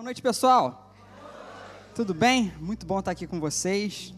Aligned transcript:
Boa 0.00 0.06
noite, 0.06 0.22
pessoal. 0.22 0.94
Tudo 1.94 2.14
bem? 2.14 2.54
Muito 2.58 2.86
bom 2.86 3.00
estar 3.00 3.10
aqui 3.10 3.26
com 3.26 3.38
vocês 3.38 4.14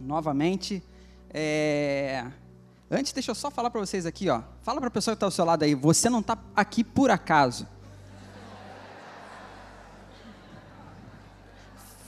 novamente. 0.00 0.80
É... 1.28 2.24
Antes, 2.88 3.12
deixa 3.12 3.32
eu 3.32 3.34
só 3.34 3.50
falar 3.50 3.68
para 3.70 3.80
vocês 3.80 4.06
aqui, 4.06 4.30
ó. 4.30 4.42
Fala 4.62 4.78
para 4.78 4.86
a 4.86 4.92
pessoa 4.92 5.12
que 5.12 5.16
está 5.16 5.26
ao 5.26 5.32
seu 5.32 5.44
lado 5.44 5.64
aí. 5.64 5.74
Você 5.74 6.08
não 6.08 6.20
está 6.20 6.38
aqui 6.54 6.84
por 6.84 7.10
acaso. 7.10 7.66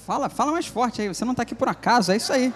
Fala, 0.07 0.29
fala 0.29 0.53
mais 0.53 0.69
forte 0.69 1.03
aí. 1.03 1.09
Você 1.09 1.25
não 1.25 1.33
está 1.33 1.43
aqui 1.43 1.57
por 1.57 1.67
acaso. 1.67 2.13
É 2.13 2.17
isso 2.17 2.33
aí. 2.33 2.55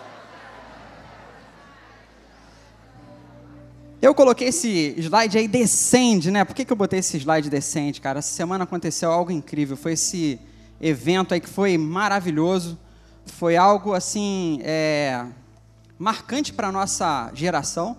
Eu 4.09 4.15
coloquei 4.15 4.49
esse 4.49 4.95
slide 4.97 5.37
aí, 5.37 5.47
descende, 5.47 6.31
né? 6.31 6.43
Por 6.43 6.55
que, 6.55 6.65
que 6.65 6.73
eu 6.73 6.77
botei 6.79 7.01
esse 7.01 7.19
slide 7.19 7.51
descende, 7.51 8.01
cara? 8.01 8.21
Essa 8.21 8.35
semana 8.35 8.65
aconteceu 8.65 9.13
algo 9.13 9.31
incrível. 9.31 9.77
Foi 9.77 9.93
esse 9.93 10.41
evento 10.81 11.35
aí 11.35 11.41
que 11.43 11.49
foi 11.49 11.77
maravilhoso. 11.77 12.79
Foi 13.27 13.55
algo, 13.55 13.93
assim, 13.93 14.61
é, 14.63 15.27
marcante 15.99 16.55
para 16.55 16.69
a 16.69 16.73
nossa 16.73 17.31
geração. 17.35 17.99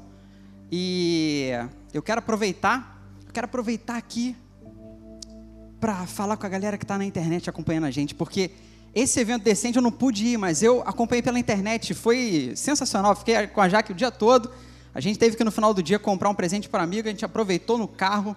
E 0.72 1.52
eu 1.94 2.02
quero 2.02 2.18
aproveitar, 2.18 3.00
eu 3.28 3.32
quero 3.32 3.46
aproveitar 3.46 3.96
aqui 3.96 4.36
para 5.80 6.08
falar 6.08 6.38
com 6.38 6.46
a 6.48 6.50
galera 6.50 6.76
que 6.76 6.86
está 6.86 6.98
na 6.98 7.06
internet 7.06 7.48
acompanhando 7.52 7.86
a 7.86 7.92
gente, 7.92 8.16
porque 8.16 8.50
esse 8.96 9.20
evento 9.20 9.44
decente 9.44 9.76
eu 9.76 9.84
não 9.84 9.92
pude 9.92 10.26
ir, 10.26 10.38
mas 10.38 10.64
eu 10.64 10.82
acompanhei 10.88 11.22
pela 11.22 11.38
internet, 11.38 11.94
foi 11.94 12.54
sensacional. 12.56 13.16
Fiquei 13.16 13.46
com 13.46 13.62
a 13.62 13.70
Jaque 13.70 13.92
o 13.92 13.96
dia 13.96 14.10
todo 14.10 14.50
a 14.94 15.00
gente 15.00 15.20
teve 15.20 15.36
que 15.36 15.44
no 15.44 15.52
final 15.52 15.74
do 15.74 15.84
dia 15.84 16.00
comprar 16.00 16.30
um 16.30 16.36
presente 16.36 16.68
para 16.68 16.84
amigo, 16.84 17.08
a 17.08 17.12
gente 17.12 17.24
aproveitou 17.24 17.78
no 17.78 17.88
carro, 17.88 18.36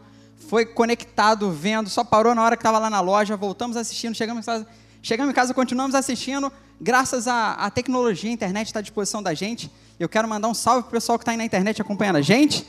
foi 0.48 0.66
conectado, 0.66 1.51
vendo, 1.51 1.88
só 1.88 2.05
parou 2.05 2.34
na 2.34 2.43
hora 2.43 2.56
que 2.56 2.60
estava 2.60 2.79
lá 2.79 2.91
na 2.91 3.01
loja, 3.01 3.37
voltamos 3.37 3.77
assistindo, 3.77 4.15
chegamos 4.15 4.43
em 4.43 4.47
casa, 4.47 4.66
chegamos 5.02 5.30
em 5.30 5.34
casa 5.34 5.55
continuamos 5.55 5.95
assistindo, 5.95 6.52
graças 6.80 7.27
à, 7.27 7.70
tecnologia, 7.70 8.30
a 8.30 8.35
internet 8.35 8.66
está 8.66 8.80
à 8.80 8.82
disposição 8.82 9.23
da 9.23 9.32
gente. 9.35 9.71
Eu 9.99 10.09
quero 10.09 10.26
mandar 10.29 10.49
um 10.49 10.54
salve 10.54 10.82
para 10.82 10.88
o 10.88 10.93
pessoal 10.93 11.18
que 11.18 11.23
está 11.23 11.30
aí 11.30 11.38
na 11.38 11.45
internet 11.45 11.80
acompanhando 11.80 12.16
a 12.16 12.23
gente. 12.23 12.66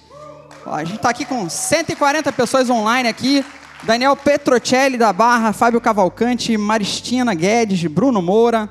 Ó, 0.66 0.74
a 0.74 0.84
gente 0.84 0.98
está 0.98 1.10
aqui 1.10 1.26
com 1.26 1.50
140 1.50 2.32
pessoas 2.32 2.70
online 2.70 3.10
aqui. 3.10 3.44
Daniel 3.84 4.16
Petrocelli 4.16 4.98
da 4.98 5.12
Barra, 5.12 5.52
Fábio 5.52 5.82
Cavalcante, 5.82 6.56
Maristina 6.56 7.34
Guedes, 7.34 7.84
Bruno 7.86 8.22
Moura, 8.22 8.70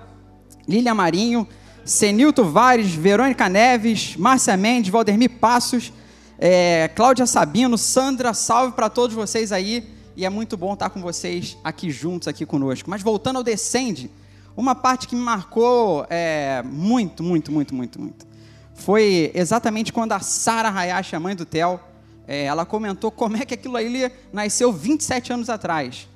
Lília 0.66 0.94
Marinho, 0.94 1.46
Senilto 1.84 2.44
Vares, 2.44 2.94
Verônica 2.94 3.48
Neves, 3.48 4.16
Márcia 4.16 4.56
Mendes, 4.56 4.90
Valdemir 4.90 5.30
Passos, 5.30 5.92
é, 6.38 6.88
Cláudia 6.94 7.26
Sabino, 7.26 7.76
Sandra, 7.76 8.32
salve 8.32 8.72
para 8.74 8.88
todos 8.88 9.14
vocês 9.14 9.50
aí. 9.50 9.88
E 10.16 10.24
é 10.24 10.30
muito 10.30 10.56
bom 10.56 10.74
estar 10.74 10.90
com 10.90 11.00
vocês 11.00 11.56
aqui 11.64 11.90
juntos, 11.90 12.28
aqui 12.28 12.46
conosco. 12.46 12.88
Mas 12.88 13.02
voltando 13.02 13.36
ao 13.36 13.42
Descende, 13.42 14.10
uma 14.56 14.74
parte 14.74 15.08
que 15.08 15.16
me 15.16 15.22
marcou 15.22 16.06
é, 16.08 16.62
muito, 16.64 17.22
muito, 17.22 17.50
muito, 17.50 17.74
muito, 17.74 18.00
muito. 18.00 18.26
Foi 18.74 19.32
exatamente 19.34 19.92
quando 19.92 20.12
a 20.12 20.20
Sara 20.20 20.70
Hayashi, 20.70 21.16
a 21.16 21.20
mãe 21.20 21.34
do 21.34 21.44
Theo, 21.44 21.80
é, 22.28 22.44
ela 22.44 22.64
comentou 22.64 23.10
como 23.10 23.36
é 23.36 23.44
que 23.44 23.54
aquilo 23.54 23.76
aí 23.76 24.12
nasceu 24.32 24.72
27 24.72 25.32
anos 25.32 25.50
atrás. 25.50 26.08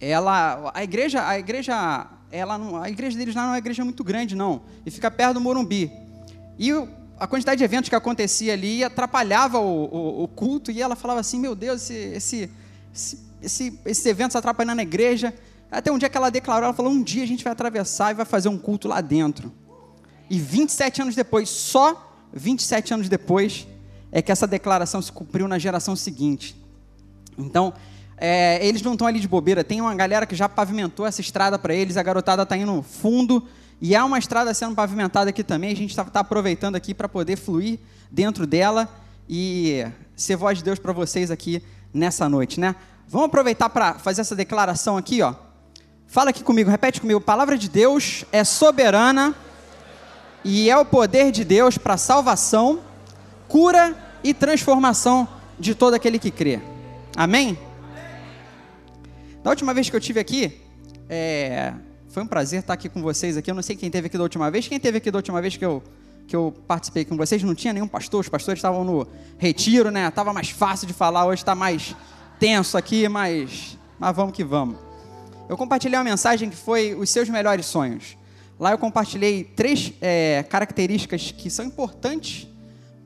Ela, 0.00 0.70
a 0.74 0.82
igreja, 0.84 1.26
a 1.26 1.38
igreja 1.38 2.06
ela 2.36 2.58
não, 2.58 2.82
a 2.82 2.88
igreja 2.88 3.16
deles 3.16 3.34
lá 3.34 3.42
não 3.42 3.48
é 3.48 3.52
uma 3.52 3.58
igreja 3.58 3.84
muito 3.84 4.04
grande, 4.04 4.34
não. 4.34 4.62
E 4.84 4.90
fica 4.90 5.10
perto 5.10 5.34
do 5.34 5.40
Morumbi. 5.40 5.90
E 6.58 6.70
a 7.18 7.26
quantidade 7.26 7.58
de 7.58 7.64
eventos 7.64 7.88
que 7.88 7.94
acontecia 7.94 8.52
ali 8.52 8.84
atrapalhava 8.84 9.58
o, 9.58 9.84
o, 9.84 10.22
o 10.24 10.28
culto. 10.28 10.70
E 10.70 10.80
ela 10.80 10.96
falava 10.96 11.20
assim: 11.20 11.38
Meu 11.38 11.54
Deus, 11.54 11.90
esse, 11.90 11.94
esse, 11.94 12.50
esse, 12.94 13.26
esse, 13.42 13.80
esses 13.84 14.06
eventos 14.06 14.36
atrapalhando 14.36 14.80
a 14.80 14.82
igreja. 14.82 15.34
Até 15.70 15.90
um 15.90 15.98
dia 15.98 16.08
que 16.08 16.16
ela 16.16 16.30
declarou: 16.30 16.64
Ela 16.64 16.74
falou, 16.74 16.92
um 16.92 17.02
dia 17.02 17.22
a 17.24 17.26
gente 17.26 17.42
vai 17.42 17.52
atravessar 17.52 18.12
e 18.12 18.14
vai 18.14 18.26
fazer 18.26 18.48
um 18.48 18.58
culto 18.58 18.88
lá 18.88 19.00
dentro. 19.00 19.52
E 20.28 20.38
27 20.38 21.02
anos 21.02 21.14
depois, 21.14 21.48
só 21.48 22.12
27 22.32 22.94
anos 22.94 23.08
depois, 23.08 23.66
é 24.10 24.20
que 24.20 24.32
essa 24.32 24.46
declaração 24.46 25.00
se 25.00 25.12
cumpriu 25.12 25.46
na 25.46 25.58
geração 25.58 25.94
seguinte. 25.94 26.56
Então, 27.38 27.72
é, 28.16 28.64
eles 28.66 28.82
não 28.82 28.92
estão 28.92 29.06
ali 29.06 29.20
de 29.20 29.28
bobeira, 29.28 29.62
tem 29.62 29.80
uma 29.80 29.94
galera 29.94 30.26
que 30.26 30.34
já 30.34 30.48
pavimentou 30.48 31.06
essa 31.06 31.20
estrada 31.20 31.58
para 31.58 31.74
eles, 31.74 31.96
a 31.96 32.02
garotada 32.02 32.42
está 32.42 32.56
indo 32.56 32.82
fundo, 32.82 33.46
e 33.80 33.94
há 33.94 34.04
uma 34.04 34.18
estrada 34.18 34.52
sendo 34.54 34.74
pavimentada 34.74 35.30
aqui 35.30 35.44
também, 35.44 35.70
a 35.72 35.76
gente 35.76 35.90
está 35.90 36.04
tá 36.04 36.20
aproveitando 36.20 36.76
aqui 36.76 36.94
para 36.94 37.08
poder 37.08 37.36
fluir 37.36 37.78
dentro 38.10 38.46
dela 38.46 38.88
e 39.28 39.86
ser 40.14 40.36
voz 40.36 40.58
de 40.58 40.64
Deus 40.64 40.78
para 40.78 40.92
vocês 40.92 41.30
aqui 41.30 41.62
nessa 41.92 42.28
noite, 42.28 42.58
né? 42.58 42.74
Vamos 43.08 43.26
aproveitar 43.26 43.68
para 43.68 43.94
fazer 43.94 44.22
essa 44.22 44.34
declaração 44.34 44.96
aqui, 44.96 45.20
ó. 45.20 45.34
Fala 46.06 46.30
aqui 46.30 46.42
comigo, 46.42 46.70
repete 46.70 47.00
comigo. 47.00 47.20
palavra 47.20 47.58
de 47.58 47.68
Deus 47.68 48.24
é 48.32 48.44
soberana 48.44 49.34
e 50.42 50.70
é 50.70 50.76
o 50.76 50.84
poder 50.84 51.30
de 51.30 51.44
Deus 51.44 51.76
para 51.76 51.96
salvação, 51.96 52.80
cura 53.48 53.94
e 54.24 54.32
transformação 54.32 55.28
de 55.58 55.74
todo 55.74 55.94
aquele 55.94 56.18
que 56.18 56.30
crê. 56.30 56.60
Amém? 57.16 57.58
Da 59.46 59.50
última 59.50 59.72
vez 59.72 59.88
que 59.88 59.94
eu 59.94 60.00
tive 60.00 60.18
aqui, 60.18 60.60
é, 61.08 61.72
foi 62.08 62.20
um 62.20 62.26
prazer 62.26 62.58
estar 62.58 62.72
aqui 62.72 62.88
com 62.88 63.00
vocês 63.00 63.36
aqui. 63.36 63.48
Eu 63.48 63.54
não 63.54 63.62
sei 63.62 63.76
quem 63.76 63.88
teve 63.88 64.08
aqui 64.08 64.18
da 64.18 64.24
última 64.24 64.50
vez. 64.50 64.66
Quem 64.66 64.80
teve 64.80 64.98
aqui 64.98 65.08
da 65.08 65.18
última 65.18 65.40
vez 65.40 65.56
que 65.56 65.64
eu, 65.64 65.84
que 66.26 66.34
eu 66.34 66.52
participei 66.66 67.04
com 67.04 67.16
vocês? 67.16 67.40
Não 67.44 67.54
tinha 67.54 67.72
nenhum 67.72 67.86
pastor. 67.86 68.22
Os 68.22 68.28
pastores 68.28 68.58
estavam 68.58 68.82
no 68.82 69.06
retiro, 69.38 69.88
né? 69.92 70.10
Tava 70.10 70.32
mais 70.32 70.50
fácil 70.50 70.88
de 70.88 70.92
falar. 70.92 71.26
Hoje 71.26 71.42
está 71.42 71.54
mais 71.54 71.94
tenso 72.40 72.76
aqui, 72.76 73.08
mas, 73.08 73.78
mas 74.00 74.16
vamos 74.16 74.34
que 74.34 74.42
vamos. 74.42 74.78
Eu 75.48 75.56
compartilhei 75.56 75.96
uma 75.96 76.02
mensagem 76.02 76.50
que 76.50 76.56
foi 76.56 76.96
os 76.96 77.08
seus 77.08 77.28
melhores 77.28 77.66
sonhos. 77.66 78.18
Lá 78.58 78.72
eu 78.72 78.78
compartilhei 78.78 79.44
três 79.44 79.92
é, 80.00 80.44
características 80.50 81.30
que 81.30 81.50
são 81.50 81.64
importantes 81.64 82.48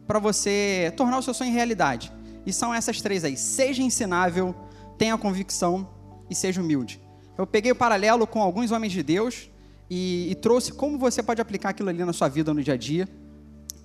para 0.07 0.19
você 0.19 0.91
tornar 0.97 1.19
o 1.19 1.23
seu 1.23 1.35
sonho 1.35 1.53
realidade. 1.53 2.11
E 2.47 2.51
são 2.51 2.73
essas 2.73 3.03
três 3.03 3.25
aí: 3.25 3.37
seja 3.37 3.83
ensinável, 3.83 4.55
tenha 4.97 5.19
convicção 5.19 6.00
e 6.31 6.35
seja 6.35 6.61
humilde. 6.61 7.01
Eu 7.37 7.47
peguei 7.47 7.73
o 7.73 7.75
paralelo 7.75 8.27
com 8.27 8.41
alguns 8.41 8.71
homens 8.71 8.93
de 8.93 9.03
Deus 9.03 9.51
e, 9.91 10.31
e 10.31 10.35
trouxe 10.37 10.73
como 10.73 10.99
você 10.99 11.23
pode 11.23 11.41
aplicar 11.41 11.71
aquilo 11.71 11.89
ali 11.89 12.05
na 12.05 12.13
sua 12.13 12.29
vida 12.29 12.55
no 12.55 12.63
dia 12.63 12.75
a 12.75 12.77
dia. 12.77 13.09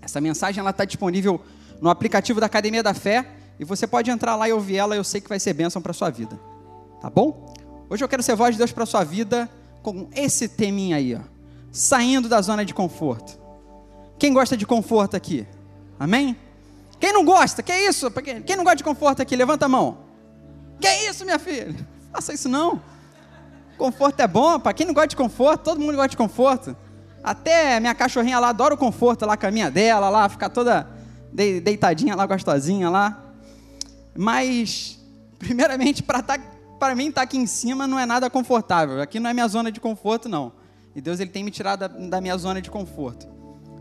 Essa 0.01 0.21
mensagem 0.21 0.59
ela 0.61 0.69
está 0.69 0.85
disponível 0.85 1.41
no 1.81 1.89
aplicativo 1.89 2.39
da 2.39 2.45
Academia 2.45 2.83
da 2.83 2.93
Fé 2.93 3.25
e 3.59 3.65
você 3.65 3.87
pode 3.87 4.11
entrar 4.11 4.35
lá 4.35 4.47
e 4.47 4.53
ouvir 4.53 4.77
ela. 4.77 4.95
Eu 4.95 5.03
sei 5.03 5.19
que 5.19 5.27
vai 5.27 5.39
ser 5.39 5.53
bênção 5.53 5.81
para 5.81 5.93
sua 5.93 6.09
vida, 6.11 6.39
tá 7.01 7.09
bom? 7.09 7.53
Hoje 7.89 8.03
eu 8.03 8.07
quero 8.07 8.21
ser 8.21 8.35
voz 8.35 8.53
de 8.53 8.59
Deus 8.59 8.71
para 8.71 8.85
sua 8.85 9.03
vida 9.03 9.49
com 9.81 10.07
esse 10.15 10.47
teminha 10.47 10.97
aí, 10.97 11.15
ó, 11.15 11.21
saindo 11.71 12.27
da 12.27 12.41
zona 12.41 12.65
de 12.65 12.73
conforto. 12.73 13.39
Quem 14.17 14.33
gosta 14.33 14.55
de 14.55 14.65
conforto 14.65 15.15
aqui? 15.15 15.45
Amém? 15.99 16.35
Quem 16.99 17.13
não 17.13 17.23
gosta? 17.25 17.61
Que 17.61 17.73
isso? 17.73 18.09
Quem 18.45 18.55
não 18.55 18.63
gosta 18.63 18.77
de 18.77 18.83
conforto 18.83 19.21
aqui? 19.21 19.35
Levanta 19.35 19.65
a 19.65 19.69
mão. 19.69 19.97
Que 20.79 20.89
isso, 21.09 21.23
minha 21.25 21.39
filha? 21.39 21.75
Faça 22.15 22.33
isso 22.33 22.47
não. 22.47 22.81
Conforto 23.77 24.21
é 24.21 24.27
bom, 24.27 24.57
para 24.57 24.73
quem 24.73 24.87
não 24.87 24.93
gosta 24.93 25.09
de 25.09 25.17
conforto, 25.17 25.63
todo 25.63 25.81
mundo 25.81 25.95
gosta 25.95 26.07
de 26.07 26.15
conforto. 26.15 26.73
Até 27.21 27.77
minha 27.81 27.93
cachorrinha 27.93 28.39
lá 28.39 28.49
adora 28.49 28.73
o 28.73 28.77
conforto 28.77 29.25
lá, 29.25 29.33
a 29.33 29.37
caminha 29.37 29.69
dela 29.69 30.07
lá, 30.09 30.29
ficar 30.29 30.47
toda 30.47 30.87
deitadinha 31.33 32.15
lá, 32.15 32.25
gostosinha 32.25 32.89
lá. 32.89 33.21
Mas, 34.15 34.97
primeiramente, 35.37 36.01
para 36.01 36.21
tá, 36.23 36.37
mim 36.95 37.09
estar 37.09 37.19
tá 37.19 37.23
aqui 37.23 37.37
em 37.37 37.45
cima 37.45 37.85
não 37.85 37.99
é 37.99 38.05
nada 38.05 38.29
confortável. 38.29 39.01
Aqui 39.01 39.19
não 39.19 39.29
é 39.29 39.33
minha 39.33 39.47
zona 39.49 39.69
de 39.69 39.81
conforto, 39.81 40.29
não. 40.29 40.53
E 40.95 41.01
Deus 41.01 41.19
ele 41.19 41.31
tem 41.31 41.43
me 41.43 41.51
tirado 41.51 41.81
da, 41.81 41.87
da 41.89 42.21
minha 42.21 42.37
zona 42.37 42.61
de 42.61 42.71
conforto. 42.71 43.27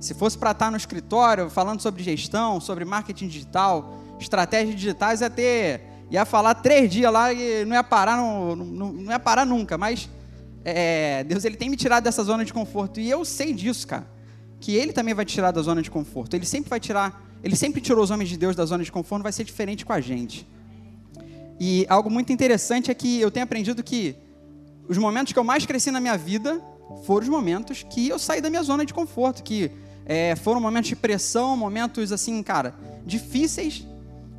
Se 0.00 0.12
fosse 0.12 0.36
para 0.36 0.50
estar 0.50 0.64
tá 0.64 0.70
no 0.72 0.76
escritório 0.76 1.48
falando 1.48 1.80
sobre 1.80 2.02
gestão, 2.02 2.60
sobre 2.60 2.84
marketing 2.84 3.28
digital, 3.28 3.94
estratégias 4.18 4.74
digitais, 4.74 5.20
ia 5.20 5.30
ter 5.30 5.93
ia 6.10 6.24
falar 6.24 6.54
três 6.54 6.90
dias 6.90 7.12
lá 7.12 7.32
e 7.32 7.64
não 7.64 7.74
ia 7.74 7.84
parar, 7.84 8.16
não, 8.16 8.56
não, 8.56 8.92
não 8.92 9.12
ia 9.12 9.18
parar 9.18 9.44
nunca. 9.44 9.76
Mas 9.78 10.08
é, 10.64 11.22
Deus 11.24 11.44
ele 11.44 11.56
tem 11.56 11.68
me 11.68 11.76
tirado 11.76 12.04
dessa 12.04 12.22
zona 12.24 12.44
de 12.44 12.52
conforto 12.52 12.98
e 12.98 13.10
eu 13.10 13.24
sei 13.24 13.52
disso, 13.52 13.86
cara. 13.86 14.06
Que 14.60 14.74
Ele 14.74 14.92
também 14.92 15.12
vai 15.12 15.26
tirar 15.26 15.50
da 15.50 15.60
zona 15.60 15.82
de 15.82 15.90
conforto. 15.90 16.34
Ele 16.34 16.46
sempre 16.46 16.70
vai 16.70 16.80
tirar. 16.80 17.22
Ele 17.42 17.54
sempre 17.54 17.82
tirou 17.82 18.02
os 18.02 18.10
homens 18.10 18.30
de 18.30 18.38
Deus 18.38 18.56
da 18.56 18.64
zona 18.64 18.82
de 18.82 18.90
conforto. 18.90 19.22
Vai 19.22 19.32
ser 19.32 19.44
diferente 19.44 19.84
com 19.84 19.92
a 19.92 20.00
gente. 20.00 20.46
E 21.60 21.84
algo 21.88 22.08
muito 22.08 22.32
interessante 22.32 22.90
é 22.90 22.94
que 22.94 23.20
eu 23.20 23.30
tenho 23.30 23.44
aprendido 23.44 23.82
que 23.82 24.16
os 24.88 24.96
momentos 24.96 25.32
que 25.32 25.38
eu 25.38 25.44
mais 25.44 25.66
cresci 25.66 25.90
na 25.90 26.00
minha 26.00 26.16
vida 26.16 26.60
foram 27.04 27.24
os 27.24 27.28
momentos 27.28 27.84
que 27.88 28.08
eu 28.08 28.18
saí 28.18 28.40
da 28.40 28.48
minha 28.48 28.62
zona 28.62 28.84
de 28.86 28.94
conforto, 28.94 29.42
que 29.42 29.70
é, 30.06 30.34
foram 30.36 30.60
momentos 30.60 30.88
de 30.88 30.96
pressão, 30.96 31.56
momentos 31.56 32.12
assim, 32.12 32.42
cara, 32.42 32.74
difíceis, 33.06 33.86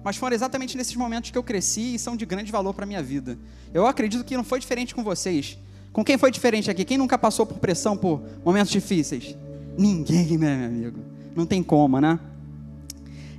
mas 0.06 0.18
foram 0.18 0.36
exatamente 0.36 0.78
nesses 0.78 0.96
momentos 0.96 1.32
que 1.32 1.38
eu 1.38 1.42
cresci 1.42 1.96
e 1.96 2.00
são 2.00 2.16
de 2.16 2.28
grande 2.28 2.52
valor 2.52 2.76
para 2.76 2.84
a 2.84 2.86
minha 2.86 3.02
vida. 3.02 3.40
Eu 3.74 3.88
acredito 3.88 4.24
que 4.24 4.38
não 4.38 4.44
foi 4.44 4.60
diferente 4.60 4.94
com 4.94 5.04
vocês. 5.04 5.58
Com 5.92 6.06
quem 6.06 6.16
foi 6.16 6.30
diferente 6.30 6.70
aqui? 6.70 6.86
Quem 6.86 7.00
nunca 7.00 7.18
passou 7.18 7.44
por 7.44 7.58
pressão, 7.58 7.98
por 7.98 8.22
momentos 8.46 8.72
difíceis? 8.72 9.36
Ninguém, 9.76 10.38
né, 10.38 10.58
meu 10.58 10.68
amigo? 10.68 11.00
Não 11.36 11.44
tem 11.44 11.64
como, 11.64 12.00
né? 12.00 12.20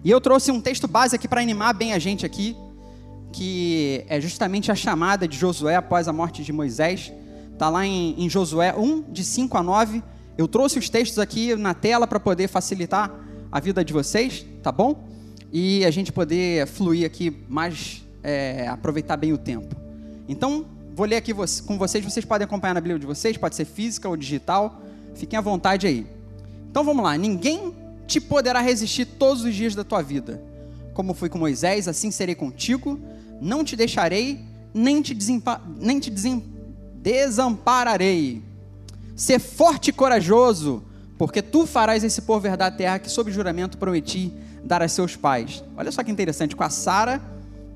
E 0.03 0.11
eu 0.11 0.21
trouxe 0.21 0.51
um 0.51 0.61
texto 0.61 0.89
base 0.89 1.15
aqui 1.15 1.29
para 1.29 1.41
animar 1.41 1.73
bem 1.73 1.93
a 1.93 2.01
gente 2.01 2.27
aqui, 2.27 2.57
que 3.33 4.05
é 4.09 4.21
justamente 4.21 4.73
a 4.73 4.75
chamada 4.75 5.29
de 5.29 5.39
Josué 5.39 5.77
após 5.77 6.09
a 6.09 6.13
morte 6.13 6.43
de 6.43 6.53
Moisés. 6.53 7.13
Está 7.53 7.71
lá 7.71 7.87
em, 7.87 8.17
em 8.19 8.29
Josué 8.29 8.75
1, 8.77 9.13
de 9.13 9.23
5 9.23 9.57
a 9.57 9.63
9. 9.63 10.03
Eu 10.37 10.49
trouxe 10.49 10.81
os 10.81 10.91
textos 10.91 11.21
aqui 11.21 11.55
na 11.55 11.75
tela 11.75 12.09
para 12.09 12.19
poder 12.19 12.49
facilitar 12.49 13.15
a 13.53 13.61
vida 13.61 13.85
de 13.85 13.93
vocês, 13.93 14.45
tá 14.65 14.73
bom? 14.73 15.06
E 15.59 15.87
a 15.87 15.91
gente 15.91 16.13
poder 16.13 16.67
fluir 16.67 17.07
aqui 17.07 17.35
mais, 17.49 18.05
é, 18.23 18.69
aproveitar 18.69 19.17
bem 19.17 19.33
o 19.33 19.39
tempo. 19.39 19.75
Então, 20.29 20.67
vou 20.95 21.07
ler 21.07 21.17
aqui 21.17 21.33
com 21.33 21.79
vocês, 21.79 22.05
vocês 22.05 22.27
podem 22.27 22.45
acompanhar 22.45 22.75
na 22.75 22.81
Bíblia 22.83 22.99
de 22.99 23.07
vocês, 23.07 23.39
pode 23.39 23.57
ser 23.57 23.65
física 23.65 24.07
ou 24.07 24.19
digital, 24.19 24.83
fiquem 25.15 25.39
à 25.39 25.41
vontade 25.41 25.87
aí. 25.87 26.07
Então 26.71 26.85
vamos 26.85 27.03
lá, 27.03 27.17
ninguém 27.17 27.75
te 28.07 28.21
poderá 28.21 28.61
resistir 28.61 29.07
todos 29.07 29.45
os 29.45 29.55
dias 29.55 29.75
da 29.75 29.83
tua 29.83 30.03
vida. 30.03 30.43
Como 30.93 31.15
fui 31.15 31.31
com 31.31 31.39
Moisés, 31.39 31.89
assim 31.89 32.11
serei 32.11 32.35
contigo, 32.35 33.01
não 33.41 33.65
te 33.65 33.77
deixarei, 33.77 34.39
nem 34.75 35.01
te, 35.01 35.17
nem 35.79 35.99
te 35.99 36.13
desampararei. 36.97 38.43
Ser 39.17 39.39
forte 39.39 39.89
e 39.89 39.93
corajoso, 39.95 40.83
porque 41.17 41.41
tu 41.41 41.67
farás 41.67 42.05
esse 42.05 42.21
povo 42.21 42.47
herdar 42.47 42.69
a 42.69 42.77
terra 42.77 42.99
que, 42.99 43.11
sob 43.11 43.33
juramento, 43.33 43.79
prometi 43.79 44.31
dar 44.67 44.83
a 44.83 44.89
seus 44.89 45.17
pais. 45.17 45.63
Olha 45.77 45.91
só 45.93 46.03
que 46.03 46.11
interessante, 46.11 46.57
com 46.57 46.65
a 46.65 46.71
Sara, 46.71 47.21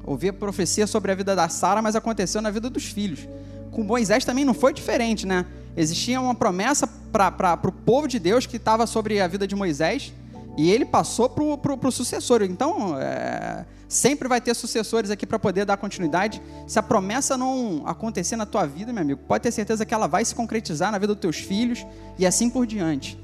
ouvi 0.05 0.29
a 0.29 0.33
profecia 0.33 0.87
sobre 0.87 1.13
a 1.13 1.15
vida 1.15 1.37
da 1.37 1.49
Sara, 1.49 1.81
mas 1.81 1.95
aconteceu 1.95 2.43
na 2.43 2.51
vida 2.51 2.69
dos 2.69 2.85
filhos. 2.85 3.29
Com 3.71 3.83
Moisés 3.83 4.25
também 4.25 4.45
não 4.45 4.53
foi 4.53 4.73
diferente, 4.73 5.27
né? 5.27 5.47
Existia 5.77 6.21
uma 6.21 6.35
promessa 6.35 6.87
para 7.13 7.59
o 7.65 7.73
povo 7.73 8.09
de 8.09 8.19
Deus 8.19 8.45
que 8.45 8.57
estava 8.57 8.87
sobre 8.87 9.21
a 9.21 9.29
vida 9.29 9.47
de 9.47 9.55
Moisés, 9.55 10.13
e 10.57 10.71
ele 10.71 10.85
passou 10.85 11.29
para 11.29 11.89
o 11.89 11.93
sucessor. 11.93 12.43
Então, 12.43 13.01
é, 13.01 13.65
sempre 13.89 14.29
vai 14.29 14.41
ter 14.41 14.53
sucessores 14.55 15.11
aqui 15.11 15.25
para 15.25 15.39
poder 15.39 15.65
dar 15.65 15.77
continuidade. 15.77 16.43
Se 16.67 16.79
a 16.79 16.83
promessa 16.83 17.37
não 17.37 17.83
acontecer 17.87 18.37
na 18.37 18.45
tua 18.45 18.67
vida, 18.67 18.93
meu 18.93 19.03
amigo, 19.03 19.21
pode 19.29 19.43
ter 19.43 19.53
certeza 19.53 19.87
que 19.87 19.95
ela 19.95 20.09
vai 20.09 20.25
se 20.25 20.35
concretizar 20.35 20.91
na 20.91 20.99
vida 20.99 21.15
dos 21.15 21.21
teus 21.21 21.37
filhos 21.37 21.87
e 22.19 22.27
assim 22.27 22.51
por 22.51 22.67
diante. 22.67 23.19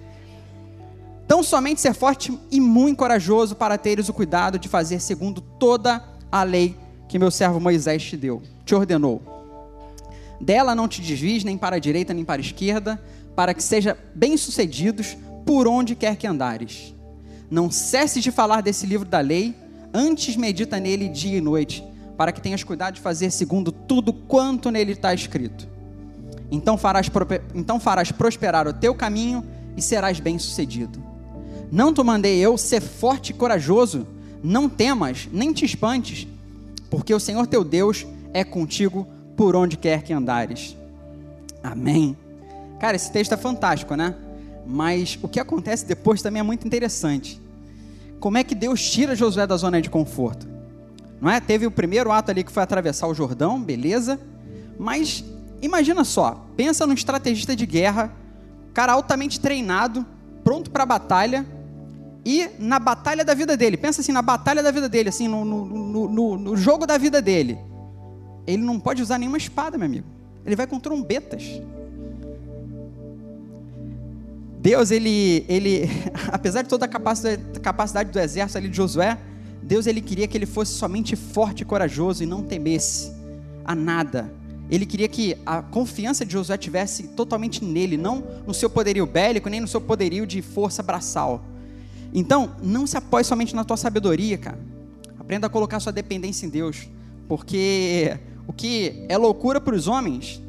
Tão 1.26 1.42
somente 1.42 1.80
ser 1.80 1.92
forte 1.92 2.38
e 2.50 2.60
muito 2.60 2.98
corajoso 2.98 3.56
para 3.56 3.76
teres 3.76 4.08
o 4.08 4.14
cuidado 4.14 4.58
de 4.58 4.68
fazer 4.68 5.00
segundo 5.00 5.40
toda 5.40 6.02
a 6.30 6.42
lei 6.44 6.76
que 7.08 7.18
meu 7.18 7.30
servo 7.30 7.60
Moisés 7.60 8.02
te 8.02 8.16
deu, 8.16 8.42
te 8.64 8.74
ordenou. 8.74 9.22
Dela 10.40 10.74
não 10.74 10.86
te 10.86 11.00
desvies 11.00 11.42
nem 11.42 11.58
para 11.58 11.76
a 11.76 11.78
direita 11.78 12.14
nem 12.14 12.24
para 12.24 12.40
a 12.40 12.44
esquerda, 12.44 13.02
para 13.34 13.54
que 13.54 13.62
seja 13.62 13.98
bem-sucedidos 14.14 15.16
por 15.44 15.66
onde 15.66 15.94
quer 15.94 16.16
que 16.16 16.26
andares. 16.26 16.94
Não 17.50 17.70
cesses 17.70 18.22
de 18.22 18.30
falar 18.30 18.60
desse 18.60 18.86
livro 18.86 19.08
da 19.08 19.20
lei, 19.20 19.54
antes 19.92 20.36
medita 20.36 20.78
nele 20.78 21.08
dia 21.08 21.38
e 21.38 21.40
noite, 21.40 21.84
para 22.16 22.32
que 22.32 22.40
tenhas 22.40 22.64
cuidado 22.64 22.94
de 22.94 23.00
fazer 23.00 23.30
segundo 23.30 23.72
tudo 23.72 24.12
quanto 24.12 24.70
nele 24.70 24.92
está 24.92 25.12
escrito. 25.12 25.68
Então 26.50 26.76
farás, 26.76 27.10
então 27.54 27.80
farás 27.80 28.12
prosperar 28.12 28.66
o 28.68 28.72
teu 28.72 28.94
caminho 28.94 29.44
e 29.76 29.82
serás 29.82 30.20
bem-sucedido. 30.20 31.15
Não 31.70 31.92
te 31.92 32.02
mandei 32.02 32.38
eu 32.38 32.56
ser 32.56 32.80
forte 32.80 33.30
e 33.30 33.34
corajoso, 33.34 34.06
não 34.42 34.68
temas, 34.68 35.28
nem 35.32 35.52
te 35.52 35.64
espantes, 35.64 36.26
porque 36.90 37.12
o 37.12 37.20
Senhor 37.20 37.46
teu 37.46 37.64
Deus 37.64 38.06
é 38.32 38.44
contigo 38.44 39.06
por 39.36 39.56
onde 39.56 39.76
quer 39.76 40.02
que 40.02 40.12
andares. 40.12 40.76
Amém. 41.62 42.16
Cara, 42.78 42.96
esse 42.96 43.10
texto 43.10 43.32
é 43.32 43.36
fantástico, 43.36 43.94
né? 43.94 44.14
Mas 44.66 45.18
o 45.22 45.28
que 45.28 45.40
acontece 45.40 45.86
depois 45.86 46.22
também 46.22 46.40
é 46.40 46.42
muito 46.42 46.66
interessante. 46.66 47.40
Como 48.20 48.38
é 48.38 48.44
que 48.44 48.54
Deus 48.54 48.88
tira 48.90 49.14
Josué 49.14 49.46
da 49.46 49.56
zona 49.56 49.80
de 49.80 49.90
conforto? 49.90 50.46
Não 51.20 51.30
é? 51.30 51.40
Teve 51.40 51.66
o 51.66 51.70
primeiro 51.70 52.12
ato 52.12 52.30
ali 52.30 52.44
que 52.44 52.52
foi 52.52 52.62
atravessar 52.62 53.06
o 53.06 53.14
Jordão, 53.14 53.60
beleza? 53.60 54.20
Mas 54.78 55.24
imagina 55.60 56.04
só, 56.04 56.46
pensa 56.56 56.86
num 56.86 56.94
estrategista 56.94 57.56
de 57.56 57.66
guerra, 57.66 58.12
cara 58.74 58.92
altamente 58.92 59.40
treinado, 59.40 60.04
pronto 60.44 60.70
para 60.70 60.82
a 60.82 60.86
batalha, 60.86 61.46
e 62.28 62.50
na 62.58 62.80
batalha 62.80 63.24
da 63.24 63.34
vida 63.34 63.56
dele, 63.56 63.76
pensa 63.76 64.00
assim, 64.00 64.10
na 64.10 64.20
batalha 64.20 64.60
da 64.60 64.72
vida 64.72 64.88
dele, 64.88 65.10
assim, 65.10 65.28
no, 65.28 65.44
no, 65.44 66.08
no, 66.08 66.36
no 66.36 66.56
jogo 66.56 66.84
da 66.84 66.98
vida 66.98 67.22
dele. 67.22 67.56
Ele 68.44 68.64
não 68.64 68.80
pode 68.80 69.00
usar 69.00 69.16
nenhuma 69.16 69.38
espada, 69.38 69.78
meu 69.78 69.86
amigo. 69.86 70.08
Ele 70.44 70.56
vai 70.56 70.66
com 70.66 70.80
trombetas. 70.80 71.44
Deus, 74.58 74.90
ele, 74.90 75.46
ele, 75.48 75.88
apesar 76.32 76.62
de 76.62 76.68
toda 76.68 76.86
a 76.86 76.88
capacidade, 76.88 77.60
capacidade 77.60 78.10
do 78.10 78.18
exército 78.18 78.58
ali 78.58 78.68
de 78.68 78.76
Josué, 78.76 79.16
Deus 79.62 79.86
ele 79.86 80.00
queria 80.00 80.26
que 80.26 80.36
ele 80.36 80.46
fosse 80.46 80.72
somente 80.72 81.14
forte 81.14 81.60
e 81.60 81.64
corajoso 81.64 82.24
e 82.24 82.26
não 82.26 82.42
temesse 82.42 83.12
a 83.64 83.72
nada. 83.72 84.28
Ele 84.68 84.84
queria 84.84 85.06
que 85.06 85.38
a 85.46 85.62
confiança 85.62 86.26
de 86.26 86.32
Josué 86.32 86.56
tivesse 86.56 87.04
totalmente 87.04 87.64
nele, 87.64 87.96
não 87.96 88.24
no 88.44 88.52
seu 88.52 88.68
poderio 88.68 89.06
bélico, 89.06 89.48
nem 89.48 89.60
no 89.60 89.68
seu 89.68 89.80
poderio 89.80 90.26
de 90.26 90.42
força 90.42 90.82
braçal. 90.82 91.40
Então, 92.18 92.52
não 92.62 92.86
se 92.86 92.96
apoie 92.96 93.22
somente 93.22 93.54
na 93.54 93.62
tua 93.62 93.76
sabedoria, 93.76 94.38
cara. 94.38 94.58
Aprenda 95.20 95.48
a 95.48 95.50
colocar 95.50 95.78
sua 95.80 95.92
dependência 95.92 96.46
em 96.46 96.48
Deus, 96.48 96.88
porque 97.28 98.18
o 98.48 98.54
que 98.54 99.04
é 99.06 99.18
loucura 99.18 99.60
para 99.60 99.74
os 99.74 99.86
homens 99.86 100.40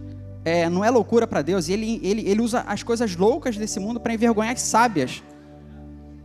é, 0.46 0.70
não 0.70 0.82
é 0.82 0.90
loucura 0.90 1.28
para 1.28 1.42
Deus, 1.42 1.68
e 1.68 1.74
ele, 1.74 2.00
ele, 2.02 2.22
ele 2.26 2.42
usa 2.42 2.62
as 2.62 2.84
coisas 2.84 3.18
loucas 3.18 3.58
desse 3.58 3.82
mundo 3.82 4.00
para 4.00 4.14
envergonhar 4.14 4.54
as 4.54 4.62
sábias. 4.62 5.22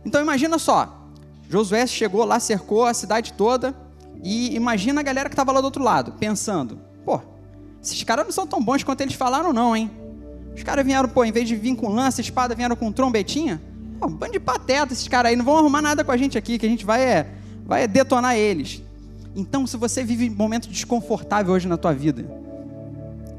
Então 0.05 0.21
imagina 0.21 0.57
só, 0.57 1.09
Josué 1.49 1.85
chegou 1.87 2.23
lá, 2.23 2.39
cercou 2.39 2.85
a 2.85 2.93
cidade 2.93 3.33
toda, 3.33 3.75
e 4.23 4.55
imagina 4.55 5.01
a 5.01 5.03
galera 5.03 5.27
que 5.27 5.33
estava 5.33 5.51
lá 5.51 5.59
do 5.59 5.65
outro 5.65 5.83
lado, 5.83 6.13
pensando, 6.13 6.79
pô, 7.03 7.19
esses 7.83 8.01
caras 8.03 8.23
não 8.23 8.31
são 8.31 8.47
tão 8.47 8.63
bons 8.63 8.81
quanto 8.81 9.01
eles 9.01 9.15
falaram 9.15 9.51
não, 9.51 9.75
hein? 9.75 9.91
Os 10.55 10.63
caras 10.63 10.85
vieram, 10.85 11.09
pô, 11.09 11.25
em 11.25 11.33
vez 11.33 11.49
de 11.49 11.55
vir 11.57 11.75
com 11.75 11.89
lança, 11.89 12.21
espada, 12.21 12.55
vieram 12.55 12.77
com 12.77 12.89
trombetinha. 12.93 13.61
Pô, 13.99 14.07
bando 14.07 14.33
de 14.33 14.39
pateta 14.39 14.93
esses 14.93 15.07
caras 15.07 15.31
aí, 15.31 15.35
não 15.35 15.45
vão 15.45 15.57
arrumar 15.57 15.81
nada 15.81 16.03
com 16.03 16.11
a 16.11 16.17
gente 16.17 16.37
aqui, 16.37 16.57
que 16.57 16.65
a 16.65 16.69
gente 16.69 16.85
vai, 16.85 17.01
é, 17.01 17.27
vai 17.65 17.87
detonar 17.87 18.35
eles. 18.35 18.81
Então, 19.35 19.65
se 19.65 19.77
você 19.77 20.03
vive 20.03 20.29
um 20.29 20.35
momento 20.35 20.69
desconfortável 20.69 21.53
hoje 21.53 21.67
na 21.67 21.77
tua 21.77 21.93
vida, 21.93 22.25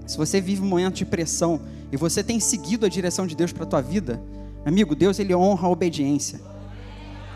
se 0.06 0.16
você 0.16 0.40
vive 0.40 0.62
um 0.62 0.66
momento 0.66 0.96
de 0.96 1.04
pressão 1.04 1.60
e 1.92 1.96
você 1.96 2.22
tem 2.22 2.40
seguido 2.40 2.84
a 2.84 2.88
direção 2.88 3.26
de 3.26 3.36
Deus 3.36 3.52
para 3.52 3.64
a 3.64 3.66
tua 3.66 3.80
vida, 3.80 4.20
amigo, 4.64 4.94
Deus 4.94 5.18
ele 5.18 5.34
honra 5.34 5.68
a 5.68 5.70
obediência. 5.70 6.40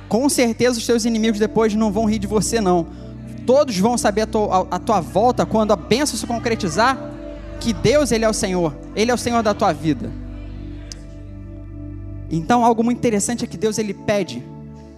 Com 0.08 0.28
certeza 0.28 0.78
os 0.78 0.86
teus 0.86 1.04
inimigos 1.04 1.38
depois 1.38 1.74
não 1.74 1.92
vão 1.92 2.06
rir 2.06 2.18
de 2.18 2.26
você 2.26 2.60
não. 2.60 2.86
Todos 3.46 3.78
vão 3.78 3.96
saber 3.96 4.22
a 4.22 4.26
tua, 4.26 4.66
a 4.70 4.78
tua 4.78 5.00
volta 5.00 5.46
quando 5.46 5.72
a 5.72 5.76
bênção 5.76 6.18
se 6.18 6.26
concretizar, 6.26 6.98
que 7.60 7.72
Deus 7.72 8.12
ele 8.12 8.24
é 8.24 8.28
o 8.28 8.34
Senhor, 8.34 8.76
ele 8.94 9.10
é 9.10 9.14
o 9.14 9.18
Senhor 9.18 9.42
da 9.42 9.54
tua 9.54 9.72
vida. 9.72 10.10
Então 12.30 12.64
algo 12.64 12.82
muito 12.82 12.98
interessante 12.98 13.44
é 13.44 13.46
que 13.46 13.56
Deus 13.56 13.78
ele 13.78 13.94
pede, 13.94 14.44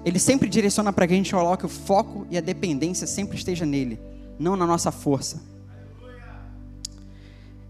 ele 0.04 0.18
sempre 0.18 0.48
direciona 0.48 0.92
para 0.92 1.06
que 1.06 1.12
a 1.12 1.16
gente 1.16 1.32
coloque 1.32 1.66
o 1.66 1.68
foco 1.68 2.26
e 2.30 2.36
a 2.36 2.40
dependência 2.40 3.06
sempre 3.06 3.36
esteja 3.36 3.64
nele, 3.64 4.00
não 4.38 4.56
na 4.56 4.66
nossa 4.66 4.90
força. 4.90 5.40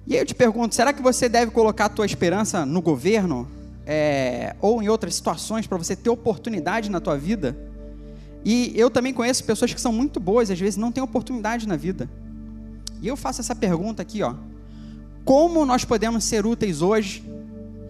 E 0.06 0.14
aí 0.14 0.20
eu 0.20 0.26
te 0.26 0.34
pergunto, 0.34 0.74
será 0.74 0.92
que 0.92 1.02
você 1.02 1.28
deve 1.28 1.50
colocar 1.50 1.84
a 1.86 1.88
tua 1.88 2.06
esperança 2.06 2.64
no 2.64 2.80
governo 2.80 3.46
é, 3.86 4.56
ou 4.60 4.82
em 4.82 4.88
outras 4.88 5.14
situações 5.14 5.66
para 5.66 5.76
você 5.76 5.94
ter 5.94 6.10
oportunidade 6.10 6.90
na 6.90 7.00
tua 7.00 7.16
vida? 7.16 7.56
E 8.44 8.72
eu 8.74 8.90
também 8.90 9.12
conheço 9.12 9.44
pessoas 9.44 9.72
que 9.74 9.80
são 9.80 9.92
muito 9.92 10.18
boas, 10.18 10.50
às 10.50 10.58
vezes 10.58 10.76
não 10.76 10.90
têm 10.90 11.02
oportunidade 11.02 11.68
na 11.68 11.76
vida. 11.76 12.08
E 13.02 13.06
eu 13.06 13.16
faço 13.16 13.40
essa 13.40 13.54
pergunta 13.54 14.00
aqui, 14.02 14.22
ó: 14.22 14.34
Como 15.24 15.64
nós 15.64 15.84
podemos 15.84 16.24
ser 16.24 16.46
úteis 16.46 16.80
hoje 16.80 17.22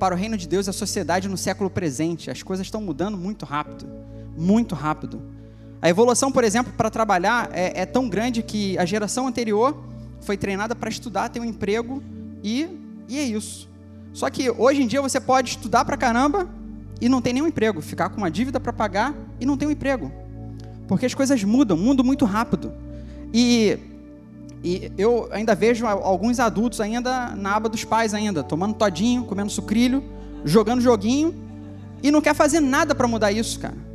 para 0.00 0.14
o 0.14 0.18
reino 0.18 0.36
de 0.36 0.48
Deus 0.48 0.66
e 0.66 0.70
a 0.70 0.72
sociedade 0.72 1.28
no 1.28 1.36
século 1.36 1.68
presente? 1.68 2.30
As 2.30 2.42
coisas 2.42 2.66
estão 2.66 2.80
mudando 2.80 3.18
muito 3.18 3.44
rápido, 3.44 3.86
muito 4.36 4.74
rápido. 4.74 5.22
A 5.82 5.90
evolução, 5.90 6.32
por 6.32 6.42
exemplo, 6.42 6.72
para 6.72 6.88
trabalhar 6.88 7.50
é, 7.52 7.82
é 7.82 7.86
tão 7.86 8.08
grande 8.08 8.42
que 8.42 8.78
a 8.78 8.86
geração 8.86 9.26
anterior 9.26 9.76
foi 10.22 10.38
treinada 10.38 10.74
para 10.74 10.88
estudar, 10.88 11.28
ter 11.28 11.38
um 11.38 11.44
emprego 11.44 12.02
e, 12.42 12.66
e 13.08 13.18
é 13.18 13.22
isso. 13.22 13.68
Só 14.14 14.30
que 14.30 14.50
hoje 14.50 14.82
em 14.82 14.86
dia 14.86 15.02
você 15.02 15.20
pode 15.20 15.50
estudar 15.50 15.84
para 15.84 15.98
caramba 15.98 16.48
e 16.98 17.06
não 17.06 17.20
tem 17.20 17.34
nenhum 17.34 17.46
emprego, 17.46 17.82
ficar 17.82 18.08
com 18.08 18.16
uma 18.16 18.30
dívida 18.30 18.58
para 18.58 18.72
pagar 18.72 19.14
e 19.38 19.44
não 19.44 19.56
ter 19.56 19.66
um 19.66 19.70
emprego. 19.70 20.10
Porque 20.88 21.04
as 21.04 21.14
coisas 21.14 21.44
mudam, 21.44 21.76
mundo 21.76 22.02
muito 22.02 22.24
rápido. 22.24 22.72
E, 23.32 23.78
e 24.62 24.92
eu 24.98 25.28
ainda 25.32 25.54
vejo 25.54 25.86
alguns 25.86 26.38
adultos 26.38 26.80
ainda 26.80 27.34
na 27.34 27.56
aba 27.56 27.68
dos 27.68 27.84
pais 27.84 28.12
ainda, 28.12 28.42
tomando 28.42 28.74
todinho, 28.74 29.24
comendo 29.24 29.50
sucrilho, 29.50 30.02
jogando 30.44 30.80
joguinho 30.80 31.34
e 32.02 32.10
não 32.10 32.20
quer 32.20 32.34
fazer 32.34 32.60
nada 32.60 32.94
para 32.94 33.08
mudar 33.08 33.32
isso, 33.32 33.58
cara 33.58 33.90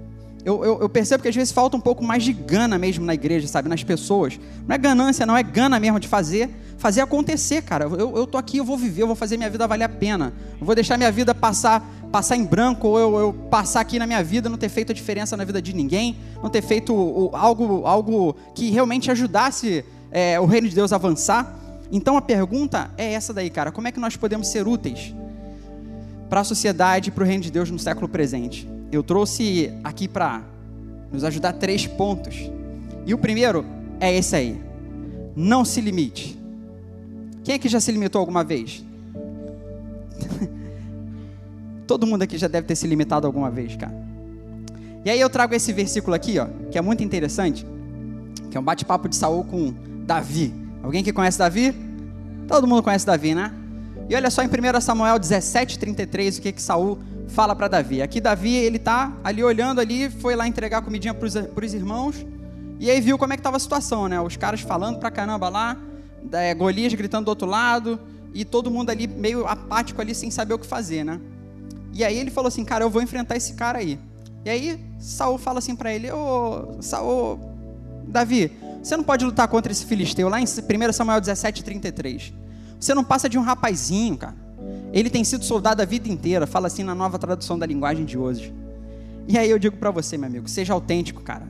eu, 0.46 0.64
eu, 0.64 0.82
eu, 0.82 0.88
percebo 0.88 1.24
que 1.24 1.28
às 1.28 1.36
vezes 1.36 1.52
falta 1.52 1.76
um 1.76 1.82
pouco 1.82 2.04
mais 2.04 2.24
de 2.24 2.32
gana 2.32 2.78
mesmo 2.78 3.04
na 3.04 3.16
igreja, 3.16 3.48
sabe? 3.48 3.68
Nas 3.68 3.84
pessoas. 3.84 4.40
Não 4.68 4.76
é 4.76 4.78
ganância, 4.78 5.26
não, 5.26 5.36
é 5.36 5.42
gana 5.42 5.80
mesmo 5.80 6.00
de 6.00 6.08
fazer, 6.08 6.52
fazer 6.78 7.02
acontecer, 7.02 7.64
cara. 7.64 7.86
Eu, 7.86 8.16
eu 8.16 8.28
tô 8.28 8.38
aqui, 8.38 8.58
eu 8.58 8.64
vou 8.64 8.78
viver, 8.78 9.02
eu 9.02 9.08
vou 9.08 9.16
fazer 9.16 9.38
minha 9.38 9.50
vida 9.50 9.68
valer 9.68 9.86
a 9.86 9.90
pena. 9.90 10.32
Eu 10.60 10.66
vou 10.66 10.76
deixar 10.76 10.98
minha 10.98 11.12
vida 11.12 11.34
passar, 11.34 11.84
passar 12.12 12.38
em 12.38 12.46
branco, 12.46 12.88
ou 12.88 13.00
eu, 13.00 13.18
eu 13.18 13.34
passar 13.34 13.80
aqui 13.80 13.98
na 13.98 14.06
minha 14.06 14.24
vida, 14.24 14.48
não 14.48 14.58
ter 14.58 14.70
feito 14.70 14.92
a 14.92 14.96
diferença 14.96 15.36
na 15.36 15.44
vida 15.44 15.60
de 15.60 15.74
ninguém, 15.74 16.16
não 16.44 16.50
ter 16.50 16.62
feito 16.62 17.32
algo, 17.34 17.88
algo 17.88 18.36
que 18.54 18.70
realmente 18.70 19.10
ajudasse 19.10 19.84
é, 20.16 20.40
o 20.40 20.46
reino 20.46 20.70
de 20.70 20.74
Deus 20.74 20.94
avançar. 20.94 21.54
Então 21.92 22.16
a 22.16 22.22
pergunta 22.22 22.90
é 22.98 23.12
essa 23.12 23.34
daí, 23.34 23.50
cara: 23.50 23.70
como 23.70 23.90
é 23.90 23.92
que 23.92 24.00
nós 24.00 24.16
podemos 24.16 24.48
ser 24.48 24.66
úteis 24.66 25.14
para 26.30 26.40
a 26.40 26.44
sociedade 26.46 27.10
e 27.10 27.12
para 27.12 27.26
o 27.26 27.28
reino 27.28 27.44
de 27.44 27.52
Deus 27.52 27.70
no 27.70 27.78
século 27.78 28.08
presente? 28.08 28.66
Eu 28.94 29.04
trouxe 29.04 29.74
aqui 29.84 30.08
para 30.08 30.42
nos 31.12 31.26
ajudar 31.26 31.52
três 31.54 31.86
pontos. 31.86 32.50
E 33.06 33.14
o 33.14 33.18
primeiro 33.18 33.66
é 34.00 34.16
esse 34.16 34.34
aí: 34.38 34.62
não 35.36 35.66
se 35.66 35.82
limite. 35.82 36.40
Quem 37.44 37.60
que 37.60 37.68
já 37.68 37.82
se 37.82 37.92
limitou 37.92 38.20
alguma 38.20 38.44
vez? 38.44 38.86
Todo 41.86 42.08
mundo 42.08 42.22
aqui 42.22 42.38
já 42.38 42.48
deve 42.48 42.66
ter 42.66 42.78
se 42.78 42.88
limitado 42.88 43.28
alguma 43.28 43.52
vez, 43.52 43.76
cara. 43.76 43.94
E 45.04 45.10
aí 45.10 45.20
eu 45.20 45.30
trago 45.30 45.54
esse 45.54 45.74
versículo 45.74 46.16
aqui, 46.16 46.40
ó, 46.40 46.48
que 46.72 46.78
é 46.78 46.82
muito 46.82 47.04
interessante, 47.04 47.66
que 48.50 48.58
é 48.58 48.60
um 48.60 48.64
bate-papo 48.64 49.10
de 49.10 49.16
Saul 49.16 49.44
com 49.44 49.74
Davi. 50.06 50.54
Alguém 50.84 51.04
que 51.04 51.12
conhece 51.12 51.38
Davi? 51.38 51.76
Todo 52.48 52.68
mundo 52.68 52.84
conhece 52.84 53.06
Davi, 53.06 53.34
né? 53.34 53.52
E 54.08 54.16
olha 54.16 54.30
só 54.30 54.44
em 54.44 54.48
1 54.48 54.82
Samuel 54.82 55.20
17:33 55.20 56.38
o 56.38 56.42
que 56.42 56.52
que 56.52 56.62
Saul 56.62 57.00
fala 57.28 57.56
para 57.56 57.68
Davi. 57.68 58.02
Aqui 58.02 58.22
Davi, 58.22 58.56
ele 58.56 58.78
tá 58.78 59.12
ali 59.24 59.44
olhando 59.44 59.82
ali, 59.82 60.10
foi 60.10 60.36
lá 60.36 60.48
entregar 60.48 60.82
comidinha 60.84 61.14
para 61.14 61.26
os 61.66 61.74
irmãos, 61.74 62.26
e 62.80 62.92
aí 62.92 63.02
viu 63.02 63.18
como 63.18 63.34
é 63.34 63.36
que 63.36 63.40
estava 63.40 63.58
a 63.58 63.60
situação, 63.60 64.08
né? 64.08 64.22
Os 64.22 64.38
caras 64.38 64.62
falando 64.62 65.00
pra 65.00 65.10
caramba 65.10 65.50
lá, 65.50 65.78
é, 66.32 66.54
Golias 66.54 66.94
gritando 66.94 67.26
do 67.26 67.30
outro 67.30 67.48
lado, 67.48 68.00
e 68.34 68.46
todo 68.46 68.70
mundo 68.70 68.90
ali 68.92 69.08
meio 69.08 69.48
apático 69.48 70.02
ali, 70.02 70.14
sem 70.14 70.30
saber 70.30 70.54
o 70.54 70.60
que 70.60 70.68
fazer, 70.68 71.04
né? 71.04 71.20
E 71.94 72.04
aí 72.04 72.18
ele 72.18 72.30
falou 72.30 72.50
assim, 72.50 72.64
cara, 72.64 72.84
eu 72.84 72.90
vou 72.90 73.02
enfrentar 73.02 73.36
esse 73.38 73.54
cara 73.54 73.80
aí. 73.80 73.98
E 74.44 74.50
aí 74.50 74.80
Saul 75.00 75.38
fala 75.40 75.60
assim 75.60 75.76
para 75.76 75.92
ele, 75.92 76.12
ô 76.12 76.78
Saul, 76.82 77.40
Davi, 78.08 78.52
você 78.86 78.96
não 78.96 79.04
pode 79.04 79.26
lutar 79.26 79.48
contra 79.48 79.72
esse 79.72 79.84
filisteu 79.84 80.30
lá 80.30 80.40
em 80.40 80.44
1 80.44 80.94
Samuel 80.94 81.20
17, 81.20 81.64
33. 81.64 82.32
Você 82.80 82.94
não 82.94 83.04
passa 83.04 83.28
de 83.28 83.36
um 83.36 83.42
rapazinho, 83.42 84.16
cara. 84.16 84.36
Ele 84.94 85.10
tem 85.10 85.24
sido 85.24 85.44
soldado 85.44 85.82
a 85.82 85.86
vida 85.86 86.08
inteira, 86.08 86.46
fala 86.46 86.68
assim 86.68 86.84
na 86.84 86.94
nova 86.94 87.18
tradução 87.18 87.58
da 87.58 87.66
linguagem 87.66 88.06
de 88.06 88.16
hoje. 88.16 88.54
E 89.28 89.40
aí 89.40 89.50
eu 89.50 89.58
digo 89.58 89.78
para 89.78 89.90
você, 89.90 90.18
meu 90.18 90.28
amigo, 90.28 90.48
seja 90.48 90.72
autêntico, 90.72 91.24
cara. 91.24 91.48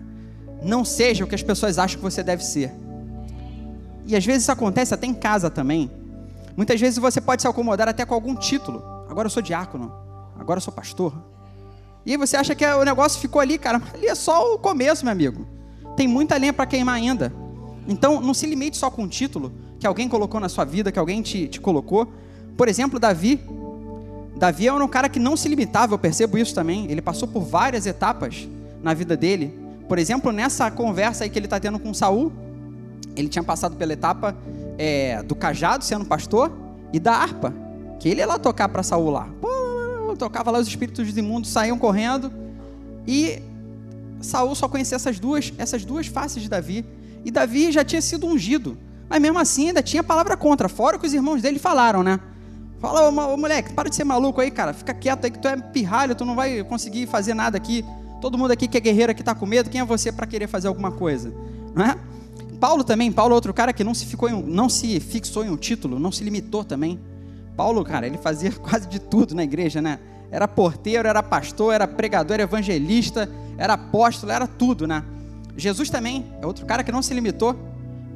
Não 0.64 0.86
seja 0.86 1.26
o 1.26 1.28
que 1.28 1.36
as 1.36 1.44
pessoas 1.44 1.78
acham 1.78 1.98
que 1.98 2.04
você 2.04 2.24
deve 2.24 2.42
ser. 2.42 2.72
E 4.08 4.16
às 4.16 4.26
vezes 4.26 4.44
isso 4.44 4.52
acontece 4.54 4.94
até 4.94 5.06
em 5.06 5.14
casa 5.14 5.50
também. 5.50 5.92
Muitas 6.56 6.80
vezes 6.80 6.98
você 6.98 7.20
pode 7.20 7.42
se 7.42 7.48
acomodar 7.50 7.90
até 7.90 8.06
com 8.06 8.14
algum 8.14 8.34
título. 8.34 8.82
Agora 9.10 9.26
eu 9.26 9.30
sou 9.30 9.44
diácono, 9.44 9.92
agora 10.40 10.60
eu 10.60 10.62
sou 10.62 10.74
pastor, 10.74 11.14
e 12.06 12.12
aí 12.12 12.18
você 12.18 12.38
acha 12.38 12.54
que 12.54 12.66
o 12.66 12.86
negócio 12.86 13.20
ficou 13.20 13.42
ali, 13.42 13.58
cara, 13.58 13.82
ali 13.94 14.08
é 14.08 14.16
só 14.16 14.54
o 14.54 14.60
começo, 14.60 15.04
meu 15.04 15.12
amigo. 15.12 15.55
Tem 15.96 16.08
muita 16.08 16.38
lenha 16.38 16.54
para 16.54 16.66
queimar 16.66 16.96
ainda. 16.96 17.34
Então, 17.88 18.20
não 18.20 18.34
se 18.34 18.46
limite 18.46 18.78
só 18.78 18.90
com 18.90 19.04
um 19.04 19.08
título 19.08 19.52
que 19.80 19.86
alguém 19.86 20.10
colocou 20.10 20.40
na 20.40 20.50
sua 20.50 20.66
vida, 20.66 20.92
que 20.92 21.00
alguém 21.00 21.22
te, 21.22 21.48
te 21.48 21.62
colocou. 21.62 22.08
Por 22.58 22.68
exemplo, 22.68 23.00
Davi. 23.00 23.40
Davi 24.36 24.68
é 24.68 24.74
um 24.74 24.88
cara 24.88 25.08
que 25.08 25.20
não 25.20 25.38
se 25.38 25.48
limitava, 25.48 25.94
eu 25.94 26.00
percebo 26.00 26.38
isso 26.38 26.54
também. 26.54 26.90
Ele 26.92 27.02
passou 27.02 27.28
por 27.28 27.42
várias 27.42 27.86
etapas 27.86 28.48
na 28.84 28.94
vida 28.94 29.16
dele. 29.16 29.54
Por 29.88 29.98
exemplo, 29.98 30.32
nessa 30.32 30.70
conversa 30.72 31.24
aí 31.24 31.30
que 31.30 31.38
ele 31.40 31.46
está 31.46 31.60
tendo 31.60 31.80
com 31.80 31.94
Saul, 31.94 32.32
ele 33.16 33.30
tinha 33.30 33.44
passado 33.44 33.76
pela 33.76 33.94
etapa 33.94 34.36
é, 34.78 35.24
do 35.24 35.36
cajado, 35.36 35.84
sendo 35.84 36.06
pastor, 36.06 36.52
e 36.92 37.00
da 37.00 37.14
harpa, 37.14 37.54
que 38.00 38.10
ele 38.10 38.20
ia 38.20 38.28
lá 38.28 38.40
tocar 38.40 38.68
para 38.68 38.84
Saul 38.84 39.10
lá. 39.10 39.30
Pô, 39.40 40.16
tocava 40.18 40.52
lá 40.52 40.60
os 40.60 40.68
espíritos 40.68 41.16
imundos 41.18 41.50
saíam 41.52 41.78
correndo 41.78 42.32
e 43.08 43.42
Saul 44.26 44.56
só 44.56 44.68
conhecia 44.68 44.96
essas 44.96 45.20
duas, 45.20 45.54
essas 45.58 45.86
duas 45.86 46.08
faces 46.08 46.44
de 46.44 46.50
Davi. 46.50 46.86
E 47.24 47.32
Davi 47.32 47.72
já 47.72 47.84
tinha 47.84 48.02
sido 48.02 48.28
ungido, 48.28 48.78
mas 49.10 49.22
mesmo 49.22 49.40
assim 49.40 49.68
ainda 49.68 49.82
tinha 49.82 50.04
palavra 50.04 50.36
contra, 50.36 50.68
fora 50.68 50.98
o 50.98 51.00
que 51.00 51.08
os 51.08 51.14
irmãos 51.14 51.42
dele 51.42 51.60
falaram, 51.60 52.04
né? 52.04 52.20
Fala, 52.80 53.10
ô, 53.10 53.34
ô, 53.34 53.38
moleque, 53.38 53.74
para 53.74 53.90
de 53.90 53.96
ser 53.96 54.04
maluco 54.04 54.42
aí, 54.42 54.52
cara. 54.52 54.74
Fica 54.74 54.94
quieto 54.94 55.26
aí 55.26 55.32
que 55.32 55.40
tu 55.40 55.48
é 55.48 55.58
pirralho, 55.58 56.14
tu 56.14 56.26
não 56.26 56.36
vai 56.36 56.64
conseguir 56.64 57.08
fazer 57.08 57.34
nada 57.34 57.58
aqui. 57.58 57.84
Todo 58.22 58.38
mundo 58.38 58.52
aqui 58.52 58.68
que 58.68 58.78
é 58.78 58.80
guerreiro 58.80 59.12
aqui 59.12 59.24
tá 59.24 59.34
com 59.34 59.46
medo. 59.46 59.70
Quem 59.70 59.82
é 59.82 59.86
você 59.86 60.12
para 60.12 60.28
querer 60.28 60.48
fazer 60.48 60.68
alguma 60.68 60.92
coisa? 60.92 61.34
Né? 61.74 61.96
Paulo 62.60 62.84
também, 62.84 63.12
Paulo 63.12 63.34
é 63.34 63.36
outro 63.36 63.54
cara 63.54 63.74
que 63.74 63.84
não 63.84 63.94
se, 63.94 64.06
ficou 64.06 64.30
não 64.30 64.70
se 64.70 65.00
fixou 65.00 65.44
em 65.44 65.50
um 65.50 65.58
título, 65.58 66.00
não 66.00 66.12
se 66.12 66.24
limitou 66.24 66.64
também. 66.64 67.00
Paulo, 67.56 67.84
cara, 67.84 68.06
ele 68.06 68.18
fazia 68.18 68.52
quase 68.62 68.88
de 68.88 69.00
tudo 69.00 69.34
na 69.34 69.44
igreja, 69.44 69.82
né? 69.82 70.00
Era 70.32 70.48
porteiro, 70.48 71.08
era 71.08 71.22
pastor, 71.24 71.74
era 71.74 71.88
pregador, 71.88 72.34
era 72.36 72.44
evangelista, 72.44 73.30
era 73.58 73.74
apóstolo, 73.74 74.32
era 74.32 74.48
tudo, 74.48 74.88
né? 74.88 75.04
Jesus 75.58 75.90
também 75.90 76.26
é 76.42 76.46
outro 76.46 76.66
cara 76.66 76.84
que 76.84 76.92
não 76.92 77.02
se 77.02 77.14
limitou. 77.14 77.56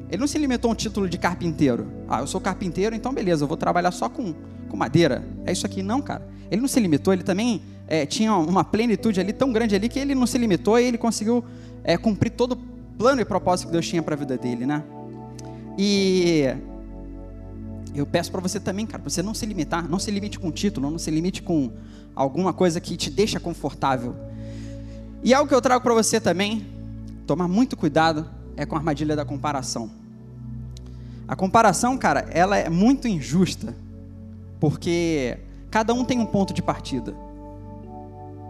Ele 0.09 0.19
não 0.19 0.27
se 0.27 0.37
limitou 0.37 0.69
a 0.69 0.71
um 0.73 0.75
título 0.75 1.07
de 1.07 1.17
carpinteiro. 1.17 1.87
Ah, 2.07 2.19
eu 2.21 2.27
sou 2.27 2.41
carpinteiro, 2.41 2.95
então 2.95 3.13
beleza, 3.13 3.43
eu 3.43 3.47
vou 3.47 3.55
trabalhar 3.57 3.91
só 3.91 4.09
com, 4.09 4.33
com 4.67 4.75
madeira. 4.75 5.23
É 5.45 5.51
isso 5.51 5.65
aqui, 5.65 5.83
não, 5.83 6.01
cara. 6.01 6.27
Ele 6.49 6.59
não 6.59 6.67
se 6.67 6.79
limitou, 6.79 7.13
ele 7.13 7.23
também 7.23 7.61
é, 7.87 8.05
tinha 8.05 8.35
uma 8.35 8.63
plenitude 8.63 9.19
ali 9.19 9.31
tão 9.31 9.51
grande 9.51 9.75
ali 9.75 9.87
que 9.87 9.99
ele 9.99 10.15
não 10.15 10.25
se 10.25 10.37
limitou 10.37 10.79
e 10.79 10.85
ele 10.85 10.97
conseguiu 10.97 11.45
é, 11.83 11.95
cumprir 11.97 12.31
todo 12.31 12.53
o 12.53 12.57
plano 12.97 13.21
e 13.21 13.25
propósito 13.25 13.67
que 13.67 13.71
Deus 13.71 13.87
tinha 13.87 14.01
para 14.01 14.15
a 14.15 14.17
vida 14.17 14.37
dele, 14.37 14.65
né? 14.65 14.83
E 15.77 16.43
eu 17.95 18.05
peço 18.05 18.31
para 18.31 18.41
você 18.41 18.59
também, 18.59 18.85
cara, 18.85 19.01
para 19.01 19.09
você 19.09 19.23
não 19.23 19.33
se 19.33 19.45
limitar, 19.45 19.87
não 19.89 19.99
se 19.99 20.11
limite 20.11 20.39
com 20.39 20.51
título, 20.51 20.91
não 20.91 20.99
se 20.99 21.09
limite 21.09 21.41
com 21.41 21.71
alguma 22.15 22.53
coisa 22.53 22.79
que 22.79 22.97
te 22.97 23.09
deixa 23.09 23.39
confortável. 23.39 24.15
E 25.23 25.33
algo 25.33 25.47
que 25.47 25.55
eu 25.55 25.61
trago 25.61 25.83
para 25.83 25.93
você 25.93 26.19
também, 26.19 26.65
tomar 27.27 27.47
muito 27.47 27.75
cuidado, 27.75 28.29
é 28.55 28.65
com 28.65 28.75
a 28.75 28.79
armadilha 28.79 29.15
da 29.15 29.25
comparação. 29.25 29.89
A 31.27 31.35
comparação, 31.35 31.97
cara, 31.97 32.27
ela 32.31 32.57
é 32.57 32.69
muito 32.69 33.07
injusta, 33.07 33.75
porque 34.59 35.37
cada 35.69 35.93
um 35.93 36.03
tem 36.03 36.19
um 36.19 36.25
ponto 36.25 36.53
de 36.53 36.61
partida. 36.61 37.13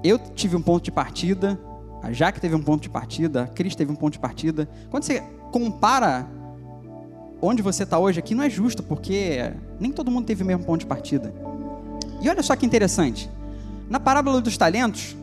Eu 0.04 0.18
tive 0.18 0.56
um 0.56 0.62
ponto 0.62 0.84
de 0.84 0.92
partida, 0.92 1.60
a 2.02 2.14
Jaque 2.14 2.40
teve 2.40 2.56
um 2.56 2.62
ponto 2.62 2.82
de 2.82 2.90
partida, 2.90 3.44
a 3.44 3.48
Cris 3.48 3.76
teve 3.76 3.92
um 3.92 3.96
ponto 3.96 4.14
de 4.14 4.20
partida. 4.20 4.70
Quando 4.90 5.04
você 5.04 5.22
compara 5.52 6.26
onde 7.42 7.62
você 7.62 7.84
está 7.84 7.98
hoje 7.98 8.20
aqui 8.20 8.34
não 8.34 8.44
é 8.44 8.50
justo, 8.50 8.82
porque 8.82 9.54
nem 9.80 9.92
todo 9.92 10.12
mundo 10.12 10.26
teve 10.26 10.44
o 10.44 10.46
mesmo 10.46 10.64
ponto 10.64 10.80
de 10.82 10.86
partida. 10.86 11.34
E 12.22 12.30
olha 12.30 12.44
só 12.44 12.56
que 12.56 12.66
interessante. 12.66 13.30
Na 13.90 14.00
parábola 14.00 14.40
dos 14.40 14.56
talentos, 14.56 15.16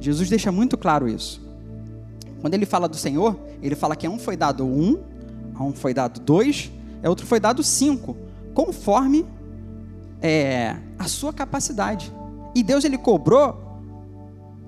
Jesus 0.00 0.28
deixa 0.28 0.52
muito 0.52 0.78
claro 0.78 1.08
isso. 1.08 1.40
Quando 2.40 2.54
ele 2.54 2.64
fala 2.64 2.88
do 2.88 2.96
Senhor, 2.96 3.38
ele 3.60 3.74
fala 3.74 3.96
que 3.96 4.06
a 4.06 4.10
um 4.10 4.18
foi 4.18 4.36
dado 4.36 4.64
um, 4.64 4.98
a 5.54 5.64
um 5.64 5.72
foi 5.72 5.92
dado 5.92 6.20
dois, 6.20 6.70
a 7.02 7.08
outro 7.08 7.26
foi 7.26 7.40
dado 7.40 7.62
cinco, 7.62 8.16
conforme 8.54 9.26
é, 10.22 10.76
a 10.98 11.04
sua 11.04 11.32
capacidade. 11.32 12.12
E 12.54 12.62
Deus 12.62 12.84
ele 12.84 12.96
cobrou 12.96 13.70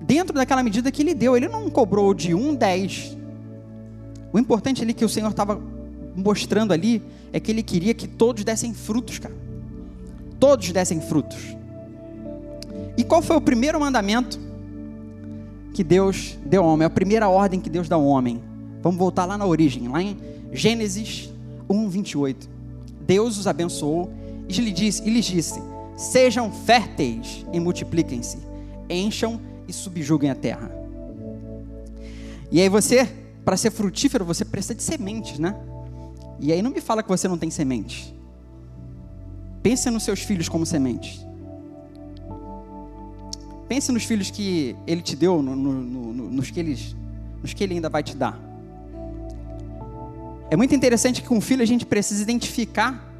dentro 0.01 0.33
daquela 0.33 0.61
medida 0.61 0.91
que 0.91 1.01
ele 1.01 1.13
deu. 1.13 1.35
Ele 1.35 1.47
não 1.47 1.69
cobrou 1.69 2.13
de 2.13 2.33
um 2.33 2.53
dez. 2.53 3.17
O 4.31 4.39
importante 4.39 4.83
ali 4.83 4.93
que 4.93 5.05
o 5.05 5.09
Senhor 5.09 5.29
estava 5.29 5.59
mostrando 6.15 6.73
ali 6.73 7.01
é 7.31 7.39
que 7.39 7.51
ele 7.51 7.63
queria 7.63 7.93
que 7.93 8.07
todos 8.07 8.43
dessem 8.43 8.73
frutos, 8.73 9.17
cara. 9.17 9.35
Todos 10.39 10.71
dessem 10.71 10.99
frutos. 11.01 11.55
E 12.97 13.03
qual 13.03 13.21
foi 13.21 13.35
o 13.35 13.41
primeiro 13.41 13.79
mandamento 13.79 14.39
que 15.73 15.83
Deus 15.83 16.37
deu 16.45 16.63
ao 16.63 16.69
homem? 16.69 16.85
A 16.85 16.89
primeira 16.89 17.27
ordem 17.27 17.59
que 17.59 17.69
Deus 17.69 17.89
dá 17.89 17.95
ao 17.95 18.05
homem. 18.05 18.41
Vamos 18.81 18.97
voltar 18.97 19.25
lá 19.25 19.37
na 19.37 19.45
origem, 19.45 19.87
lá 19.87 20.01
em 20.01 20.17
Gênesis 20.51 21.29
1, 21.69 21.89
28. 21.89 22.49
Deus 23.01 23.37
os 23.37 23.47
abençoou 23.47 24.11
e 24.47 24.53
lhes 24.53 24.73
disse, 24.73 25.03
e 25.07 25.09
lhes 25.09 25.25
disse 25.25 25.73
sejam 25.95 26.51
férteis 26.51 27.45
e 27.51 27.59
multipliquem-se, 27.59 28.37
encham 28.89 29.39
e 29.67 29.73
subjuguem 29.73 30.29
a 30.29 30.35
terra. 30.35 30.71
E 32.51 32.61
aí 32.61 32.69
você, 32.69 33.05
para 33.43 33.57
ser 33.57 33.71
frutífero, 33.71 34.25
você 34.25 34.45
precisa 34.45 34.75
de 34.75 34.83
sementes, 34.83 35.39
né? 35.39 35.55
E 36.39 36.51
aí 36.51 36.61
não 36.61 36.71
me 36.71 36.81
fala 36.81 37.01
que 37.01 37.09
você 37.09 37.27
não 37.27 37.37
tem 37.37 37.49
semente. 37.49 38.13
Pense 39.61 39.89
nos 39.89 40.03
seus 40.03 40.19
filhos 40.19 40.49
como 40.49 40.65
sementes. 40.65 41.25
Pense 43.67 43.91
nos 43.91 44.03
filhos 44.03 44.29
que 44.29 44.75
ele 44.85 45.01
te 45.01 45.15
deu, 45.15 45.41
no, 45.41 45.55
no, 45.55 45.73
no, 45.73 46.29
nos, 46.29 46.51
que 46.51 46.59
eles, 46.59 46.95
nos 47.41 47.53
que 47.53 47.63
ele 47.63 47.75
ainda 47.75 47.89
vai 47.89 48.03
te 48.03 48.15
dar. 48.15 48.39
É 50.49 50.55
muito 50.55 50.75
interessante 50.75 51.21
que 51.21 51.27
com 51.27 51.37
o 51.37 51.41
filho 51.41 51.63
a 51.63 51.65
gente 51.65 51.85
precisa 51.85 52.21
identificar 52.21 53.11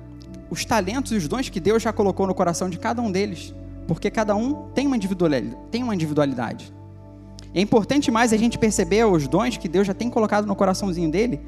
os 0.49 0.63
talentos 0.65 1.11
e 1.11 1.15
os 1.15 1.27
dons 1.27 1.49
que 1.49 1.59
Deus 1.59 1.81
já 1.81 1.91
colocou 1.91 2.27
no 2.27 2.35
coração 2.35 2.69
de 2.69 2.77
cada 2.77 3.01
um 3.01 3.11
deles, 3.11 3.53
porque 3.87 4.11
cada 4.11 4.35
um 4.35 4.69
tem 4.75 4.85
uma 4.85 4.95
individualidade. 4.95 5.57
Tem 5.71 5.81
uma 5.81 5.95
individualidade. 5.95 6.73
É 7.55 7.61
importante 7.61 8.11
mais 8.11 8.33
a 8.33 8.37
gente 8.37 8.57
perceber 8.57 9.05
os 9.05 9.27
dons 9.27 9.57
que 9.57 9.67
Deus 9.67 9.87
já 9.87 9.93
tem 9.93 10.09
colocado 10.09 10.45
no 10.45 10.55
coraçãozinho 10.55 11.09
dele, 11.09 11.39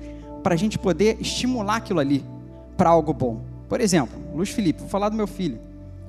para 0.41 0.53
a 0.53 0.57
gente 0.57 0.77
poder 0.77 1.17
estimular 1.19 1.77
aquilo 1.77 1.99
ali 1.99 2.23
para 2.77 2.89
algo 2.89 3.11
bom. 3.13 3.41
Por 3.67 3.81
exemplo, 3.81 4.15
Luiz 4.35 4.49
Felipe, 4.49 4.81
vou 4.81 4.89
falar 4.89 5.09
do 5.09 5.15
meu 5.15 5.25
filho. 5.25 5.59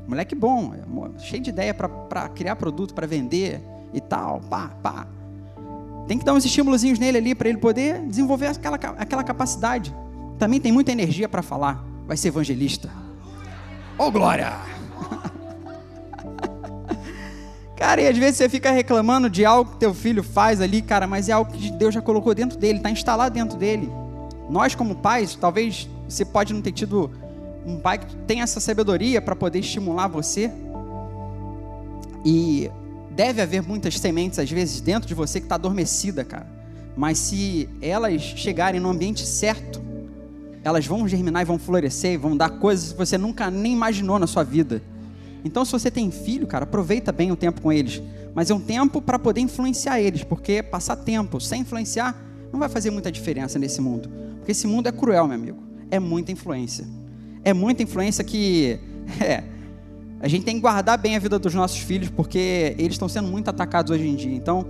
Moleque 0.07 0.35
bom, 0.35 0.73
é 0.75 1.19
cheio 1.19 1.43
de 1.43 1.51
ideia 1.51 1.75
para 1.75 2.29
criar 2.29 2.57
produto, 2.57 2.95
para 2.95 3.07
vender 3.07 3.61
e 3.93 4.01
tal, 4.01 4.41
pá, 4.49 4.69
pá. 4.83 5.07
Tem 6.07 6.19
que 6.19 6.25
dar 6.25 6.35
uns 6.35 6.45
estímulozinhos 6.45 6.99
nele 6.99 7.19
ali 7.19 7.35
para 7.35 7.49
ele 7.49 7.59
poder 7.59 8.01
desenvolver 8.07 8.47
aquela, 8.47 8.77
aquela 8.77 9.25
capacidade. 9.25 9.95
também 10.39 10.61
tem 10.61 10.71
muita 10.71 10.93
energia 10.93 11.29
para 11.29 11.43
falar, 11.43 11.85
vai 12.07 12.17
ser 12.17 12.29
evangelista. 12.29 12.89
Ô 13.99 14.05
oh, 14.05 14.11
glória! 14.13 14.53
Cara, 17.77 18.01
e 18.01 18.07
às 18.07 18.17
vezes 18.17 18.37
você 18.37 18.49
fica 18.49 18.71
reclamando 18.71 19.29
de 19.29 19.45
algo 19.45 19.73
que 19.73 19.79
teu 19.79 19.93
filho 19.93 20.23
faz 20.23 20.61
ali, 20.61 20.81
cara, 20.81 21.07
mas 21.07 21.29
é 21.29 21.33
algo 21.33 21.53
que 21.53 21.71
Deus 21.73 21.95
já 21.95 22.01
colocou 22.01 22.35
dentro 22.35 22.59
dele, 22.59 22.79
está 22.79 22.91
instalado 22.91 23.35
dentro 23.35 23.59
dele. 23.59 23.91
Nós, 24.49 24.75
como 24.75 24.97
pais, 24.97 25.35
talvez 25.35 25.89
você 26.09 26.25
pode 26.25 26.55
não 26.55 26.63
ter 26.63 26.73
tido 26.73 27.11
um 27.67 27.79
pai 27.79 27.99
que 27.99 28.15
tem 28.27 28.41
essa 28.41 28.61
sabedoria 28.61 29.21
para 29.21 29.35
poder 29.35 29.59
estimular 29.59 30.07
você. 30.07 30.51
E 32.25 32.71
deve 33.11 33.43
haver 33.43 33.63
muitas 33.63 33.99
sementes, 33.99 34.39
às 34.39 34.51
vezes, 34.51 34.81
dentro 34.81 35.09
de 35.09 35.15
você 35.15 35.41
que 35.41 35.47
está 35.47 35.57
adormecida, 35.57 36.25
cara. 36.25 36.47
Mas 36.97 37.19
se 37.19 37.69
elas 37.83 38.23
chegarem 38.23 38.81
no 38.81 38.89
ambiente 38.89 39.27
certo, 39.27 39.83
elas 40.63 40.87
vão 40.87 41.07
germinar 41.07 41.43
e 41.43 41.45
vão 41.45 41.59
florescer 41.59 42.13
e 42.13 42.17
vão 42.17 42.37
dar 42.37 42.51
coisas 42.51 42.93
que 42.93 42.99
você 42.99 43.19
nunca 43.19 43.51
nem 43.51 43.73
imaginou 43.73 44.19
na 44.19 44.27
sua 44.27 44.45
vida. 44.45 44.83
Então, 45.45 45.65
se 45.65 45.73
você 45.73 45.91
tem 45.91 46.11
filho, 46.11 46.47
cara, 46.47 46.65
aproveita 46.65 47.13
bem 47.13 47.31
o 47.31 47.37
tempo 47.37 47.61
com 47.61 47.73
eles. 47.73 48.03
Mas 48.35 48.51
é 48.51 48.55
um 48.55 48.61
tempo 48.61 49.01
para 49.01 49.19
poder 49.19 49.41
influenciar 49.41 50.01
eles, 50.01 50.25
porque 50.25 50.63
passar 50.63 50.97
tempo 50.97 51.41
sem 51.41 51.63
influenciar 51.63 52.21
não 52.53 52.59
vai 52.59 52.69
fazer 52.69 52.91
muita 52.91 53.13
diferença 53.13 53.59
nesse 53.59 53.81
mundo. 53.81 54.11
Porque 54.39 54.53
esse 54.53 54.67
mundo 54.67 54.89
é 54.89 54.93
cruel, 54.93 55.27
meu 55.27 55.37
amigo. 55.37 55.59
É 55.91 56.01
muita 56.01 56.33
influência. 56.33 56.87
É 57.47 57.55
muita 57.55 57.81
influência 57.85 58.25
que. 58.25 58.79
É, 59.21 59.45
a 60.21 60.27
gente 60.27 60.45
tem 60.45 60.57
que 60.57 60.61
guardar 60.61 60.99
bem 60.99 61.15
a 61.15 61.21
vida 61.21 61.39
dos 61.39 61.55
nossos 61.55 61.79
filhos, 61.79 62.11
porque 62.11 62.75
eles 62.77 62.95
estão 62.95 63.09
sendo 63.09 63.29
muito 63.29 63.49
atacados 63.49 63.93
hoje 63.93 64.09
em 64.09 64.17
dia. 64.17 64.35
Então, 64.35 64.67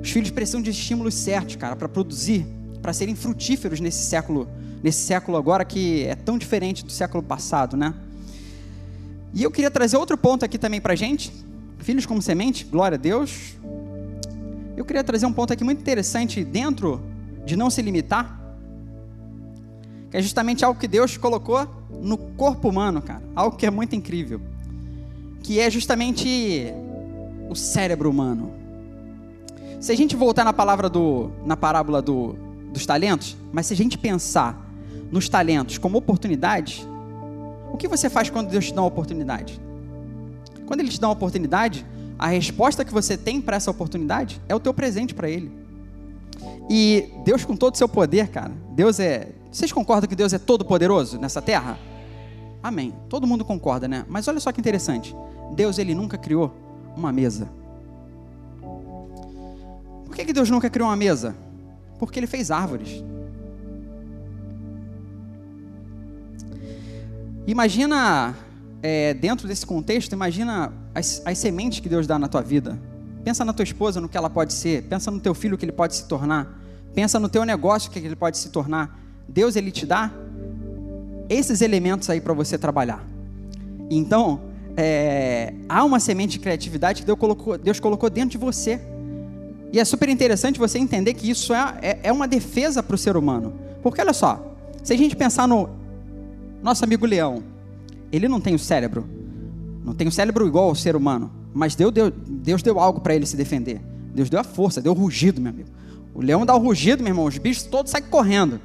os 0.00 0.08
filhos 0.08 0.30
precisam 0.30 0.62
de 0.62 0.70
estímulos 0.70 1.14
certos, 1.14 1.56
cara, 1.56 1.74
para 1.74 1.88
produzir, 1.88 2.46
para 2.80 2.92
serem 2.92 3.16
frutíferos 3.16 3.80
nesse 3.80 4.04
século, 4.04 4.46
nesse 4.80 5.00
século 5.00 5.36
agora 5.36 5.64
que 5.64 6.04
é 6.04 6.14
tão 6.14 6.38
diferente 6.38 6.84
do 6.84 6.92
século 6.92 7.20
passado, 7.20 7.76
né? 7.76 7.92
E 9.34 9.42
eu 9.42 9.50
queria 9.50 9.70
trazer 9.70 9.96
outro 9.96 10.16
ponto 10.16 10.44
aqui 10.44 10.56
também 10.56 10.80
para 10.80 10.94
gente. 10.94 11.32
Filhos 11.78 12.06
como 12.06 12.22
semente, 12.22 12.64
glória 12.64 12.94
a 12.94 13.00
Deus. 13.00 13.56
Eu 14.76 14.84
queria 14.84 15.02
trazer 15.02 15.26
um 15.26 15.32
ponto 15.32 15.52
aqui 15.52 15.64
muito 15.64 15.80
interessante 15.80 16.44
dentro 16.44 17.02
de 17.44 17.56
não 17.56 17.68
se 17.68 17.82
limitar, 17.82 18.40
que 20.12 20.16
é 20.16 20.22
justamente 20.22 20.64
algo 20.64 20.78
que 20.78 20.86
Deus 20.86 21.16
colocou 21.16 21.77
no 22.00 22.16
corpo 22.16 22.68
humano, 22.68 23.02
cara. 23.02 23.22
Algo 23.34 23.56
que 23.56 23.66
é 23.66 23.70
muito 23.70 23.94
incrível. 23.94 24.40
Que 25.42 25.60
é 25.60 25.70
justamente 25.70 26.72
o 27.48 27.54
cérebro 27.54 28.10
humano. 28.10 28.52
Se 29.80 29.92
a 29.92 29.96
gente 29.96 30.16
voltar 30.16 30.44
na 30.44 30.52
palavra 30.52 30.88
do, 30.88 31.30
na 31.44 31.56
parábola 31.56 32.02
do, 32.02 32.34
dos 32.72 32.84
talentos, 32.84 33.36
mas 33.52 33.66
se 33.66 33.72
a 33.72 33.76
gente 33.76 33.96
pensar 33.96 34.66
nos 35.10 35.28
talentos 35.28 35.78
como 35.78 35.96
oportunidades, 35.98 36.86
o 37.72 37.76
que 37.76 37.86
você 37.86 38.10
faz 38.10 38.28
quando 38.28 38.50
Deus 38.50 38.66
te 38.66 38.74
dá 38.74 38.82
uma 38.82 38.88
oportunidade? 38.88 39.60
Quando 40.66 40.80
Ele 40.80 40.88
te 40.88 41.00
dá 41.00 41.08
uma 41.08 41.14
oportunidade, 41.14 41.86
a 42.18 42.26
resposta 42.26 42.84
que 42.84 42.92
você 42.92 43.16
tem 43.16 43.40
para 43.40 43.56
essa 43.56 43.70
oportunidade 43.70 44.40
é 44.48 44.54
o 44.54 44.60
teu 44.60 44.74
presente 44.74 45.14
para 45.14 45.30
Ele. 45.30 45.50
E 46.68 47.08
Deus, 47.24 47.44
com 47.44 47.56
todo 47.56 47.74
o 47.74 47.78
seu 47.78 47.88
poder, 47.88 48.28
cara, 48.28 48.52
Deus 48.70 49.00
é. 49.00 49.32
Vocês 49.50 49.72
concordam 49.72 50.08
que 50.08 50.14
Deus 50.14 50.32
é 50.32 50.38
todo 50.38 50.64
poderoso 50.64 51.18
nessa 51.18 51.40
terra? 51.40 51.78
Amém. 52.68 52.92
Todo 53.08 53.26
mundo 53.26 53.46
concorda, 53.46 53.88
né? 53.88 54.04
Mas 54.10 54.28
olha 54.28 54.38
só 54.38 54.52
que 54.52 54.60
interessante. 54.60 55.16
Deus, 55.56 55.78
ele 55.78 55.94
nunca 55.94 56.18
criou 56.18 56.54
uma 56.94 57.10
mesa. 57.10 57.48
Por 60.04 60.14
que, 60.14 60.26
que 60.26 60.34
Deus 60.34 60.50
nunca 60.50 60.68
criou 60.68 60.86
uma 60.86 60.96
mesa? 60.96 61.34
Porque 61.98 62.20
ele 62.20 62.26
fez 62.26 62.50
árvores. 62.50 63.02
Imagina, 67.46 68.36
é, 68.82 69.14
dentro 69.14 69.48
desse 69.48 69.64
contexto, 69.64 70.12
imagina 70.12 70.70
as, 70.94 71.22
as 71.24 71.38
sementes 71.38 71.80
que 71.80 71.88
Deus 71.88 72.06
dá 72.06 72.18
na 72.18 72.28
tua 72.28 72.42
vida. 72.42 72.78
Pensa 73.24 73.46
na 73.46 73.54
tua 73.54 73.62
esposa, 73.62 73.98
no 73.98 74.10
que 74.10 74.18
ela 74.18 74.28
pode 74.28 74.52
ser. 74.52 74.82
Pensa 74.82 75.10
no 75.10 75.20
teu 75.20 75.34
filho, 75.34 75.56
que 75.56 75.64
ele 75.64 75.72
pode 75.72 75.96
se 75.96 76.04
tornar. 76.04 76.60
Pensa 76.94 77.18
no 77.18 77.30
teu 77.30 77.46
negócio, 77.46 77.90
que 77.90 77.98
ele 77.98 78.14
pode 78.14 78.36
se 78.36 78.50
tornar. 78.50 79.00
Deus, 79.26 79.56
ele 79.56 79.70
te 79.70 79.86
dá 79.86 80.12
esses 81.28 81.60
elementos 81.60 82.08
aí 82.10 82.20
para 82.20 82.32
você 82.32 82.56
trabalhar. 82.56 83.04
Então, 83.90 84.40
é, 84.76 85.54
há 85.68 85.84
uma 85.84 85.98
semente 85.98 86.32
de 86.32 86.38
criatividade 86.38 87.02
que 87.02 87.06
Deus 87.06 87.18
colocou, 87.18 87.58
Deus 87.58 87.80
colocou 87.80 88.08
dentro 88.08 88.30
de 88.30 88.38
você. 88.38 88.80
E 89.72 89.78
é 89.78 89.84
super 89.84 90.08
interessante 90.08 90.58
você 90.58 90.78
entender 90.78 91.14
que 91.14 91.28
isso 91.28 91.52
é, 91.52 91.78
é, 91.82 91.98
é 92.04 92.12
uma 92.12 92.28
defesa 92.28 92.82
para 92.82 92.94
o 92.94 92.98
ser 92.98 93.16
humano. 93.16 93.54
Porque 93.82 94.00
olha 94.00 94.12
só, 94.12 94.56
se 94.82 94.92
a 94.92 94.96
gente 94.96 95.16
pensar 95.16 95.46
no 95.46 95.68
nosso 96.62 96.84
amigo 96.84 97.04
leão, 97.04 97.42
ele 98.10 98.28
não 98.28 98.40
tem 98.40 98.54
o 98.54 98.58
cérebro, 98.58 99.04
não 99.84 99.94
tem 99.94 100.06
o 100.08 100.12
cérebro 100.12 100.46
igual 100.46 100.68
ao 100.68 100.74
ser 100.74 100.96
humano, 100.96 101.30
mas 101.52 101.74
Deus 101.74 101.92
deu, 101.92 102.10
Deus 102.10 102.62
deu 102.62 102.78
algo 102.78 103.00
para 103.00 103.14
ele 103.14 103.26
se 103.26 103.36
defender. 103.36 103.80
Deus 104.14 104.30
deu 104.30 104.40
a 104.40 104.44
força, 104.44 104.80
deu 104.80 104.92
o 104.92 104.94
rugido, 104.94 105.40
meu 105.40 105.50
amigo. 105.50 105.68
O 106.14 106.22
leão 106.22 106.46
dá 106.46 106.54
o 106.54 106.58
rugido, 106.58 107.02
meu 107.02 107.10
irmão, 107.10 107.24
os 107.26 107.36
bichos 107.36 107.64
todos 107.64 107.90
saem 107.90 108.04
correndo, 108.04 108.60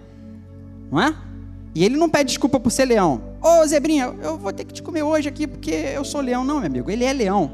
não 0.92 1.02
é? 1.02 1.16
E 1.76 1.84
ele 1.84 1.98
não 1.98 2.10
pede 2.10 2.30
desculpa 2.30 2.60
por 2.60 2.72
ser 2.72 2.86
leão. 2.86 3.22
Ô 3.42 3.62
oh, 3.62 3.68
zebrinha, 3.68 4.14
eu 4.22 4.38
vou 4.38 4.54
ter 4.54 4.64
que 4.64 4.74
te 4.74 4.84
comer 4.84 5.04
hoje 5.04 5.28
aqui 5.28 5.48
porque 5.48 5.72
eu 5.72 6.06
sou 6.06 6.22
leão. 6.22 6.44
Não, 6.44 6.58
meu 6.58 6.68
amigo, 6.68 6.92
ele 6.92 7.04
é 7.04 7.12
leão. 7.12 7.52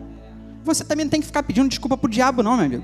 Você 0.64 0.84
também 0.84 1.06
não 1.06 1.10
tem 1.10 1.22
que 1.22 1.28
ficar 1.28 1.44
pedindo 1.44 1.70
desculpa 1.70 1.98
pro 1.98 2.10
diabo, 2.10 2.44
não, 2.44 2.58
meu 2.58 2.66
amigo. 2.66 2.84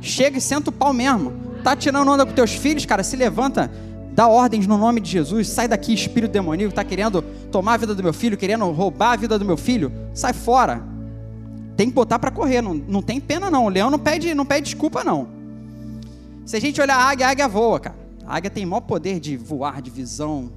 Chega 0.00 0.38
e 0.38 0.40
senta 0.40 0.70
o 0.70 0.72
pau 0.72 0.92
mesmo. 0.92 1.32
Tá 1.64 1.74
tirando 1.74 2.08
onda 2.08 2.24
com 2.24 2.32
teus 2.32 2.52
filhos, 2.52 2.86
cara, 2.86 3.02
se 3.02 3.16
levanta 3.16 3.70
Dá 4.14 4.28
ordens 4.28 4.66
no 4.66 4.76
nome 4.76 5.00
de 5.00 5.10
Jesus. 5.10 5.48
Sai 5.48 5.66
daqui, 5.66 5.94
espírito 5.94 6.32
demoníaco. 6.32 6.70
Está 6.70 6.84
querendo 6.84 7.22
tomar 7.50 7.74
a 7.74 7.76
vida 7.78 7.94
do 7.94 8.02
meu 8.02 8.12
filho, 8.12 8.36
querendo 8.36 8.70
roubar 8.70 9.12
a 9.12 9.16
vida 9.16 9.38
do 9.38 9.44
meu 9.44 9.56
filho. 9.56 9.90
Sai 10.12 10.34
fora. 10.34 10.82
Tem 11.76 11.88
que 11.88 11.94
botar 11.94 12.18
para 12.18 12.30
correr. 12.30 12.60
Não, 12.60 12.74
não 12.74 13.00
tem 13.00 13.18
pena, 13.18 13.50
não. 13.50 13.64
O 13.64 13.68
leão 13.70 13.90
não 13.90 13.98
pede, 13.98 14.34
não 14.34 14.44
pede 14.44 14.66
desculpa, 14.66 15.02
não. 15.02 15.28
Se 16.44 16.56
a 16.56 16.60
gente 16.60 16.80
olhar 16.80 16.96
a 16.96 17.04
águia, 17.10 17.26
a 17.26 17.30
águia 17.30 17.48
voa, 17.48 17.80
cara. 17.80 18.01
A 18.26 18.36
águia 18.36 18.50
tem 18.50 18.64
maior 18.64 18.80
poder 18.80 19.20
de 19.20 19.36
voar, 19.36 19.82
de 19.82 19.90
visão. 19.90 20.50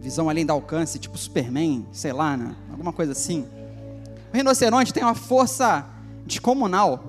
Visão 0.00 0.28
além 0.28 0.44
do 0.44 0.52
alcance, 0.52 0.98
tipo 0.98 1.16
Superman, 1.16 1.86
sei 1.92 2.12
lá, 2.12 2.36
né? 2.36 2.54
Alguma 2.70 2.92
coisa 2.92 3.12
assim. 3.12 3.46
O 4.32 4.36
rinoceronte 4.36 4.92
tem 4.92 5.02
uma 5.02 5.14
força 5.14 5.86
descomunal. 6.26 7.02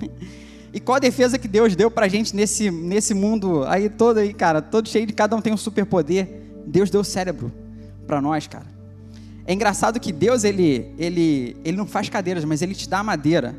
E 0.74 0.80
qual 0.80 0.96
a 0.96 0.98
defesa 0.98 1.38
que 1.38 1.48
Deus 1.48 1.74
deu 1.74 1.90
pra 1.90 2.06
gente 2.06 2.36
nesse, 2.36 2.70
nesse 2.70 3.14
mundo 3.14 3.64
aí 3.64 3.88
todo 3.88 4.18
aí, 4.18 4.34
cara, 4.34 4.60
todo 4.60 4.86
cheio 4.90 5.06
de 5.06 5.14
cada 5.14 5.34
um 5.34 5.40
tem 5.40 5.50
um 5.50 5.56
superpoder. 5.56 6.28
Deus 6.66 6.90
deu 6.90 7.02
cérebro 7.02 7.50
para 8.06 8.20
nós, 8.20 8.46
cara. 8.46 8.66
É 9.46 9.54
engraçado 9.54 9.98
que 9.98 10.12
Deus 10.12 10.44
ele, 10.44 10.92
ele, 10.98 11.56
ele 11.64 11.78
não 11.78 11.86
faz 11.86 12.10
cadeiras, 12.10 12.44
mas 12.44 12.60
ele 12.60 12.74
te 12.74 12.86
dá 12.88 13.02
madeira. 13.02 13.56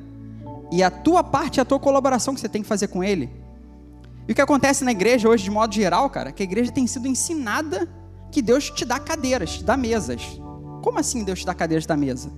E 0.71 0.83
a 0.83 0.91
tua 0.91 1.23
parte 1.23 1.59
é 1.59 1.61
a 1.63 1.65
tua 1.65 1.79
colaboração 1.79 2.35
que 2.35 2.39
você 2.39 2.49
tem 2.49 2.61
que 2.61 2.67
fazer 2.67 2.89
com 2.89 3.03
ele. 3.03 3.31
E 4.27 4.31
o 4.31 4.35
que 4.35 4.41
acontece 4.41 4.83
na 4.83 4.91
igreja 4.91 5.29
hoje, 5.29 5.43
de 5.43 5.51
modo 5.51 5.73
geral, 5.73 6.09
cara, 6.09 6.29
é 6.29 6.31
que 6.31 6.43
a 6.43 6.45
igreja 6.45 6.71
tem 6.71 6.85
sido 6.85 7.07
ensinada 7.07 7.87
que 8.31 8.41
Deus 8.41 8.69
te 8.69 8.83
dá 8.83 8.99
cadeiras, 8.99 9.57
te 9.57 9.63
dá 9.63 9.77
mesas. 9.77 10.21
Como 10.83 10.99
assim 10.99 11.23
Deus 11.23 11.39
te 11.39 11.45
dá 11.45 11.53
cadeiras 11.53 11.85
da 11.85 11.95
mesa? 11.95 12.29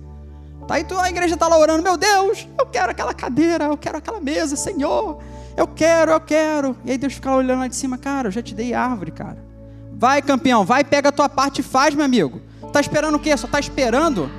Tá 0.68 0.76
aí 0.76 0.86
a 0.88 1.08
igreja 1.08 1.34
está 1.34 1.48
lá 1.48 1.58
orando, 1.58 1.82
meu 1.82 1.96
Deus, 1.96 2.46
eu 2.56 2.66
quero 2.66 2.92
aquela 2.92 3.12
cadeira, 3.12 3.64
eu 3.64 3.76
quero 3.76 3.98
aquela 3.98 4.20
mesa, 4.20 4.54
Senhor, 4.54 5.20
eu 5.56 5.66
quero, 5.66 6.12
eu 6.12 6.20
quero. 6.20 6.76
E 6.84 6.92
aí 6.92 6.98
Deus 6.98 7.14
fica 7.14 7.34
olhando 7.34 7.58
lá 7.58 7.66
de 7.66 7.74
cima, 7.74 7.98
cara, 7.98 8.28
eu 8.28 8.32
já 8.32 8.40
te 8.40 8.54
dei 8.54 8.72
árvore, 8.72 9.10
cara. 9.10 9.44
Vai, 9.92 10.22
campeão, 10.22 10.64
vai, 10.64 10.84
pega 10.84 11.08
a 11.08 11.12
tua 11.12 11.28
parte 11.28 11.58
e 11.60 11.64
faz, 11.64 11.94
meu 11.94 12.04
amigo. 12.04 12.40
Tá 12.72 12.80
esperando 12.80 13.16
o 13.16 13.18
quê? 13.18 13.36
Só 13.36 13.48
tá 13.48 13.58
esperando? 13.58 14.30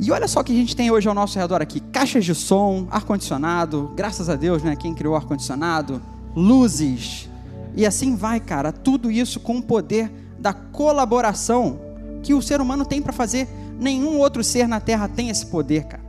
E 0.00 0.10
olha 0.10 0.26
só 0.26 0.40
o 0.40 0.44
que 0.44 0.52
a 0.52 0.56
gente 0.56 0.74
tem 0.74 0.90
hoje 0.90 1.08
ao 1.08 1.14
nosso 1.14 1.38
redor 1.38 1.60
aqui: 1.60 1.78
caixas 1.78 2.24
de 2.24 2.34
som, 2.34 2.88
ar-condicionado, 2.90 3.92
graças 3.94 4.28
a 4.28 4.34
Deus, 4.34 4.62
né? 4.62 4.74
Quem 4.74 4.94
criou 4.94 5.14
ar-condicionado, 5.14 6.00
luzes, 6.34 7.28
e 7.76 7.86
assim 7.86 8.16
vai, 8.16 8.40
cara. 8.40 8.72
Tudo 8.72 9.10
isso 9.10 9.38
com 9.38 9.58
o 9.58 9.62
poder 9.62 10.10
da 10.38 10.52
colaboração 10.52 11.78
que 12.22 12.34
o 12.34 12.42
ser 12.42 12.60
humano 12.60 12.84
tem 12.84 13.00
para 13.00 13.12
fazer 13.12 13.46
Nenhum 13.80 14.18
outro 14.18 14.44
ser 14.44 14.68
na 14.68 14.78
terra 14.78 15.08
tem 15.08 15.30
esse 15.30 15.46
poder, 15.46 15.84
cara. 15.84 16.02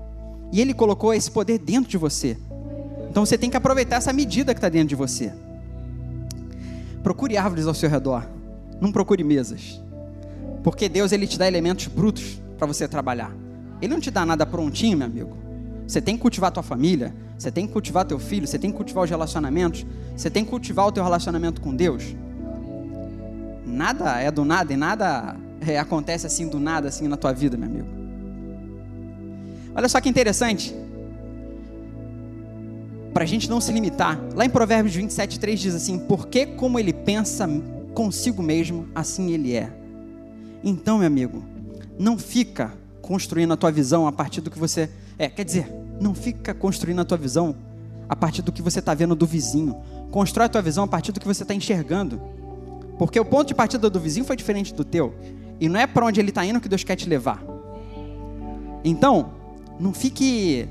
E 0.52 0.60
ele 0.60 0.74
colocou 0.74 1.14
esse 1.14 1.32
poder 1.32 1.58
dentro 1.58 1.90
de 1.90 1.98
você. 1.98 2.38
Então 3.10 3.26
você 3.26 3.38
tem 3.38 3.50
que 3.50 3.56
aproveitar 3.56 3.96
essa 3.96 4.12
medida 4.12 4.54
que 4.54 4.58
está 4.58 4.68
dentro 4.68 4.90
de 4.90 4.96
você. 4.96 5.32
Procure 7.02 7.38
árvores 7.38 7.66
ao 7.68 7.74
seu 7.74 7.90
redor. 7.90 8.28
Não 8.82 8.92
procure 8.92 9.24
mesas. 9.24 9.82
Porque 10.62 10.90
Deus 10.90 11.14
ele 11.14 11.26
te 11.26 11.40
dá 11.40 11.48
elementos 11.48 11.88
brutos 11.88 12.42
para 12.58 12.68
você 12.68 12.90
trabalhar. 12.90 13.32
Ele 13.82 13.94
não 13.94 14.00
te 14.00 14.12
dá 14.12 14.26
nada 14.26 14.46
prontinho, 14.46 14.98
meu 14.98 15.08
amigo. 15.08 15.38
Você 15.88 16.00
tem 16.00 16.16
que 16.16 16.22
cultivar 16.22 16.52
tua 16.52 16.64
família, 16.64 17.14
você 17.38 17.52
tem 17.52 17.66
que 17.66 17.74
cultivar 17.74 18.06
teu 18.06 18.20
filho, 18.20 18.48
você 18.48 18.60
tem 18.60 18.72
que 18.72 18.78
cultivar 18.78 19.04
os 19.04 19.10
relacionamentos, 19.10 19.86
você 20.16 20.30
tem 20.30 20.44
que 20.44 20.50
cultivar 20.50 20.88
o 20.88 20.92
teu 20.92 21.04
relacionamento 21.04 21.60
com 21.60 21.76
Deus. 21.76 22.16
Nada 23.66 24.20
é 24.20 24.30
do 24.32 24.46
nada 24.46 24.72
e 24.72 24.78
nada 24.78 25.36
é, 25.60 25.78
acontece 25.78 26.28
assim 26.28 26.48
do 26.48 26.60
nada, 26.60 26.88
assim 26.88 27.08
na 27.08 27.18
tua 27.18 27.34
vida, 27.34 27.58
meu 27.58 27.68
amigo. 27.68 27.88
Olha 29.76 29.90
só 29.90 30.00
que 30.00 30.10
interessante. 30.10 30.76
para 33.14 33.24
a 33.24 33.28
gente 33.28 33.50
não 33.50 33.60
se 33.60 33.72
limitar. 33.72 34.20
Lá 34.34 34.46
em 34.46 34.50
Provérbios 34.50 34.96
27, 34.96 35.40
3 35.40 35.60
diz 35.60 35.76
assim: 35.76 36.00
Porque 36.00 36.46
como 36.46 36.80
ele 36.80 36.94
pensa 36.94 37.48
consigo 37.94 38.42
mesmo, 38.42 38.88
assim 38.96 39.32
ele 39.32 39.54
é. 39.56 39.70
Então, 40.64 41.00
meu 41.00 41.08
amigo, 41.08 41.44
não 42.00 42.18
fica 42.18 42.74
construindo 43.02 43.54
a 43.54 43.58
tua 43.58 43.72
visão 43.72 44.08
a 44.08 44.12
partir 44.12 44.42
do 44.42 44.50
que 44.50 44.60
você. 44.60 44.90
É, 45.18 45.30
quer 45.30 45.44
dizer, 45.44 45.72
não 46.00 46.14
fica 46.14 46.54
construindo 46.54 47.00
a 47.02 47.06
tua 47.06 47.18
visão 47.18 47.56
a 48.08 48.16
partir 48.16 48.42
do 48.42 48.52
que 48.52 48.62
você 48.62 48.80
está 48.80 48.94
vendo 48.94 49.16
do 49.16 49.26
vizinho. 49.26 49.76
Constrói 50.12 50.46
a 50.46 50.50
tua 50.50 50.62
visão 50.62 50.84
a 50.84 50.88
partir 50.88 51.12
do 51.12 51.20
que 51.20 51.28
você 51.28 51.44
está 51.44 51.54
enxergando. 51.54 52.22
Porque 52.98 53.20
o 53.20 53.26
ponto 53.26 53.48
de 53.48 53.56
partida 53.56 53.90
do 53.90 54.00
vizinho 54.00 54.26
foi 54.26 54.36
diferente 54.36 54.74
do 54.74 54.84
teu. 54.84 55.16
E 55.60 55.70
não 55.70 55.80
é 55.80 55.88
para 55.88 56.06
onde 56.06 56.20
ele 56.20 56.30
está 56.30 56.46
indo 56.46 56.60
que 56.60 56.68
Deus 56.68 56.84
quer 56.84 56.96
te 56.96 57.08
levar. 57.08 57.42
Então, 58.84 59.32
não 59.80 59.94
fique, 59.94 60.68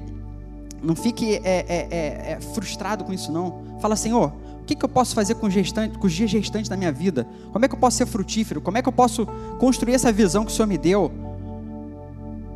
não 0.82 0.94
fique 0.94 1.36
é, 1.36 1.64
é, 1.68 1.88
é, 1.90 2.32
é 2.32 2.40
frustrado 2.54 3.04
com 3.04 3.12
isso 3.12 3.32
não. 3.32 3.78
Fala, 3.80 3.96
Senhor, 3.96 4.32
o 4.60 4.64
que, 4.64 4.74
que 4.74 4.84
eu 4.84 4.88
posso 4.88 5.14
fazer 5.14 5.34
com, 5.36 5.48
gestante, 5.48 5.98
com 5.98 6.06
os 6.06 6.12
dias 6.12 6.32
restantes 6.32 6.68
da 6.68 6.76
minha 6.76 6.92
vida? 6.92 7.26
Como 7.52 7.64
é 7.64 7.68
que 7.68 7.74
eu 7.74 7.78
posso 7.78 7.96
ser 7.96 8.06
frutífero? 8.06 8.60
Como 8.60 8.76
é 8.78 8.82
que 8.82 8.88
eu 8.88 8.92
posso 8.92 9.26
construir 9.58 9.94
essa 9.94 10.12
visão 10.12 10.44
que 10.44 10.52
o 10.52 10.54
Senhor 10.54 10.66
me 10.66 10.76
deu? 10.76 11.10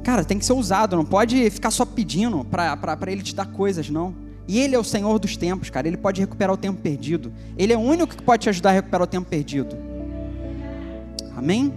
Cara, 0.05 0.23
tem 0.23 0.39
que 0.39 0.45
ser 0.45 0.53
usado, 0.53 0.97
não 0.97 1.05
pode 1.05 1.49
ficar 1.49 1.71
só 1.71 1.87
pedindo 1.87 2.45
para 2.45 3.11
Ele 3.11 3.23
te 3.23 3.35
dar 3.35 3.47
coisas, 3.47 3.89
não. 3.89 4.15
E 4.47 4.61
Ele 4.61 4.75
é 4.75 4.79
o 4.79 4.85
Senhor 4.85 5.19
dos 5.19 5.35
tempos, 5.35 5.71
cara. 5.71 5.89
Ele 5.89 5.97
pode 5.97 6.21
recuperar 6.21 6.53
o 6.53 6.59
tempo 6.59 6.81
perdido. 6.81 7.33
Ele 7.57 7.73
é 7.73 7.77
o 7.77 7.81
único 7.81 8.15
que 8.15 8.23
pode 8.23 8.43
te 8.43 8.51
ajudar 8.51 8.71
a 8.71 8.73
recuperar 8.75 9.05
o 9.05 9.07
tempo 9.07 9.27
perdido. 9.29 9.75
Amém? 11.35 11.73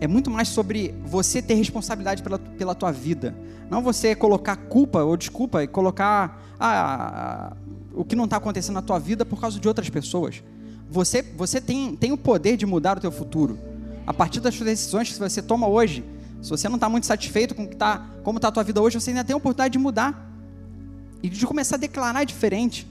É 0.00 0.06
muito 0.06 0.30
mais 0.30 0.48
sobre 0.48 0.94
você 1.04 1.42
ter 1.42 1.54
responsabilidade 1.54 2.22
pela, 2.22 2.38
pela 2.38 2.74
tua 2.74 2.92
vida. 2.92 3.34
Não 3.68 3.82
você 3.82 4.14
colocar 4.14 4.54
culpa 4.54 5.02
ou 5.02 5.16
desculpa 5.16 5.62
e 5.62 5.66
colocar 5.66 6.40
ah, 6.58 7.56
o 7.92 8.04
que 8.04 8.14
não 8.14 8.24
está 8.24 8.36
acontecendo 8.36 8.74
na 8.74 8.82
tua 8.82 9.00
vida 9.00 9.24
por 9.24 9.40
causa 9.40 9.58
de 9.58 9.66
outras 9.66 9.90
pessoas. 9.90 10.42
Você, 10.88 11.22
você 11.22 11.60
tem, 11.60 11.96
tem 11.96 12.12
o 12.12 12.18
poder 12.18 12.56
de 12.56 12.64
mudar 12.64 12.98
o 12.98 13.00
teu 13.00 13.10
futuro. 13.10 13.58
A 14.06 14.14
partir 14.14 14.40
das 14.40 14.54
suas 14.54 14.68
decisões 14.68 15.12
que 15.12 15.18
você 15.18 15.42
toma 15.42 15.66
hoje, 15.66 16.04
se 16.42 16.50
você 16.50 16.68
não 16.68 16.74
está 16.74 16.88
muito 16.88 17.06
satisfeito 17.06 17.54
com 17.54 17.66
que 17.66 17.76
tá, 17.76 18.04
como 18.24 18.38
está 18.38 18.48
a 18.48 18.52
tua 18.52 18.64
vida 18.64 18.82
hoje, 18.82 19.00
você 19.00 19.10
ainda 19.10 19.22
tem 19.22 19.32
a 19.32 19.36
oportunidade 19.36 19.72
de 19.72 19.78
mudar. 19.78 20.28
E 21.22 21.28
de 21.28 21.46
começar 21.46 21.76
a 21.76 21.78
declarar 21.78 22.24
diferente. 22.24 22.84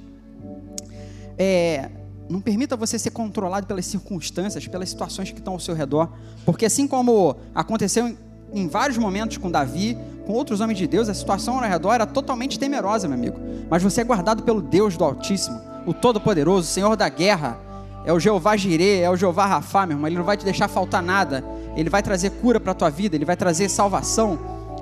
É, 1.37 1.89
não 2.29 2.39
permita 2.39 2.77
você 2.77 2.97
ser 2.97 3.11
controlado 3.11 3.67
pelas 3.67 3.85
circunstâncias, 3.85 4.65
pelas 4.67 4.89
situações 4.89 5.31
que 5.31 5.39
estão 5.39 5.53
ao 5.53 5.59
seu 5.59 5.75
redor. 5.75 6.09
Porque 6.45 6.65
assim 6.65 6.87
como 6.87 7.35
aconteceu 7.53 8.15
em, 8.53 8.67
vários 8.69 8.97
momentos 8.97 9.35
com 9.35 9.51
Davi, 9.51 9.97
com 10.25 10.31
outros 10.31 10.61
homens 10.61 10.77
de 10.77 10.87
Deus, 10.87 11.09
a 11.09 11.13
situação 11.13 11.55
ao 11.55 11.69
redor 11.69 11.93
era 11.93 12.05
totalmente 12.05 12.57
temerosa, 12.57 13.05
meu 13.09 13.17
amigo. 13.17 13.37
Mas 13.69 13.83
você 13.83 13.99
é 13.99 14.03
guardado 14.05 14.43
pelo 14.43 14.61
Deus 14.61 14.95
do 14.95 15.03
Altíssimo, 15.03 15.59
o 15.85 15.93
Todo-Poderoso, 15.93 16.69
o 16.69 16.71
Senhor 16.71 16.95
da 16.95 17.09
guerra. 17.09 17.59
É 18.05 18.13
o 18.13 18.19
Jeová 18.19 18.55
Jireh, 18.55 19.01
é 19.01 19.09
o 19.09 19.17
Jeová 19.17 19.45
Rafá, 19.45 19.85
meu 19.85 19.95
irmão. 19.95 20.07
Ele 20.07 20.17
não 20.17 20.23
vai 20.23 20.37
te 20.37 20.45
deixar 20.45 20.69
faltar 20.69 21.03
nada. 21.03 21.43
Ele 21.75 21.89
vai 21.89 22.01
trazer 22.03 22.31
cura 22.31 22.59
para 22.59 22.71
a 22.71 22.75
tua 22.75 22.89
vida, 22.89 23.15
ele 23.15 23.25
vai 23.25 23.37
trazer 23.37 23.69
salvação, 23.69 24.37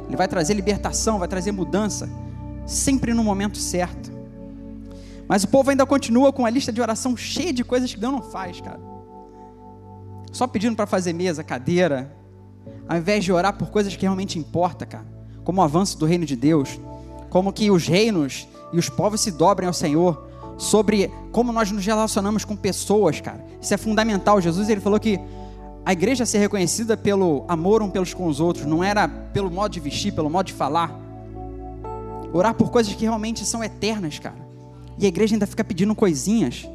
ele 0.08 0.17
vai 0.17 0.28
trazer 0.28 0.54
libertação, 0.54 1.19
vai 1.19 1.28
trazer 1.28 1.52
mudança 1.52 2.10
sempre 2.65 3.13
no 3.13 3.23
momento 3.23 3.58
certo. 3.58 4.12
Mas 5.28 5.43
o 5.43 5.47
povo 5.47 5.69
ainda 5.69 5.86
continua 5.86 6.32
com 6.32 6.45
a 6.45 6.49
lista 6.49 6.71
de 6.71 6.82
oração 6.82 7.15
cheia 7.17 7.54
de 7.54 7.63
coisas 7.63 7.93
que 7.93 7.99
Deus 7.99 8.13
não 8.13 8.21
faz, 8.21 8.62
cara. 8.62 8.80
Só 10.32 10.47
pedindo 10.47 10.75
para 10.75 10.86
fazer 10.86 11.13
mesa, 11.13 11.43
cadeira, 11.43 12.15
ao 12.88 12.97
invés 12.97 13.23
de 13.23 13.32
orar 13.32 13.54
por 13.54 13.69
coisas 13.69 13.95
que 13.95 14.04
realmente 14.04 14.39
importam, 14.39 14.88
cara. 14.88 15.06
Como 15.43 15.62
o 15.62 15.63
avanço 15.63 15.97
do 15.97 16.06
reino 16.06 16.25
de 16.25 16.36
Deus, 16.36 16.80
como 17.30 17.54
que 17.54 17.69
os 17.69 17.88
reinos 17.88 18.47
e 18.71 18.78
os 18.78 18.89
povos 18.89 19.21
se 19.21 19.32
dobrem 19.32 19.67
ao 19.67 19.73
Senhor, 19.73 20.28
sobre 20.58 21.12
como 21.32 21.52
nós 21.52 21.71
nos 21.71 21.86
relacionamos 21.86 22.43
com 22.43 22.56
pessoas, 22.56 23.21
cara. 23.21 23.43
Isso 23.62 23.73
é 23.73 23.78
fundamental. 23.78 24.41
Jesus 24.41 24.69
ele 24.69 24.82
falou 24.82 24.99
que 24.99 25.19
a 25.85 25.93
igreja 25.93 26.25
ser 26.25 26.39
reconhecida 26.39 26.95
pelo 26.95 27.45
amor 27.47 27.81
um 27.81 27.89
pelos 27.89 28.13
com 28.13 28.27
os 28.27 28.39
outros, 28.39 28.65
não 28.65 28.83
era 28.83 29.07
pelo 29.07 29.49
modo 29.49 29.71
de 29.71 29.79
vestir, 29.79 30.13
pelo 30.13 30.29
modo 30.29 30.47
de 30.47 30.53
falar, 30.53 31.09
Orar 32.31 32.53
por 32.53 32.69
coisas 32.69 32.93
que 32.93 33.01
realmente 33.01 33.43
são 33.45 33.63
eternas, 33.63 34.19
cara. 34.19 34.37
E 34.97 35.05
a 35.05 35.07
igreja 35.07 35.35
ainda 35.35 35.47
fica 35.47 35.63
pedindo 35.63 35.95
coisinhas. 35.95 36.67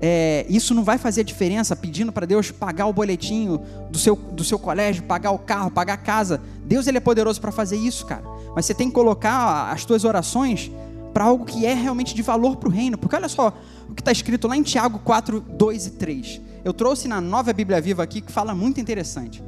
É, 0.00 0.44
isso 0.48 0.74
não 0.74 0.84
vai 0.84 0.98
fazer 0.98 1.24
diferença 1.24 1.74
pedindo 1.74 2.12
para 2.12 2.26
Deus 2.26 2.50
pagar 2.50 2.86
o 2.86 2.92
boletinho 2.92 3.60
do 3.90 3.98
seu, 3.98 4.14
do 4.14 4.44
seu 4.44 4.58
colégio, 4.58 5.02
pagar 5.04 5.30
o 5.30 5.38
carro, 5.38 5.70
pagar 5.70 5.94
a 5.94 5.96
casa. 5.96 6.40
Deus 6.64 6.86
ele 6.86 6.98
é 6.98 7.00
poderoso 7.00 7.40
para 7.40 7.50
fazer 7.50 7.76
isso, 7.76 8.06
cara. 8.06 8.22
Mas 8.54 8.66
você 8.66 8.74
tem 8.74 8.88
que 8.88 8.94
colocar 8.94 9.72
as 9.72 9.84
tuas 9.84 10.04
orações 10.04 10.70
para 11.12 11.24
algo 11.24 11.44
que 11.44 11.64
é 11.64 11.74
realmente 11.74 12.14
de 12.14 12.22
valor 12.22 12.56
para 12.56 12.68
o 12.68 12.72
reino. 12.72 12.98
Porque 12.98 13.16
olha 13.16 13.28
só 13.28 13.52
o 13.88 13.94
que 13.94 14.02
está 14.02 14.12
escrito 14.12 14.46
lá 14.46 14.56
em 14.56 14.62
Tiago 14.62 15.00
4, 15.00 15.40
2 15.40 15.86
e 15.86 15.90
3. 15.92 16.40
Eu 16.64 16.72
trouxe 16.72 17.06
na 17.06 17.20
nova 17.20 17.52
Bíblia 17.52 17.80
Viva 17.80 18.02
aqui 18.02 18.22
que 18.22 18.32
fala 18.32 18.54
muito 18.54 18.80
interessante. 18.80 19.42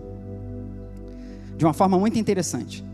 De 1.56 1.64
uma 1.64 1.72
forma 1.72 1.98
muito 1.98 2.18
interessante. 2.18 2.84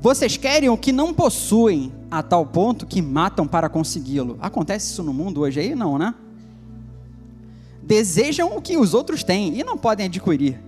Vocês 0.00 0.36
querem 0.36 0.68
o 0.68 0.78
que 0.78 0.92
não 0.92 1.12
possuem, 1.12 1.92
a 2.08 2.22
tal 2.22 2.46
ponto 2.46 2.86
que 2.86 3.02
matam 3.02 3.48
para 3.48 3.68
consegui-lo. 3.68 4.38
Acontece 4.40 4.92
isso 4.92 5.02
no 5.02 5.12
mundo 5.12 5.40
hoje 5.40 5.58
aí? 5.58 5.74
Não, 5.74 5.98
né? 5.98 6.14
Desejam 7.82 8.56
o 8.56 8.62
que 8.62 8.76
os 8.76 8.94
outros 8.94 9.24
têm 9.24 9.58
e 9.58 9.64
não 9.64 9.76
podem 9.76 10.06
adquirir. 10.06 10.60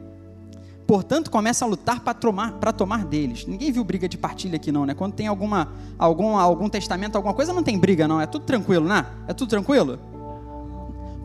Portanto, 0.84 1.30
começam 1.30 1.68
a 1.68 1.70
lutar 1.70 2.00
para 2.00 2.12
tomar, 2.12 2.54
para 2.54 2.72
tomar 2.72 3.04
deles. 3.04 3.46
Ninguém 3.46 3.70
viu 3.70 3.84
briga 3.84 4.08
de 4.08 4.18
partilha 4.18 4.56
aqui, 4.56 4.72
não, 4.72 4.84
né? 4.84 4.92
Quando 4.92 5.12
tem 5.12 5.28
alguma, 5.28 5.68
algum, 5.96 6.36
algum 6.36 6.68
testamento, 6.68 7.14
alguma 7.14 7.32
coisa, 7.32 7.52
não 7.52 7.62
tem 7.62 7.78
briga, 7.78 8.08
não. 8.08 8.20
É 8.20 8.26
tudo 8.26 8.44
tranquilo, 8.44 8.88
né? 8.88 9.06
É 9.28 9.32
tudo 9.32 9.48
tranquilo? 9.48 10.00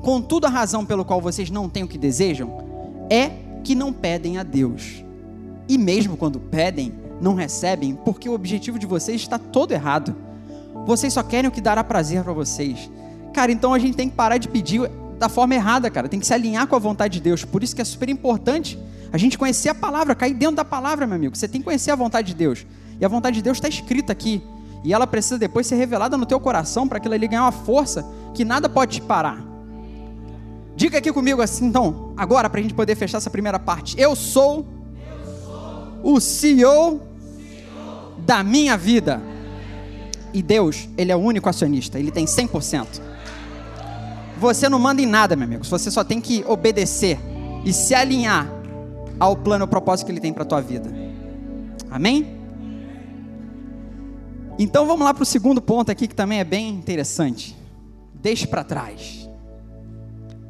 Contudo, 0.05 0.45
a 0.45 0.51
razão 0.51 0.85
pelo 0.85 1.03
qual 1.03 1.19
vocês 1.19 1.49
não 1.49 1.67
têm 1.67 1.81
o 1.81 1.87
que 1.87 1.97
desejam 1.97 2.63
é 3.09 3.31
que 3.63 3.73
não 3.73 3.91
pedem 3.91 4.37
a 4.37 4.43
Deus. 4.43 5.03
E 5.67 5.79
mesmo 5.79 6.15
quando 6.15 6.39
pedem, 6.39 6.93
não 7.19 7.33
recebem 7.33 7.95
porque 7.95 8.29
o 8.29 8.33
objetivo 8.35 8.77
de 8.77 8.85
vocês 8.85 9.19
está 9.19 9.39
todo 9.39 9.71
errado. 9.71 10.15
Vocês 10.85 11.11
só 11.11 11.23
querem 11.23 11.49
o 11.49 11.51
que 11.51 11.59
dará 11.59 11.83
prazer 11.83 12.23
para 12.23 12.33
vocês. 12.33 12.87
Cara, 13.33 13.51
então 13.51 13.73
a 13.73 13.79
gente 13.79 13.97
tem 13.97 14.07
que 14.07 14.15
parar 14.15 14.37
de 14.37 14.47
pedir 14.47 14.87
da 15.17 15.27
forma 15.27 15.55
errada, 15.55 15.89
cara. 15.89 16.07
Tem 16.07 16.19
que 16.19 16.27
se 16.27 16.35
alinhar 16.35 16.67
com 16.67 16.75
a 16.75 16.79
vontade 16.79 17.15
de 17.15 17.21
Deus. 17.21 17.43
Por 17.43 17.63
isso 17.63 17.75
que 17.75 17.81
é 17.81 17.85
super 17.85 18.07
importante 18.07 18.77
a 19.11 19.17
gente 19.17 19.39
conhecer 19.39 19.69
a 19.69 19.75
palavra, 19.75 20.13
cair 20.13 20.35
dentro 20.35 20.57
da 20.57 20.63
palavra, 20.63 21.07
meu 21.07 21.15
amigo. 21.15 21.35
Você 21.35 21.47
tem 21.47 21.61
que 21.61 21.65
conhecer 21.65 21.89
a 21.89 21.95
vontade 21.95 22.27
de 22.27 22.35
Deus. 22.35 22.63
E 22.99 23.03
a 23.03 23.07
vontade 23.07 23.37
de 23.37 23.41
Deus 23.41 23.57
está 23.57 23.67
escrita 23.67 24.11
aqui. 24.13 24.43
E 24.83 24.93
ela 24.93 25.07
precisa 25.07 25.39
depois 25.39 25.65
ser 25.65 25.77
revelada 25.77 26.15
no 26.15 26.27
teu 26.27 26.39
coração 26.39 26.87
para 26.87 26.99
que 26.99 27.07
ela 27.07 27.17
ganhe 27.17 27.41
uma 27.41 27.51
força 27.51 28.05
que 28.35 28.45
nada 28.45 28.69
pode 28.69 28.97
te 28.97 29.01
parar. 29.01 29.54
Diga 30.75 30.97
aqui 30.97 31.11
comigo 31.13 31.41
assim, 31.41 31.67
então, 31.67 32.13
agora, 32.17 32.49
para 32.49 32.59
a 32.59 32.63
gente 32.63 32.73
poder 32.73 32.95
fechar 32.95 33.17
essa 33.17 33.29
primeira 33.29 33.57
parte. 33.57 33.99
Eu 33.99 34.15
sou 34.15 34.67
o 36.03 36.19
CEO 36.19 37.01
da 38.17 38.43
minha 38.43 38.77
vida. 38.77 39.21
E 40.33 40.43
Deus, 40.43 40.89
Ele 40.97 41.11
é 41.11 41.15
o 41.15 41.19
único 41.19 41.47
acionista, 41.47 41.97
Ele 41.97 42.11
tem 42.11 42.25
100%. 42.25 43.01
Você 44.37 44.67
não 44.67 44.77
manda 44.77 45.01
em 45.01 45.05
nada, 45.05 45.35
meu 45.35 45.45
amigo. 45.45 45.63
Você 45.63 45.89
só 45.89 46.03
tem 46.03 46.19
que 46.19 46.43
obedecer 46.45 47.17
e 47.63 47.71
se 47.71 47.95
alinhar 47.95 48.47
ao 49.17 49.35
plano 49.37 49.63
e 49.63 49.67
propósito 49.67 50.07
que 50.07 50.11
Ele 50.11 50.19
tem 50.19 50.33
para 50.33 50.43
a 50.43 50.45
tua 50.45 50.61
vida. 50.61 50.93
Amém? 51.89 52.35
Então 54.59 54.85
vamos 54.85 55.05
lá 55.05 55.13
para 55.13 55.23
o 55.23 55.25
segundo 55.25 55.61
ponto 55.61 55.89
aqui 55.89 56.07
que 56.07 56.15
também 56.15 56.39
é 56.39 56.43
bem 56.43 56.69
interessante. 56.69 57.55
Deixe 58.13 58.45
para 58.45 58.63
trás. 58.63 59.24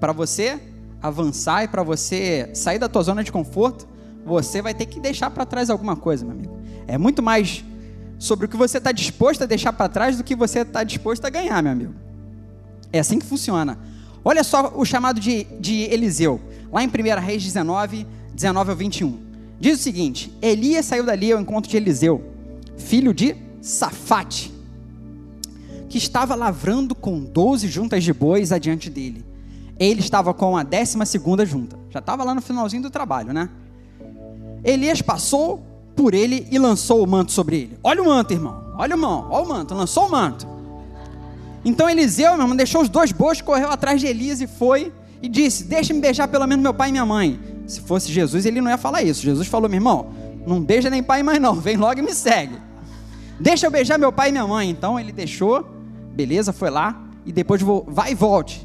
Para 0.05 0.13
você 0.13 0.59
avançar 1.01 1.63
e 1.63 1.67
para 1.67 1.81
você 1.81 2.51
sair 2.53 2.77
da 2.77 2.87
tua 2.87 3.01
zona 3.01 3.23
de 3.23 3.31
conforto, 3.31 3.87
você 4.23 4.61
vai 4.61 4.71
ter 4.71 4.85
que 4.85 4.99
deixar 4.99 5.31
para 5.31 5.47
trás 5.47 5.67
alguma 5.67 5.95
coisa, 5.95 6.23
meu 6.23 6.35
amigo. 6.35 6.59
É 6.85 6.95
muito 6.95 7.23
mais 7.23 7.65
sobre 8.19 8.45
o 8.45 8.47
que 8.47 8.55
você 8.55 8.77
está 8.77 8.91
disposto 8.91 9.41
a 9.41 9.47
deixar 9.47 9.73
para 9.73 9.89
trás 9.89 10.15
do 10.15 10.23
que 10.23 10.35
você 10.35 10.59
está 10.59 10.83
disposto 10.83 11.25
a 11.25 11.29
ganhar, 11.31 11.59
meu 11.63 11.71
amigo. 11.71 11.95
É 12.93 12.99
assim 12.99 13.17
que 13.17 13.25
funciona. 13.25 13.79
Olha 14.23 14.43
só 14.43 14.73
o 14.75 14.85
chamado 14.85 15.19
de, 15.19 15.45
de 15.59 15.91
Eliseu, 15.91 16.39
lá 16.71 16.83
em 16.83 16.87
1 16.87 16.91
Reis 17.19 17.43
19, 17.43 18.05
19 18.31 18.69
ao 18.69 18.77
21. 18.77 19.19
Diz 19.59 19.79
o 19.79 19.81
seguinte: 19.81 20.31
Elias 20.39 20.85
saiu 20.85 21.03
dali 21.03 21.31
ao 21.31 21.41
encontro 21.41 21.67
de 21.67 21.77
Eliseu, 21.77 22.23
filho 22.77 23.11
de 23.11 23.35
Safate, 23.59 24.53
que 25.89 25.97
estava 25.97 26.35
lavrando 26.35 26.93
com 26.93 27.19
12 27.19 27.67
juntas 27.67 28.03
de 28.03 28.13
bois 28.13 28.51
adiante 28.51 28.87
dele. 28.87 29.24
Ele 29.79 29.99
estava 29.99 30.33
com 30.33 30.55
a 30.55 30.63
décima 30.63 31.05
segunda 31.05 31.45
junta. 31.45 31.77
Já 31.89 31.99
estava 31.99 32.23
lá 32.23 32.33
no 32.33 32.41
finalzinho 32.41 32.83
do 32.83 32.89
trabalho, 32.89 33.33
né? 33.33 33.49
Elias 34.63 35.01
passou 35.01 35.63
por 35.95 36.13
ele 36.13 36.47
e 36.51 36.57
lançou 36.57 37.03
o 37.03 37.07
manto 37.07 37.31
sobre 37.31 37.57
ele. 37.57 37.79
Olha 37.83 38.01
o 38.01 38.05
manto, 38.05 38.33
irmão. 38.33 38.73
Olha 38.77 38.95
o 38.95 38.99
manto, 38.99 39.27
olha 39.29 39.45
o 39.45 39.47
manto, 39.47 39.73
lançou 39.73 40.07
o 40.07 40.11
manto. 40.11 40.47
Então 41.63 41.89
Eliseu, 41.89 42.33
meu 42.33 42.41
irmão, 42.41 42.55
deixou 42.55 42.81
os 42.81 42.89
dois 42.89 43.11
bois, 43.11 43.41
correu 43.41 43.69
atrás 43.69 43.99
de 43.99 44.07
Elias 44.07 44.41
e 44.41 44.47
foi 44.47 44.93
e 45.21 45.27
disse: 45.27 45.63
Deixa-me 45.63 45.99
beijar 45.99 46.27
pelo 46.27 46.45
menos 46.45 46.61
meu 46.61 46.73
pai 46.73 46.89
e 46.89 46.91
minha 46.91 47.05
mãe. 47.05 47.39
Se 47.65 47.81
fosse 47.81 48.11
Jesus, 48.11 48.45
ele 48.45 48.61
não 48.61 48.69
ia 48.69 48.77
falar 48.77 49.01
isso. 49.01 49.23
Jesus 49.23 49.47
falou: 49.47 49.69
Meu 49.69 49.77
irmão, 49.77 50.07
não 50.45 50.61
beija 50.61 50.89
nem 50.89 51.01
pai 51.01 51.21
e 51.21 51.23
mãe, 51.23 51.39
não. 51.39 51.55
Vem 51.55 51.77
logo 51.77 51.99
e 51.99 52.01
me 52.01 52.13
segue. 52.13 52.55
Deixa 53.39 53.65
eu 53.65 53.71
beijar 53.71 53.97
meu 53.97 54.11
pai 54.11 54.29
e 54.29 54.31
minha 54.31 54.47
mãe. 54.47 54.69
Então 54.69 54.99
ele 54.99 55.11
deixou, 55.11 55.65
Beleza, 56.13 56.53
foi 56.53 56.69
lá 56.69 57.01
e 57.25 57.31
depois 57.31 57.61
vai 57.87 58.11
e 58.11 58.15
volte, 58.15 58.64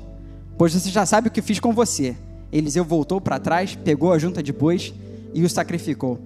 pois 0.60 0.74
você 0.74 0.90
já 0.90 1.06
sabe 1.06 1.28
o 1.28 1.30
que 1.30 1.40
fiz 1.40 1.58
com 1.58 1.72
você. 1.72 2.14
Eliseu 2.52 2.84
voltou 2.84 3.18
para 3.18 3.38
trás, 3.38 3.74
pegou 3.76 4.12
a 4.12 4.18
junta 4.18 4.42
de 4.42 4.52
bois 4.52 4.92
e 5.32 5.42
o 5.42 5.48
sacrificou. 5.48 6.20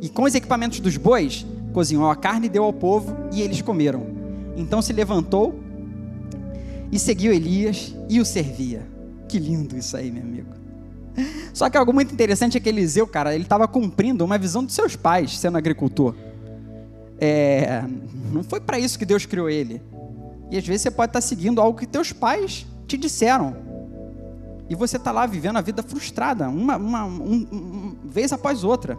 E 0.00 0.08
com 0.08 0.24
os 0.24 0.34
equipamentos 0.34 0.80
dos 0.80 0.96
bois, 0.96 1.46
cozinhou 1.72 2.10
a 2.10 2.16
carne 2.16 2.46
e 2.46 2.48
deu 2.48 2.64
ao 2.64 2.72
povo, 2.72 3.16
e 3.32 3.40
eles 3.40 3.62
comeram. 3.62 4.04
Então 4.56 4.82
se 4.82 4.92
levantou 4.92 5.60
e 6.90 6.98
seguiu 6.98 7.32
Elias 7.32 7.94
e 8.08 8.18
o 8.18 8.24
servia. 8.24 8.84
Que 9.28 9.38
lindo 9.38 9.76
isso 9.76 9.96
aí, 9.96 10.10
meu 10.10 10.24
amigo. 10.24 10.50
Só 11.54 11.70
que 11.70 11.78
algo 11.78 11.92
muito 11.92 12.12
interessante 12.12 12.56
é 12.56 12.60
que 12.60 12.68
Eliseu, 12.68 13.06
cara, 13.06 13.32
ele 13.32 13.44
estava 13.44 13.68
cumprindo 13.68 14.24
uma 14.24 14.38
visão 14.38 14.64
dos 14.64 14.74
seus 14.74 14.96
pais, 14.96 15.38
sendo 15.38 15.56
agricultor. 15.56 16.16
É, 17.20 17.84
não 18.32 18.42
foi 18.42 18.58
para 18.58 18.76
isso 18.76 18.98
que 18.98 19.06
Deus 19.06 19.24
criou 19.24 19.48
ele. 19.48 19.80
E 20.50 20.58
às 20.58 20.66
vezes 20.66 20.82
você 20.82 20.90
pode 20.90 21.10
estar 21.10 21.20
tá 21.20 21.24
seguindo 21.24 21.60
algo 21.60 21.78
que 21.78 21.86
teus 21.86 22.12
pais 22.12 22.66
te 22.88 22.96
disseram. 22.96 23.67
E 24.68 24.74
você 24.74 24.96
está 24.96 25.10
lá 25.10 25.26
vivendo 25.26 25.56
a 25.56 25.60
vida 25.60 25.82
frustrada, 25.82 26.48
uma, 26.48 26.76
uma 26.76 27.04
um, 27.04 27.46
um, 27.50 27.96
vez 28.04 28.32
após 28.32 28.64
outra. 28.64 28.98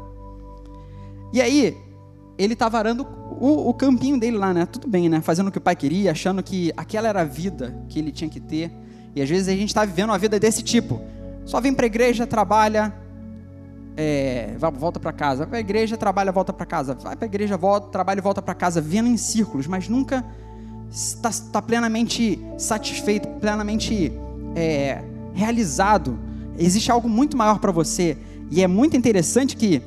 E 1.31 1.41
aí, 1.41 1.77
ele 2.37 2.53
estava 2.53 2.77
arando 2.79 3.05
o, 3.39 3.69
o, 3.69 3.73
campinho 3.73 4.19
dele 4.19 4.37
lá, 4.37 4.53
né? 4.53 4.65
Tudo 4.65 4.87
bem, 4.87 5.07
né? 5.07 5.21
Fazendo 5.21 5.49
o 5.49 5.51
que 5.51 5.59
o 5.59 5.61
pai 5.61 5.75
queria, 5.75 6.11
achando 6.11 6.41
que 6.41 6.73
aquela 6.75 7.07
era 7.07 7.21
a 7.21 7.25
vida 7.25 7.77
que 7.87 7.99
ele 7.99 8.11
tinha 8.11 8.29
que 8.29 8.39
ter. 8.39 8.71
E 9.15 9.21
às 9.21 9.29
vezes 9.29 9.47
a 9.47 9.51
gente 9.51 9.69
está 9.69 9.85
vivendo 9.85 10.09
uma 10.09 10.17
vida 10.17 10.39
desse 10.39 10.63
tipo. 10.63 10.99
Só 11.45 11.61
vem 11.61 11.73
para 11.73 11.85
a 11.85 11.87
igreja, 11.87 12.25
trabalha, 12.25 12.93
é, 13.95 14.55
volta 14.57 14.99
para 14.99 15.11
casa. 15.11 15.39
Vai 15.39 15.47
para 15.47 15.57
a 15.57 15.61
igreja, 15.61 15.97
trabalha, 15.97 16.31
volta 16.31 16.53
para 16.53 16.65
casa. 16.65 16.95
Vai 16.95 17.15
para 17.15 17.25
a 17.25 17.27
igreja, 17.27 17.57
volta, 17.57 17.87
trabalha 17.89 18.19
e 18.19 18.21
volta 18.21 18.41
para 18.41 18.55
casa, 18.55 18.81
vendo 18.81 19.09
em 19.09 19.17
círculos, 19.17 19.67
mas 19.67 19.87
nunca 19.87 20.25
está, 20.89 21.29
está 21.29 21.61
plenamente 21.61 22.39
satisfeito, 22.57 23.27
plenamente 23.39 24.11
é, 24.55 25.03
realizado. 25.33 26.17
Existe 26.57 26.91
algo 26.91 27.07
muito 27.07 27.37
maior 27.37 27.59
para 27.59 27.71
você. 27.71 28.17
E 28.51 28.63
é 28.63 28.67
muito 28.67 28.97
interessante 28.97 29.55
que 29.55 29.81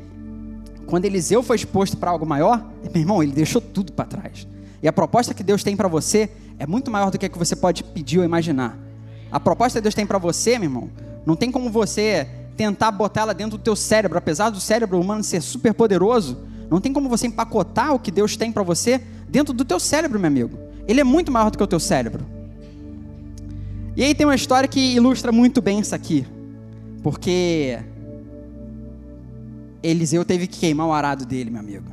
quando 0.86 1.04
Eliseu 1.04 1.42
foi 1.42 1.56
exposto 1.56 1.96
para 1.96 2.10
algo 2.10 2.26
maior, 2.26 2.64
meu 2.92 3.00
irmão, 3.00 3.22
ele 3.22 3.32
deixou 3.32 3.60
tudo 3.60 3.92
para 3.92 4.04
trás. 4.04 4.46
E 4.82 4.88
a 4.88 4.92
proposta 4.92 5.32
que 5.32 5.42
Deus 5.42 5.62
tem 5.62 5.76
para 5.76 5.88
você 5.88 6.30
é 6.58 6.66
muito 6.66 6.90
maior 6.90 7.10
do 7.10 7.18
que, 7.18 7.28
que 7.28 7.38
você 7.38 7.56
pode 7.56 7.82
pedir 7.84 8.18
ou 8.18 8.24
imaginar. 8.24 8.76
A 9.30 9.40
proposta 9.40 9.78
que 9.78 9.82
Deus 9.82 9.94
tem 9.94 10.06
para 10.06 10.18
você, 10.18 10.58
meu 10.58 10.68
irmão, 10.68 10.90
não 11.24 11.36
tem 11.36 11.50
como 11.50 11.70
você 11.70 12.28
tentar 12.56 12.90
botar 12.90 13.22
ela 13.22 13.34
dentro 13.34 13.56
do 13.56 13.62
teu 13.62 13.74
cérebro, 13.74 14.18
apesar 14.18 14.50
do 14.50 14.60
cérebro 14.60 15.00
humano 15.00 15.24
ser 15.24 15.40
super 15.40 15.72
poderoso, 15.72 16.38
não 16.70 16.80
tem 16.80 16.92
como 16.92 17.08
você 17.08 17.26
empacotar 17.26 17.94
o 17.94 17.98
que 17.98 18.10
Deus 18.10 18.36
tem 18.36 18.50
para 18.50 18.62
você 18.62 19.00
dentro 19.28 19.52
do 19.52 19.64
teu 19.64 19.78
cérebro, 19.78 20.18
meu 20.18 20.28
amigo. 20.28 20.58
Ele 20.86 21.00
é 21.00 21.04
muito 21.04 21.30
maior 21.30 21.50
do 21.50 21.56
que 21.56 21.64
o 21.64 21.66
teu 21.66 21.80
cérebro. 21.80 22.24
E 23.94 24.02
aí 24.02 24.14
tem 24.14 24.26
uma 24.26 24.34
história 24.34 24.68
que 24.68 24.94
ilustra 24.94 25.30
muito 25.30 25.60
bem 25.60 25.80
isso 25.80 25.94
aqui. 25.94 26.26
Porque 27.02 27.78
Eliseu 29.82 30.24
teve 30.24 30.46
que 30.46 30.60
queimar 30.60 30.86
o 30.86 30.92
arado 30.92 31.26
dele, 31.26 31.50
meu 31.50 31.60
amigo. 31.60 31.92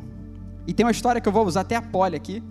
E 0.68 0.74
tem 0.74 0.86
uma 0.86 0.92
história 0.92 1.20
que 1.20 1.28
eu 1.28 1.34
vou 1.34 1.46
usar 1.46 1.62
até 1.62 1.76
a 1.76 1.82
pole 1.82 2.16
aqui. 2.16 2.44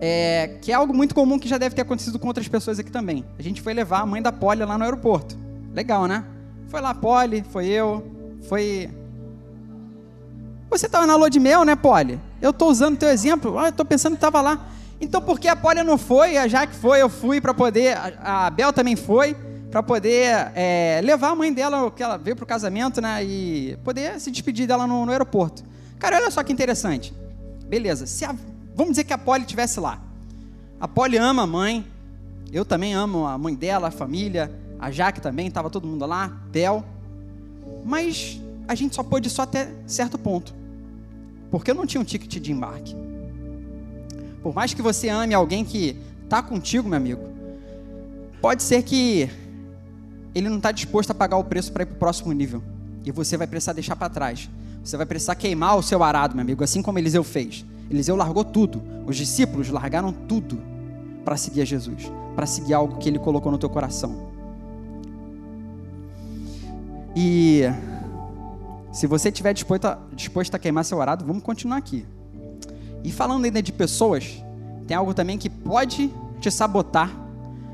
É, 0.00 0.58
que 0.62 0.72
é 0.72 0.74
algo 0.74 0.94
muito 0.94 1.14
comum 1.14 1.38
que 1.38 1.48
já 1.48 1.58
deve 1.58 1.74
ter 1.74 1.82
acontecido 1.82 2.18
com 2.18 2.26
outras 2.26 2.48
pessoas 2.48 2.78
aqui 2.78 2.90
também. 2.90 3.24
A 3.38 3.42
gente 3.42 3.60
foi 3.60 3.72
levar 3.74 4.00
a 4.00 4.06
mãe 4.06 4.20
da 4.20 4.32
Poli 4.32 4.64
lá 4.64 4.76
no 4.76 4.84
aeroporto. 4.84 5.38
Legal, 5.74 6.06
né? 6.06 6.24
Foi 6.68 6.80
lá 6.80 6.90
a 6.90 6.94
Poli, 6.94 7.44
foi 7.50 7.66
eu, 7.66 8.02
foi. 8.48 8.90
Você 10.70 10.86
estava 10.86 11.06
na 11.06 11.16
lua 11.16 11.28
de 11.28 11.38
mel, 11.38 11.64
né, 11.64 11.76
Poli? 11.76 12.18
Eu 12.40 12.50
estou 12.50 12.70
usando 12.70 12.96
teu 12.96 13.10
exemplo. 13.10 13.58
Ah, 13.58 13.66
eu 13.66 13.70
estou 13.70 13.84
pensando 13.84 14.12
que 14.12 14.18
estava 14.18 14.40
lá. 14.40 14.66
Então, 15.00 15.22
por 15.22 15.40
que 15.40 15.48
a 15.48 15.56
Poli 15.56 15.82
não 15.82 15.96
foi? 15.96 16.36
A 16.36 16.46
Jaque 16.46 16.74
foi, 16.74 17.00
eu 17.00 17.08
fui 17.08 17.40
para 17.40 17.54
poder. 17.54 17.96
A 18.20 18.50
Bel 18.50 18.72
também 18.72 18.96
foi 18.96 19.34
para 19.70 19.82
poder 19.82 20.50
é, 20.54 21.00
levar 21.02 21.30
a 21.30 21.34
mãe 21.34 21.52
dela, 21.52 21.90
que 21.90 22.02
ela 22.02 22.18
veio 22.18 22.36
para 22.36 22.44
o 22.44 22.46
casamento, 22.46 23.00
né? 23.00 23.24
E 23.24 23.78
poder 23.84 24.20
se 24.20 24.30
despedir 24.30 24.66
dela 24.66 24.86
no, 24.86 25.06
no, 25.06 25.12
aeroporto. 25.12 25.62
Cara, 25.98 26.16
olha 26.16 26.30
só 26.30 26.42
que 26.42 26.52
interessante. 26.52 27.14
Beleza, 27.66 28.06
se 28.06 28.24
a, 28.24 28.34
vamos 28.74 28.92
dizer 28.92 29.04
que 29.04 29.12
a 29.12 29.18
Polly 29.18 29.42
estivesse 29.42 29.78
lá. 29.78 30.00
A 30.80 30.88
Polly 30.88 31.16
ama 31.16 31.42
a 31.42 31.46
mãe, 31.46 31.86
eu 32.52 32.64
também 32.64 32.94
amo 32.94 33.26
a 33.26 33.38
mãe 33.38 33.54
dela, 33.54 33.88
a 33.88 33.90
família, 33.92 34.50
a 34.78 34.90
Jaque 34.90 35.20
também, 35.20 35.46
estava 35.46 35.70
todo 35.70 35.86
mundo 35.86 36.04
lá, 36.04 36.28
Bel. 36.50 36.84
Mas 37.84 38.40
a 38.66 38.74
gente 38.74 38.94
só 38.94 39.02
pôde 39.02 39.30
só 39.30 39.42
até 39.42 39.68
certo 39.86 40.18
ponto. 40.18 40.52
Porque 41.50 41.70
eu 41.70 41.74
não 41.74 41.86
tinha 41.86 42.00
um 42.00 42.04
ticket 42.04 42.42
de 42.42 42.52
embarque. 42.52 42.96
Por 44.42 44.54
mais 44.54 44.72
que 44.72 44.82
você 44.82 45.08
ame 45.08 45.34
alguém 45.34 45.64
que 45.64 45.96
está 46.24 46.42
contigo, 46.42 46.88
meu 46.88 46.96
amigo, 46.96 47.22
pode 48.40 48.62
ser 48.62 48.82
que 48.82 49.28
ele 50.34 50.48
não 50.48 50.56
está 50.56 50.72
disposto 50.72 51.10
a 51.10 51.14
pagar 51.14 51.36
o 51.36 51.44
preço 51.44 51.72
para 51.72 51.82
ir 51.82 51.86
para 51.86 51.96
o 51.96 51.98
próximo 51.98 52.32
nível. 52.32 52.62
E 53.04 53.10
você 53.10 53.36
vai 53.36 53.46
precisar 53.46 53.72
deixar 53.72 53.96
para 53.96 54.08
trás. 54.08 54.48
Você 54.82 54.96
vai 54.96 55.06
precisar 55.06 55.34
queimar 55.34 55.76
o 55.76 55.82
seu 55.82 56.02
arado, 56.02 56.34
meu 56.34 56.42
amigo, 56.42 56.64
assim 56.64 56.82
como 56.82 56.98
Eliseu 56.98 57.22
fez. 57.22 57.64
Eliseu 57.90 58.16
largou 58.16 58.44
tudo. 58.44 58.82
Os 59.06 59.16
discípulos 59.16 59.68
largaram 59.68 60.12
tudo 60.12 60.58
para 61.24 61.36
seguir 61.36 61.62
a 61.62 61.64
Jesus, 61.64 62.10
para 62.34 62.46
seguir 62.46 62.74
algo 62.74 62.96
que 62.98 63.08
ele 63.08 63.18
colocou 63.18 63.52
no 63.52 63.58
teu 63.58 63.68
coração. 63.68 64.30
E 67.14 67.62
se 68.92 69.06
você 69.06 69.28
estiver 69.28 69.52
disposto 69.52 69.86
disposto 70.14 70.54
a 70.54 70.58
queimar 70.58 70.84
seu 70.84 71.00
arado, 71.02 71.24
vamos 71.24 71.42
continuar 71.42 71.76
aqui. 71.76 72.06
E 73.02 73.10
falando 73.10 73.44
ainda 73.44 73.62
de 73.62 73.72
pessoas, 73.72 74.42
tem 74.86 74.96
algo 74.96 75.14
também 75.14 75.38
que 75.38 75.48
pode 75.48 76.12
te 76.40 76.50
sabotar, 76.50 77.10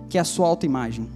que 0.09 0.19
é 0.19 0.21
a 0.21 0.25
sua 0.25 0.47
autoimagem. 0.47 1.09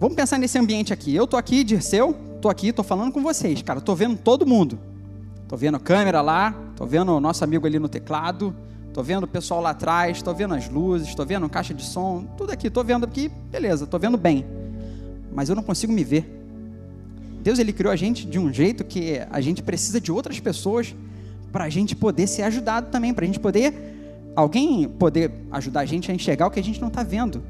Vamos 0.00 0.16
pensar 0.16 0.38
nesse 0.38 0.58
ambiente 0.58 0.92
aqui. 0.92 1.14
Eu 1.14 1.26
tô 1.26 1.36
aqui, 1.36 1.62
Dirceu, 1.62 2.14
tô 2.40 2.48
aqui, 2.48 2.72
tô 2.72 2.82
falando 2.82 3.12
com 3.12 3.22
vocês, 3.22 3.62
cara. 3.62 3.80
Tô 3.80 3.94
vendo 3.94 4.18
todo 4.18 4.46
mundo. 4.46 4.78
Tô 5.48 5.56
vendo 5.56 5.76
a 5.76 5.80
câmera 5.80 6.20
lá, 6.20 6.54
tô 6.74 6.86
vendo 6.86 7.12
o 7.12 7.20
nosso 7.20 7.44
amigo 7.44 7.66
ali 7.66 7.78
no 7.78 7.88
teclado, 7.88 8.54
tô 8.92 9.02
vendo 9.02 9.24
o 9.24 9.28
pessoal 9.28 9.60
lá 9.60 9.70
atrás, 9.70 10.22
tô 10.22 10.32
vendo 10.34 10.54
as 10.54 10.68
luzes, 10.68 11.14
tô 11.14 11.24
vendo 11.24 11.46
a 11.46 11.48
caixa 11.48 11.74
de 11.74 11.84
som, 11.84 12.24
tudo 12.36 12.50
aqui, 12.50 12.70
tô 12.70 12.82
vendo 12.82 13.04
aqui, 13.04 13.30
beleza, 13.50 13.86
tô 13.86 13.98
vendo 13.98 14.16
bem. 14.16 14.44
Mas 15.32 15.48
eu 15.48 15.54
não 15.54 15.62
consigo 15.62 15.92
me 15.92 16.02
ver. 16.02 16.24
Deus 17.42 17.58
ele 17.58 17.72
criou 17.72 17.92
a 17.92 17.96
gente 17.96 18.26
de 18.26 18.38
um 18.38 18.52
jeito 18.52 18.84
que 18.84 19.20
a 19.30 19.40
gente 19.40 19.62
precisa 19.62 20.00
de 20.00 20.10
outras 20.10 20.40
pessoas 20.40 20.94
para 21.54 21.66
a 21.66 21.70
gente 21.70 21.94
poder 21.94 22.26
ser 22.26 22.42
ajudado 22.42 22.90
também, 22.90 23.14
para 23.14 23.22
a 23.22 23.26
gente 23.26 23.38
poder 23.38 23.72
alguém 24.34 24.88
poder 24.88 25.30
ajudar 25.52 25.82
a 25.82 25.86
gente 25.86 26.10
a 26.10 26.14
enxergar 26.14 26.48
o 26.48 26.50
que 26.50 26.58
a 26.58 26.64
gente 26.64 26.80
não 26.80 26.88
está 26.88 27.04
vendo. 27.04 27.44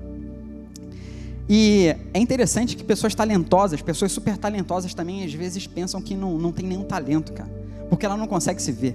E 1.49 1.97
é 2.13 2.19
interessante 2.19 2.77
que 2.77 2.85
pessoas 2.85 3.15
talentosas, 3.15 3.81
pessoas 3.81 4.13
super 4.13 4.37
talentosas 4.37 4.93
também, 4.93 5.25
às 5.25 5.33
vezes 5.33 5.67
pensam 5.67 6.03
que 6.03 6.15
não, 6.15 6.37
não 6.37 6.53
tem 6.53 6.67
nenhum 6.67 6.85
talento, 6.85 7.33
cara, 7.33 7.51
porque 7.89 8.05
ela 8.05 8.15
não 8.15 8.27
consegue 8.27 8.61
se 8.61 8.73
ver. 8.73 8.95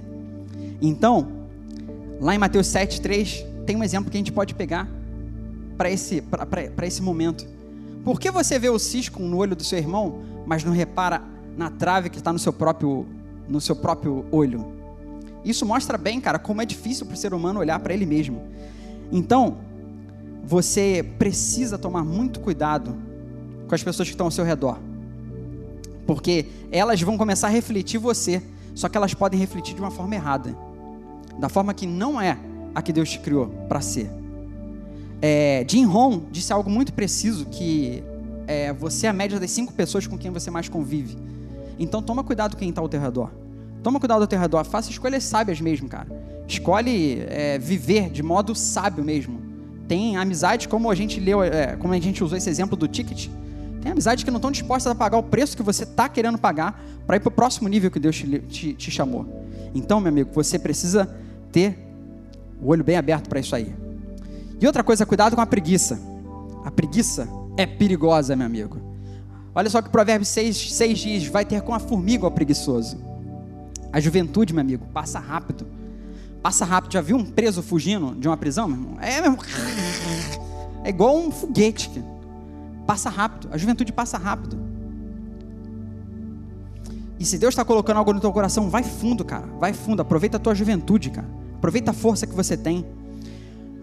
Então, 0.80 1.26
lá 2.20 2.32
em 2.32 2.38
Mateus 2.38 2.68
7,3, 2.68 3.44
tem 3.66 3.74
um 3.74 3.82
exemplo 3.82 4.12
que 4.12 4.16
a 4.16 4.20
gente 4.20 4.30
pode 4.30 4.54
pegar 4.54 4.88
para 5.76 5.90
esse, 5.90 6.22
esse 6.84 7.02
momento. 7.02 7.44
Por 8.04 8.20
que 8.20 8.30
você 8.30 8.60
vê 8.60 8.68
o 8.68 8.78
cisco 8.78 9.20
no 9.20 9.38
olho 9.38 9.56
do 9.56 9.64
seu 9.64 9.76
irmão, 9.76 10.22
mas 10.46 10.62
não 10.62 10.72
repara 10.72 11.20
na 11.56 11.68
trave 11.68 12.08
que 12.10 12.18
está 12.18 12.32
no 12.32 12.38
seu 12.38 12.52
próprio, 12.52 13.04
no 13.48 13.60
seu 13.60 13.74
próprio 13.74 14.24
olho? 14.30 14.79
Isso 15.44 15.64
mostra 15.64 15.96
bem, 15.96 16.20
cara, 16.20 16.38
como 16.38 16.60
é 16.60 16.64
difícil 16.64 17.06
para 17.06 17.14
o 17.14 17.16
ser 17.16 17.32
humano 17.32 17.60
olhar 17.60 17.78
para 17.80 17.94
ele 17.94 18.06
mesmo. 18.06 18.42
Então, 19.10 19.58
você 20.44 21.04
precisa 21.18 21.78
tomar 21.78 22.04
muito 22.04 22.40
cuidado 22.40 22.94
com 23.66 23.74
as 23.74 23.82
pessoas 23.82 24.08
que 24.08 24.14
estão 24.14 24.26
ao 24.26 24.30
seu 24.30 24.44
redor. 24.44 24.78
Porque 26.06 26.46
elas 26.70 27.00
vão 27.00 27.16
começar 27.16 27.46
a 27.46 27.50
refletir 27.50 27.98
você, 27.98 28.42
só 28.74 28.88
que 28.88 28.96
elas 28.96 29.14
podem 29.14 29.38
refletir 29.38 29.74
de 29.74 29.80
uma 29.80 29.90
forma 29.90 30.14
errada 30.14 30.54
da 31.40 31.48
forma 31.48 31.72
que 31.72 31.86
não 31.86 32.20
é 32.20 32.38
a 32.74 32.82
que 32.82 32.92
Deus 32.92 33.10
te 33.10 33.18
criou 33.18 33.48
para 33.68 33.80
ser. 33.80 34.10
É, 35.22 35.64
Jim 35.68 35.84
Rohn 35.86 36.20
disse 36.30 36.52
algo 36.52 36.70
muito 36.70 36.92
preciso 36.92 37.46
que 37.46 38.04
é, 38.46 38.72
você 38.72 39.06
é 39.06 39.10
a 39.10 39.12
média 39.12 39.40
das 39.40 39.50
cinco 39.50 39.72
pessoas 39.72 40.06
com 40.06 40.18
quem 40.18 40.30
você 40.30 40.50
mais 40.50 40.68
convive. 40.68 41.16
Então 41.78 42.02
toma 42.02 42.22
cuidado 42.22 42.54
com 42.54 42.58
quem 42.60 42.68
está 42.68 42.80
ao 42.80 42.88
teu 42.88 43.00
redor. 43.00 43.30
Toma 43.82 43.98
cuidado 43.98 44.22
ao 44.22 44.26
teu 44.26 44.38
redor. 44.38 44.64
Faça 44.64 44.90
escolhas 44.90 45.24
sábias 45.24 45.60
mesmo, 45.60 45.88
cara. 45.88 46.08
Escolhe 46.46 47.24
é, 47.28 47.58
viver 47.58 48.10
de 48.10 48.22
modo 48.22 48.54
sábio 48.54 49.04
mesmo 49.04 49.50
tem 49.90 50.16
amizades, 50.16 50.68
como 50.68 50.88
a 50.88 50.94
gente 50.94 51.18
leu, 51.18 51.42
é, 51.42 51.74
como 51.74 51.92
a 51.92 51.98
gente 51.98 52.22
usou 52.22 52.38
esse 52.38 52.48
exemplo 52.48 52.76
do 52.76 52.86
ticket, 52.86 53.26
tem 53.82 53.90
amizades 53.90 54.22
que 54.22 54.30
não 54.30 54.36
estão 54.36 54.52
dispostas 54.52 54.92
a 54.92 54.94
pagar 54.94 55.18
o 55.18 55.22
preço 55.24 55.56
que 55.56 55.64
você 55.64 55.82
está 55.82 56.08
querendo 56.08 56.38
pagar 56.38 56.80
para 57.04 57.16
ir 57.16 57.20
para 57.20 57.28
o 57.28 57.32
próximo 57.32 57.68
nível 57.68 57.90
que 57.90 57.98
Deus 57.98 58.14
te, 58.14 58.38
te, 58.38 58.72
te 58.72 58.88
chamou. 58.88 59.26
Então, 59.74 60.00
meu 60.00 60.10
amigo, 60.10 60.30
você 60.32 60.60
precisa 60.60 61.12
ter 61.50 61.76
o 62.62 62.68
olho 62.68 62.84
bem 62.84 62.96
aberto 62.96 63.28
para 63.28 63.40
isso 63.40 63.56
aí. 63.56 63.74
E 64.60 64.64
outra 64.64 64.84
coisa, 64.84 65.04
cuidado 65.04 65.34
com 65.34 65.42
a 65.42 65.46
preguiça. 65.46 66.00
A 66.64 66.70
preguiça 66.70 67.28
é 67.56 67.66
perigosa, 67.66 68.36
meu 68.36 68.46
amigo. 68.46 68.76
Olha 69.52 69.68
só 69.68 69.82
que 69.82 69.88
o 69.88 69.90
provérbio 69.90 70.24
6, 70.24 70.72
6 70.72 70.98
diz: 71.00 71.26
vai 71.26 71.44
ter 71.44 71.62
com 71.62 71.74
a 71.74 71.80
formiga 71.80 72.24
o 72.28 72.30
preguiçoso. 72.30 72.96
A 73.92 74.00
juventude, 74.00 74.52
meu 74.52 74.60
amigo, 74.60 74.86
passa 74.92 75.18
rápido. 75.18 75.66
Passa 76.42 76.64
rápido. 76.64 76.92
Já 76.92 77.00
viu 77.00 77.16
um 77.16 77.24
preso 77.24 77.62
fugindo 77.62 78.14
de 78.14 78.28
uma 78.28 78.36
prisão, 78.36 78.68
meu 78.68 78.76
irmão? 78.76 78.98
É, 79.00 79.20
meu 79.20 79.32
irmão. 79.32 79.44
É 80.84 80.88
igual 80.88 81.16
um 81.16 81.30
foguete. 81.30 81.90
Passa 82.86 83.10
rápido. 83.10 83.48
A 83.52 83.58
juventude 83.58 83.92
passa 83.92 84.16
rápido. 84.16 84.58
E 87.18 87.24
se 87.24 87.36
Deus 87.36 87.52
está 87.52 87.64
colocando 87.64 87.98
algo 87.98 88.14
no 88.14 88.20
teu 88.20 88.32
coração, 88.32 88.70
vai 88.70 88.82
fundo, 88.82 89.24
cara. 89.24 89.46
Vai 89.58 89.74
fundo. 89.74 90.00
Aproveita 90.00 90.38
a 90.38 90.40
tua 90.40 90.54
juventude, 90.54 91.10
cara. 91.10 91.28
Aproveita 91.56 91.90
a 91.90 91.94
força 91.94 92.26
que 92.26 92.34
você 92.34 92.56
tem. 92.56 92.86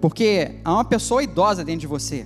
Porque 0.01 0.55
há 0.65 0.73
uma 0.73 0.85
pessoa 0.85 1.21
idosa 1.21 1.63
dentro 1.63 1.81
de 1.81 1.87
você. 1.87 2.25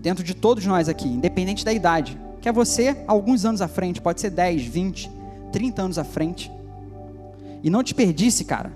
Dentro 0.00 0.22
de 0.22 0.34
todos 0.34 0.64
nós 0.64 0.88
aqui, 0.88 1.08
independente 1.08 1.64
da 1.64 1.72
idade. 1.72 2.18
Que 2.40 2.48
é 2.48 2.52
você 2.52 2.96
alguns 3.08 3.44
anos 3.44 3.60
à 3.60 3.66
frente. 3.66 4.00
Pode 4.00 4.20
ser 4.20 4.30
10, 4.30 4.62
20, 4.62 5.10
30 5.52 5.82
anos 5.82 5.98
à 5.98 6.04
frente. 6.04 6.50
E 7.62 7.70
não 7.70 7.82
desperdice, 7.82 8.44
cara. 8.44 8.72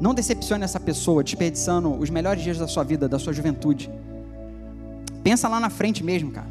Não 0.00 0.12
decepcione 0.14 0.64
essa 0.64 0.80
pessoa, 0.80 1.22
desperdiçando 1.22 1.92
os 1.94 2.10
melhores 2.10 2.42
dias 2.42 2.58
da 2.58 2.66
sua 2.66 2.82
vida, 2.82 3.08
da 3.08 3.18
sua 3.18 3.32
juventude. 3.32 3.90
Pensa 5.22 5.48
lá 5.48 5.60
na 5.60 5.70
frente 5.70 6.02
mesmo, 6.02 6.32
cara. 6.32 6.48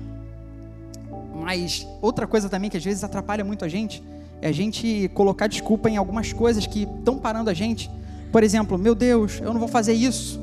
Mas 1.35 1.85
outra 2.01 2.25
coisa 2.25 2.47
também 2.47 2.69
que 2.69 2.77
às 2.77 2.83
vezes 2.83 3.03
atrapalha 3.03 3.43
muito 3.43 3.65
a 3.65 3.67
gente 3.67 4.01
é 4.41 4.47
a 4.47 4.51
gente 4.51 5.09
colocar 5.13 5.47
desculpa 5.47 5.89
em 5.89 5.97
algumas 5.97 6.33
coisas 6.33 6.65
que 6.65 6.83
estão 6.83 7.17
parando 7.17 7.49
a 7.49 7.53
gente. 7.53 7.91
Por 8.31 8.43
exemplo, 8.43 8.77
meu 8.77 8.95
Deus, 8.95 9.39
eu 9.41 9.53
não 9.53 9.59
vou 9.59 9.67
fazer 9.67 9.93
isso, 9.93 10.41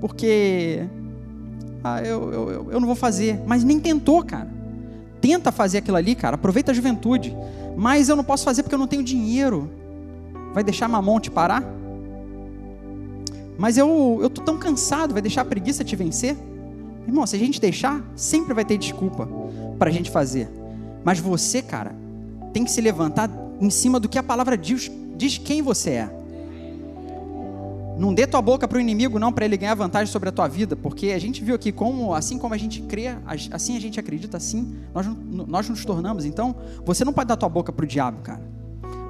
porque 0.00 0.86
ah, 1.82 2.02
eu, 2.02 2.32
eu, 2.32 2.72
eu 2.72 2.80
não 2.80 2.86
vou 2.86 2.96
fazer. 2.96 3.40
Mas 3.46 3.64
nem 3.64 3.80
tentou, 3.80 4.22
cara. 4.22 4.48
Tenta 5.20 5.50
fazer 5.50 5.78
aquilo 5.78 5.96
ali, 5.96 6.14
cara. 6.14 6.34
Aproveita 6.34 6.70
a 6.70 6.74
juventude. 6.74 7.36
Mas 7.76 8.08
eu 8.08 8.16
não 8.16 8.24
posso 8.24 8.44
fazer 8.44 8.62
porque 8.62 8.74
eu 8.74 8.78
não 8.78 8.86
tenho 8.86 9.02
dinheiro. 9.02 9.70
Vai 10.52 10.64
deixar 10.64 10.88
mamão 10.88 11.20
te 11.20 11.30
parar? 11.30 11.62
Mas 13.58 13.76
eu, 13.76 14.30
tô 14.32 14.42
tão 14.42 14.56
cansado, 14.56 15.12
vai 15.12 15.20
deixar 15.20 15.42
a 15.42 15.44
preguiça 15.44 15.82
te 15.82 15.96
vencer? 15.96 16.36
Irmão, 17.06 17.26
se 17.26 17.34
a 17.34 17.38
gente 17.38 17.60
deixar, 17.60 18.04
sempre 18.14 18.54
vai 18.54 18.64
ter 18.64 18.78
desculpa 18.78 19.28
para 19.78 19.90
a 19.90 19.92
gente 19.92 20.10
fazer. 20.10 20.48
Mas 21.04 21.18
você, 21.18 21.60
cara, 21.60 21.94
tem 22.52 22.64
que 22.64 22.70
se 22.70 22.80
levantar 22.80 23.30
em 23.60 23.70
cima 23.70 23.98
do 23.98 24.08
que 24.08 24.18
a 24.18 24.22
palavra 24.22 24.56
diz, 24.56 24.90
diz 25.16 25.38
quem 25.38 25.60
você 25.60 25.90
é. 25.90 26.18
Não 27.98 28.14
dê 28.14 28.28
tua 28.28 28.40
boca 28.40 28.68
para 28.68 28.78
o 28.78 28.80
inimigo, 28.80 29.18
não, 29.18 29.32
para 29.32 29.44
ele 29.44 29.56
ganhar 29.56 29.74
vantagem 29.74 30.06
sobre 30.06 30.28
a 30.28 30.32
tua 30.32 30.46
vida, 30.46 30.76
porque 30.76 31.08
a 31.08 31.18
gente 31.18 31.42
viu 31.42 31.56
aqui 31.56 31.72
como, 31.72 32.14
assim 32.14 32.38
como 32.38 32.54
a 32.54 32.56
gente 32.56 32.80
crê, 32.82 33.08
assim 33.50 33.76
a 33.76 33.80
gente 33.80 33.98
acredita, 33.98 34.36
assim 34.36 34.76
nós, 34.94 35.06
nós 35.48 35.68
nos 35.68 35.84
tornamos. 35.84 36.24
Então, 36.24 36.54
você 36.84 37.04
não 37.04 37.12
pode 37.12 37.26
dar 37.26 37.36
tua 37.36 37.48
boca 37.48 37.72
para 37.72 37.84
o 37.84 37.88
diabo, 37.88 38.20
cara. 38.22 38.57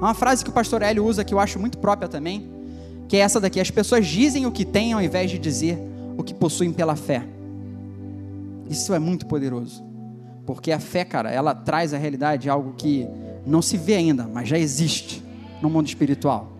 Há 0.01 0.05
uma 0.05 0.13
frase 0.13 0.43
que 0.43 0.49
o 0.49 0.53
pastor 0.53 0.81
Hélio 0.81 1.05
usa 1.05 1.23
que 1.23 1.33
eu 1.33 1.39
acho 1.39 1.59
muito 1.59 1.77
própria 1.77 2.07
também, 2.07 2.49
que 3.07 3.17
é 3.17 3.19
essa 3.19 3.39
daqui: 3.39 3.59
as 3.59 3.69
pessoas 3.69 4.07
dizem 4.07 4.45
o 4.45 4.51
que 4.51 4.63
têm 4.63 4.93
ao 4.93 5.01
invés 5.01 5.29
de 5.29 5.37
dizer 5.37 5.77
o 6.17 6.23
que 6.23 6.33
possuem 6.33 6.71
pela 6.71 6.95
fé. 6.95 7.23
Isso 8.69 8.93
é 8.93 8.99
muito 8.99 9.25
poderoso. 9.25 9.83
Porque 10.45 10.71
a 10.71 10.79
fé, 10.79 11.03
cara, 11.03 11.31
ela 11.31 11.53
traz 11.53 11.93
a 11.93 11.97
realidade 11.97 12.49
algo 12.49 12.73
que 12.77 13.07
não 13.45 13.61
se 13.61 13.77
vê 13.77 13.95
ainda, 13.95 14.27
mas 14.31 14.47
já 14.47 14.57
existe 14.57 15.23
no 15.61 15.69
mundo 15.69 15.87
espiritual. 15.87 16.53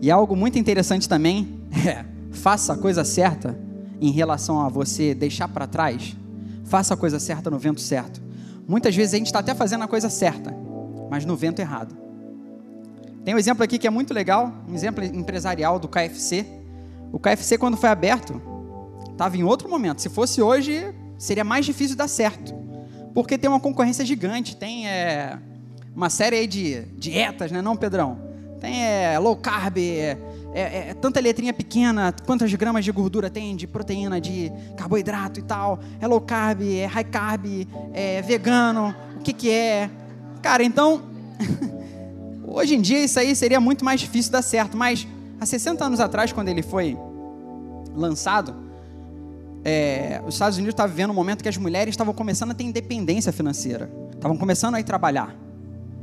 E 0.00 0.10
algo 0.10 0.36
muito 0.36 0.58
interessante 0.58 1.08
também 1.08 1.60
é: 1.86 2.04
faça 2.30 2.74
a 2.74 2.76
coisa 2.76 3.04
certa 3.04 3.58
em 4.00 4.10
relação 4.10 4.60
a 4.60 4.68
você 4.68 5.14
deixar 5.14 5.48
para 5.48 5.66
trás. 5.66 6.16
Faça 6.64 6.94
a 6.94 6.96
coisa 6.96 7.18
certa 7.18 7.50
no 7.50 7.58
vento 7.58 7.80
certo. 7.80 8.20
Muitas 8.66 8.94
vezes 8.94 9.14
a 9.14 9.16
gente 9.16 9.26
está 9.26 9.38
até 9.38 9.54
fazendo 9.54 9.84
a 9.84 9.88
coisa 9.88 10.10
certa, 10.10 10.54
mas 11.10 11.24
no 11.24 11.36
vento 11.36 11.60
errado. 11.60 11.96
Tem 13.24 13.34
um 13.34 13.38
exemplo 13.38 13.62
aqui 13.62 13.78
que 13.78 13.86
é 13.86 13.90
muito 13.90 14.14
legal, 14.14 14.52
um 14.68 14.74
exemplo 14.74 15.04
empresarial 15.04 15.78
do 15.78 15.88
KFC. 15.88 16.46
O 17.12 17.18
KFC, 17.18 17.58
quando 17.58 17.76
foi 17.76 17.88
aberto, 17.88 18.40
Estava 19.18 19.36
em 19.36 19.42
outro 19.42 19.68
momento. 19.68 20.00
Se 20.00 20.08
fosse 20.08 20.40
hoje, 20.40 20.94
seria 21.18 21.42
mais 21.42 21.66
difícil 21.66 21.96
dar 21.96 22.06
certo. 22.06 22.54
Porque 23.12 23.36
tem 23.36 23.50
uma 23.50 23.58
concorrência 23.58 24.04
gigante. 24.04 24.54
Tem 24.54 24.88
é, 24.88 25.36
uma 25.92 26.08
série 26.08 26.46
de 26.46 26.82
dietas, 26.96 27.50
né? 27.50 27.60
Não, 27.60 27.76
Pedrão? 27.76 28.16
Tem 28.60 28.86
é, 28.86 29.18
low 29.18 29.34
carb, 29.34 29.76
é, 29.76 30.16
é, 30.54 30.90
é, 30.90 30.94
tanta 30.94 31.18
letrinha 31.18 31.52
pequena, 31.52 32.14
quantas 32.24 32.54
gramas 32.54 32.84
de 32.84 32.92
gordura 32.92 33.28
tem, 33.28 33.56
de 33.56 33.66
proteína, 33.66 34.20
de 34.20 34.52
carboidrato 34.76 35.40
e 35.40 35.42
tal. 35.42 35.80
É 36.00 36.06
low 36.06 36.20
carb, 36.20 36.62
é 36.62 36.86
high 36.86 37.02
carb, 37.02 37.66
é 37.92 38.22
vegano, 38.22 38.94
o 39.16 39.20
que 39.20 39.32
que 39.32 39.50
é? 39.50 39.90
Cara, 40.42 40.62
então, 40.62 41.02
hoje 42.46 42.74
em 42.74 42.80
dia 42.80 43.04
isso 43.04 43.18
aí 43.18 43.34
seria 43.34 43.60
muito 43.60 43.84
mais 43.84 44.00
difícil 44.00 44.32
dar 44.32 44.42
certo, 44.42 44.76
mas 44.76 45.06
há 45.40 45.46
60 45.46 45.84
anos 45.84 46.00
atrás, 46.00 46.32
quando 46.32 46.48
ele 46.48 46.62
foi 46.62 46.96
lançado, 47.94 48.54
é, 49.64 50.22
os 50.26 50.34
Estados 50.34 50.56
Unidos 50.56 50.72
estavam 50.72 50.94
vivendo 50.94 51.10
um 51.10 51.14
momento 51.14 51.42
que 51.42 51.48
as 51.48 51.56
mulheres 51.56 51.92
estavam 51.92 52.14
começando 52.14 52.52
a 52.52 52.54
ter 52.54 52.64
independência 52.64 53.32
financeira, 53.32 53.90
estavam 54.14 54.36
começando 54.36 54.76
a 54.76 54.80
ir 54.80 54.84
trabalhar. 54.84 55.34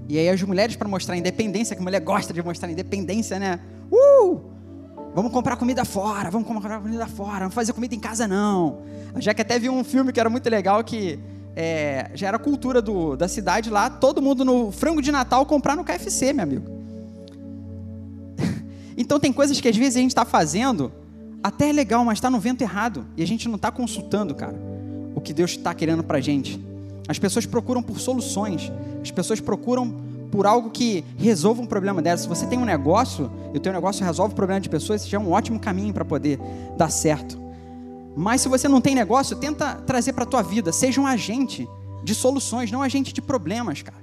E 0.08 0.20
aí 0.20 0.30
as 0.30 0.42
mulheres, 0.44 0.76
para 0.76 0.88
mostrar 0.88 1.18
independência, 1.18 1.76
que 1.76 1.82
a 1.82 1.84
mulher 1.84 2.02
gosta 2.02 2.32
de 2.34 2.44
mostrar 2.44 2.70
independência, 2.70 3.40
né? 3.40 3.60
Uh! 3.92 4.40
Vamos 5.16 5.32
comprar 5.32 5.56
comida 5.56 5.86
fora, 5.86 6.30
vamos 6.30 6.48
comprar 6.48 6.80
comida 6.80 7.08
fora, 7.08 7.46
não 7.46 7.52
fazer 7.52 7.72
comida 7.74 7.96
em 7.96 8.00
casa 8.00 8.28
não. 8.28 8.82
Já 9.18 9.34
que 9.34 9.42
até 9.42 9.58
viu 9.58 9.74
um 9.74 9.84
filme 9.84 10.12
que 10.12 10.20
era 10.20 10.30
muito 10.30 10.48
legal, 10.50 10.84
que 10.84 11.18
é, 11.56 12.12
já 12.14 12.28
era 12.28 12.38
cultura 12.38 12.82
do, 12.82 13.16
da 13.16 13.28
cidade 13.28 13.70
lá, 13.70 13.90
todo 13.90 14.22
mundo 14.22 14.44
no 14.44 14.72
frango 14.72 15.02
de 15.02 15.12
Natal 15.12 15.46
comprar 15.46 15.76
no 15.76 15.84
KFC, 15.84 16.34
meu 16.34 16.44
amigo. 16.44 16.70
então 18.98 19.20
tem 19.20 19.32
coisas 19.32 19.60
que 19.62 19.68
às 19.68 19.78
vezes 19.78 19.96
a 19.96 20.00
gente 20.00 20.12
está 20.12 20.26
fazendo 20.26 20.92
até 21.46 21.70
é 21.70 21.72
legal, 21.72 22.04
mas 22.04 22.18
está 22.18 22.28
no 22.28 22.40
vento 22.40 22.64
errado. 22.64 23.06
E 23.16 23.22
a 23.22 23.28
gente 23.28 23.48
não 23.48 23.56
está 23.56 23.72
consultando, 23.72 24.34
cara, 24.34 24.56
o 25.14 25.22
que 25.22 25.32
Deus 25.32 25.52
está 25.52 25.76
querendo 25.76 26.04
para 26.04 26.18
a 26.18 26.22
gente. 26.22 26.60
As 27.08 27.20
pessoas 27.20 27.46
procuram 27.46 27.84
por 27.84 28.00
soluções. 28.00 28.72
As 29.00 29.12
pessoas 29.12 29.40
procuram 29.40 29.94
por 30.32 30.48
algo 30.48 30.72
que 30.72 31.06
resolva 31.18 31.62
um 31.62 31.68
problema 31.68 32.02
dela. 32.02 32.18
Se 32.18 32.28
você 32.28 32.48
tem 32.48 32.58
um 32.58 32.66
negócio 32.66 33.32
e 33.54 33.58
o 33.58 33.60
teu 33.60 33.72
negócio 33.72 34.04
resolve 34.04 34.34
o 34.34 34.36
problema 34.36 34.60
de 34.60 34.70
pessoas, 34.70 35.02
isso 35.02 35.10
já 35.12 35.20
é 35.20 35.22
um 35.22 35.32
ótimo 35.32 35.60
caminho 35.60 35.94
para 35.94 36.04
poder 36.04 36.40
dar 36.76 36.90
certo. 36.90 37.45
Mas 38.16 38.42
se 38.42 38.48
você 38.48 38.68
não 38.68 38.80
tem 38.80 38.96
negócio, 38.96 39.36
tenta 39.36 39.76
trazer 39.76 40.14
para 40.14 40.24
a 40.24 40.28
tua 40.28 40.42
vida. 40.42 40.72
Seja 40.72 41.02
um 41.02 41.08
agente 41.08 41.68
de 42.04 42.16
soluções, 42.16 42.72
não 42.72 42.80
um 42.80 42.84
agente 42.84 43.12
de 43.12 43.22
problemas, 43.22 43.82
cara. 43.82 43.98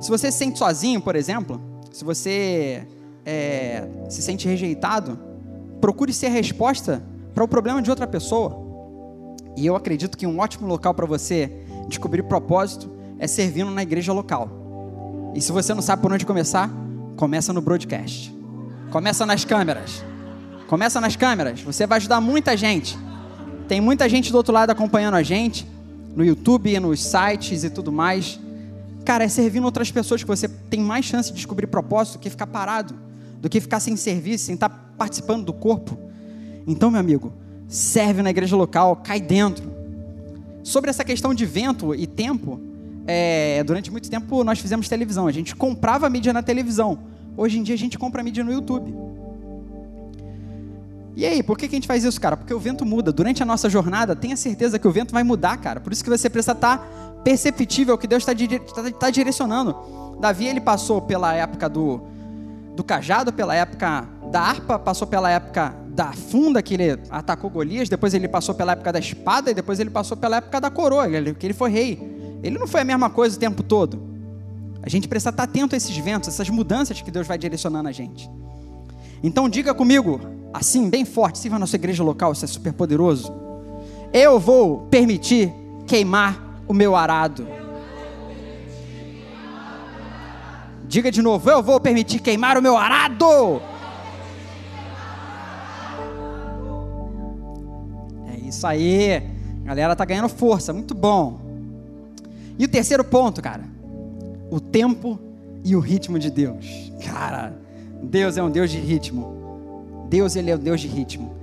Se 0.00 0.10
você 0.10 0.30
se 0.32 0.38
sente 0.38 0.58
sozinho, 0.58 1.00
por 1.00 1.14
exemplo, 1.14 1.60
se 1.92 2.04
você 2.04 2.86
é, 3.24 3.88
se 4.08 4.20
sente 4.20 4.48
rejeitado, 4.48 5.18
procure 5.80 6.12
ser 6.12 6.26
a 6.26 6.30
resposta 6.30 7.02
para 7.32 7.44
o 7.44 7.48
problema 7.48 7.80
de 7.80 7.90
outra 7.90 8.06
pessoa. 8.06 8.64
E 9.56 9.64
eu 9.64 9.76
acredito 9.76 10.18
que 10.18 10.26
um 10.26 10.40
ótimo 10.40 10.66
local 10.66 10.92
para 10.94 11.06
você 11.06 11.50
descobrir 11.88 12.22
propósito 12.24 12.90
é 13.18 13.26
servindo 13.26 13.70
na 13.70 13.82
igreja 13.82 14.12
local. 14.12 14.50
E 15.34 15.40
se 15.40 15.52
você 15.52 15.72
não 15.74 15.82
sabe 15.82 16.02
por 16.02 16.12
onde 16.12 16.26
começar, 16.26 16.70
começa 17.16 17.52
no 17.52 17.60
broadcast. 17.60 18.34
Começa 18.90 19.24
nas 19.24 19.44
câmeras. 19.44 20.04
Começa 20.66 21.00
nas 21.00 21.14
câmeras. 21.16 21.60
Você 21.60 21.86
vai 21.86 21.98
ajudar 21.98 22.20
muita 22.20 22.56
gente. 22.56 22.98
Tem 23.68 23.80
muita 23.80 24.08
gente 24.08 24.30
do 24.30 24.36
outro 24.36 24.52
lado 24.52 24.70
acompanhando 24.70 25.14
a 25.14 25.22
gente, 25.22 25.66
no 26.14 26.24
YouTube, 26.24 26.78
nos 26.80 27.02
sites 27.02 27.64
e 27.64 27.70
tudo 27.70 27.92
mais. 27.92 28.38
Cara, 29.04 29.24
é 29.24 29.28
servindo 29.28 29.64
outras 29.64 29.90
pessoas 29.90 30.22
que 30.22 30.28
você 30.28 30.48
tem 30.48 30.80
mais 30.80 31.04
chance 31.04 31.30
de 31.30 31.36
descobrir 31.36 31.66
propósito 31.66 32.14
do 32.14 32.20
que 32.20 32.30
ficar 32.30 32.46
parado, 32.46 32.94
do 33.38 33.48
que 33.48 33.60
ficar 33.60 33.80
sem 33.80 33.96
serviço, 33.96 34.46
sem 34.46 34.54
estar 34.54 34.68
participando 34.96 35.44
do 35.44 35.52
corpo. 35.52 35.98
Então, 36.66 36.90
meu 36.90 37.00
amigo, 37.00 37.32
serve 37.68 38.22
na 38.22 38.30
igreja 38.30 38.56
local, 38.56 38.96
cai 38.96 39.20
dentro. 39.20 39.70
Sobre 40.62 40.88
essa 40.88 41.04
questão 41.04 41.34
de 41.34 41.44
vento 41.44 41.94
e 41.94 42.06
tempo, 42.06 42.58
é, 43.06 43.62
durante 43.64 43.90
muito 43.90 44.08
tempo 44.08 44.42
nós 44.42 44.58
fizemos 44.58 44.88
televisão. 44.88 45.26
A 45.26 45.32
gente 45.32 45.54
comprava 45.54 46.08
mídia 46.08 46.32
na 46.32 46.42
televisão. 46.42 46.98
Hoje 47.36 47.58
em 47.58 47.62
dia 47.62 47.74
a 47.74 47.78
gente 47.78 47.98
compra 47.98 48.22
mídia 48.22 48.42
no 48.42 48.52
YouTube. 48.52 48.94
E 51.16 51.24
aí, 51.24 51.42
por 51.42 51.56
que, 51.56 51.68
que 51.68 51.74
a 51.74 51.78
gente 51.78 51.86
faz 51.86 52.02
isso, 52.02 52.20
cara? 52.20 52.36
Porque 52.36 52.52
o 52.52 52.58
vento 52.58 52.84
muda. 52.84 53.12
Durante 53.12 53.42
a 53.42 53.46
nossa 53.46 53.70
jornada, 53.70 54.16
tenha 54.16 54.36
certeza 54.36 54.78
que 54.78 54.88
o 54.88 54.90
vento 54.90 55.12
vai 55.12 55.22
mudar, 55.22 55.56
cara. 55.58 55.80
Por 55.80 55.92
isso 55.92 56.02
que 56.02 56.10
você 56.10 56.28
precisa 56.28 56.52
estar 56.52 56.78
perceptível 57.22 57.96
que 57.96 58.06
Deus 58.06 58.26
está 58.26 58.34
tá, 58.74 58.90
tá 58.90 59.10
direcionando. 59.10 59.76
Davi, 60.20 60.46
ele 60.46 60.60
passou 60.60 61.00
pela 61.00 61.32
época 61.34 61.68
do, 61.68 62.00
do 62.74 62.82
cajado, 62.82 63.32
pela 63.32 63.54
época 63.54 64.08
da 64.30 64.40
harpa, 64.40 64.78
passou 64.78 65.06
pela 65.06 65.30
época 65.30 65.74
da 65.88 66.12
funda, 66.12 66.60
que 66.60 66.74
ele 66.74 66.98
atacou 67.08 67.48
Golias, 67.48 67.88
depois 67.88 68.12
ele 68.14 68.26
passou 68.26 68.54
pela 68.54 68.72
época 68.72 68.92
da 68.92 68.98
espada, 68.98 69.52
e 69.52 69.54
depois 69.54 69.78
ele 69.78 69.90
passou 69.90 70.16
pela 70.16 70.38
época 70.38 70.60
da 70.60 70.70
coroa, 70.70 71.06
que 71.08 71.46
ele 71.46 71.54
foi 71.54 71.70
rei. 71.70 72.40
Ele 72.42 72.58
não 72.58 72.66
foi 72.66 72.80
a 72.80 72.84
mesma 72.84 73.08
coisa 73.08 73.36
o 73.36 73.38
tempo 73.38 73.62
todo. 73.62 74.02
A 74.82 74.88
gente 74.88 75.08
precisa 75.08 75.30
estar 75.30 75.44
atento 75.44 75.74
a 75.74 75.78
esses 75.78 75.96
ventos, 75.96 76.28
essas 76.28 76.50
mudanças 76.50 77.00
que 77.00 77.10
Deus 77.10 77.26
vai 77.26 77.38
direcionando 77.38 77.88
a 77.88 77.92
gente. 77.92 78.28
Então 79.22 79.48
diga 79.48 79.72
comigo, 79.72 80.20
assim, 80.54 80.88
bem 80.88 81.04
forte, 81.04 81.38
sirva 81.38 81.56
a 81.56 81.58
nossa 81.58 81.74
igreja 81.74 82.04
local, 82.04 82.32
isso 82.32 82.44
é 82.44 82.48
super 82.48 82.72
poderoso. 82.72 83.34
Eu 84.12 84.38
vou 84.38 84.82
permitir 84.82 85.52
queimar 85.84 86.62
o 86.68 86.72
meu 86.72 86.94
arado. 86.94 87.44
Diga 90.86 91.10
de 91.10 91.20
novo: 91.20 91.50
eu 91.50 91.60
vou 91.60 91.80
permitir 91.80 92.20
queimar 92.20 92.56
o 92.56 92.62
meu 92.62 92.76
arado. 92.76 93.60
É 98.32 98.48
isso 98.48 98.64
aí. 98.64 99.20
A 99.64 99.68
galera 99.68 99.96
tá 99.96 100.04
ganhando 100.04 100.28
força, 100.28 100.72
muito 100.72 100.94
bom. 100.94 101.40
E 102.56 102.64
o 102.64 102.68
terceiro 102.68 103.02
ponto, 103.02 103.42
cara, 103.42 103.64
o 104.50 104.60
tempo 104.60 105.18
e 105.64 105.74
o 105.74 105.80
ritmo 105.80 106.16
de 106.16 106.30
Deus. 106.30 106.92
Cara, 107.04 107.52
Deus 108.00 108.36
é 108.36 108.42
um 108.42 108.50
Deus 108.50 108.70
de 108.70 108.78
ritmo. 108.78 109.43
Deus 110.08 110.36
ele 110.36 110.50
é 110.50 110.56
um 110.56 110.58
Deus 110.58 110.80
de 110.80 110.88
ritmo. 110.88 111.34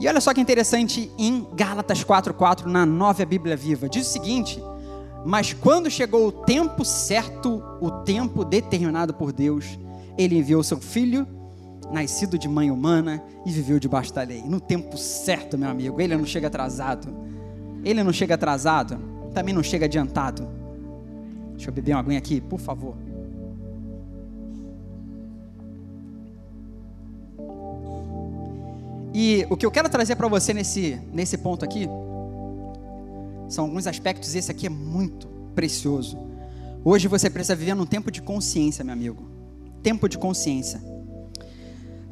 E 0.00 0.08
olha 0.08 0.20
só 0.20 0.34
que 0.34 0.40
interessante 0.40 1.10
em 1.18 1.46
Gálatas 1.54 2.02
4:4 2.02 2.66
na 2.66 2.84
Nova 2.84 3.24
Bíblia 3.24 3.56
Viva. 3.56 3.88
Diz 3.88 4.08
o 4.08 4.12
seguinte: 4.12 4.62
"Mas 5.24 5.52
quando 5.52 5.90
chegou 5.90 6.26
o 6.26 6.32
tempo 6.32 6.84
certo, 6.84 7.62
o 7.80 7.90
tempo 7.90 8.44
determinado 8.44 9.14
por 9.14 9.32
Deus, 9.32 9.78
ele 10.18 10.36
enviou 10.36 10.62
seu 10.62 10.78
filho, 10.78 11.26
nascido 11.92 12.38
de 12.38 12.48
mãe 12.48 12.70
humana 12.70 13.22
e 13.44 13.50
viveu 13.50 13.78
debaixo 13.78 14.12
da 14.12 14.22
lei. 14.22 14.42
No 14.42 14.60
tempo 14.60 14.96
certo, 14.96 15.56
meu 15.56 15.68
amigo. 15.68 16.00
Ele 16.00 16.16
não 16.16 16.26
chega 16.26 16.48
atrasado. 16.48 17.08
Ele 17.84 18.02
não 18.02 18.12
chega 18.12 18.34
atrasado, 18.34 18.98
também 19.34 19.54
não 19.54 19.62
chega 19.62 19.84
adiantado. 19.84 20.48
Deixa 21.52 21.68
eu 21.68 21.74
beber 21.74 21.92
uma 21.92 22.00
aguinha 22.00 22.18
aqui, 22.18 22.40
por 22.40 22.58
favor. 22.58 22.96
E 29.14 29.46
o 29.48 29.56
que 29.56 29.64
eu 29.64 29.70
quero 29.70 29.88
trazer 29.88 30.16
para 30.16 30.26
você 30.26 30.52
nesse, 30.52 31.00
nesse 31.12 31.38
ponto 31.38 31.64
aqui 31.64 31.88
são 33.48 33.66
alguns 33.66 33.86
aspectos. 33.86 34.34
Esse 34.34 34.50
aqui 34.50 34.66
é 34.66 34.70
muito 34.70 35.28
precioso. 35.54 36.18
Hoje 36.84 37.06
você 37.06 37.30
precisa 37.30 37.54
viver 37.54 37.74
num 37.74 37.86
tempo 37.86 38.10
de 38.10 38.20
consciência, 38.20 38.84
meu 38.84 38.92
amigo. 38.92 39.22
Tempo 39.84 40.08
de 40.08 40.18
consciência. 40.18 40.82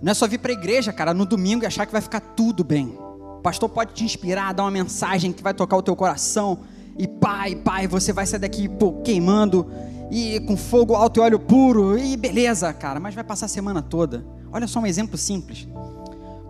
Não 0.01 0.13
é 0.13 0.15
só 0.15 0.29
vir 0.29 0.39
para 0.39 0.53
a 0.53 0.55
igreja, 0.55 0.93
cara, 0.93 1.13
no 1.13 1.27
domingo 1.27 1.65
e 1.65 1.67
achar 1.67 1.87
que 1.87 1.93
vai 1.93 2.01
ficar 2.01 2.21
tudo 2.21 2.63
bem. 2.63 2.97
O 3.39 3.41
pastor 3.43 3.69
pode 3.69 3.95
te 3.95 4.05
inspirar, 4.05 4.53
dar 4.53 4.63
uma 4.63 4.71
mensagem 4.71 5.33
que 5.33 5.43
vai 5.43 5.53
tocar 5.53 5.77
o 5.77 5.83
teu 5.83 5.97
coração. 5.97 6.61
E 6.97 7.09
pai, 7.09 7.57
pai, 7.57 7.89
você 7.89 8.13
vai 8.13 8.27
sair 8.27 8.39
daqui 8.39 8.69
pô, 8.69 8.93
queimando 9.03 9.67
e 10.09 10.39
com 10.41 10.57
fogo 10.57 10.95
alto 10.95 11.19
e 11.19 11.21
óleo 11.21 11.41
puro. 11.41 11.99
E 11.99 12.17
beleza, 12.17 12.73
cara, 12.73 13.01
mas 13.01 13.13
vai 13.13 13.25
passar 13.25 13.47
a 13.47 13.49
semana 13.49 13.83
toda. 13.83 14.25
Olha 14.53 14.69
só 14.69 14.79
um 14.79 14.87
exemplo 14.87 15.19
simples. 15.19 15.67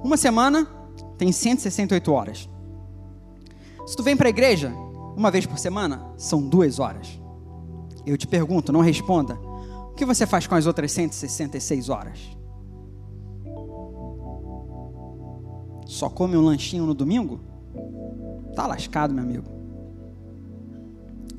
Uma 0.02 0.16
semana 0.16 0.66
tem 1.16 1.30
168 1.30 2.12
horas. 2.12 2.48
Se 3.86 3.96
tu 3.96 4.02
vem 4.02 4.16
para 4.16 4.28
a 4.28 4.30
igreja 4.30 4.72
uma 5.16 5.30
vez 5.30 5.46
por 5.46 5.58
semana, 5.58 6.04
são 6.16 6.46
duas 6.48 6.78
horas. 6.78 7.20
Eu 8.06 8.16
te 8.16 8.26
pergunto, 8.26 8.72
não 8.72 8.80
responda. 8.80 9.34
O 9.90 9.94
que 9.94 10.04
você 10.04 10.26
faz 10.26 10.46
com 10.46 10.54
as 10.54 10.66
outras 10.66 10.90
166 10.92 11.88
horas? 11.88 12.18
Só 15.86 16.08
come 16.08 16.36
um 16.36 16.42
lanchinho 16.42 16.86
no 16.86 16.94
domingo? 16.94 17.40
Tá 18.56 18.66
lascado, 18.66 19.14
meu 19.14 19.22
amigo. 19.22 19.44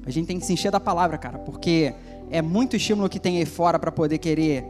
A 0.06 0.10
gente 0.12 0.28
tem 0.28 0.40
que 0.40 0.46
se 0.46 0.54
encher 0.54 0.72
da 0.72 0.80
palavra, 0.80 1.18
cara, 1.18 1.40
porque 1.40 1.94
é 2.30 2.42
muito 2.42 2.76
estímulo 2.76 3.10
que 3.10 3.20
tem 3.20 3.38
aí 3.38 3.46
fora 3.46 3.80
para 3.80 3.92
poder 3.92 4.18
querer 4.18 4.66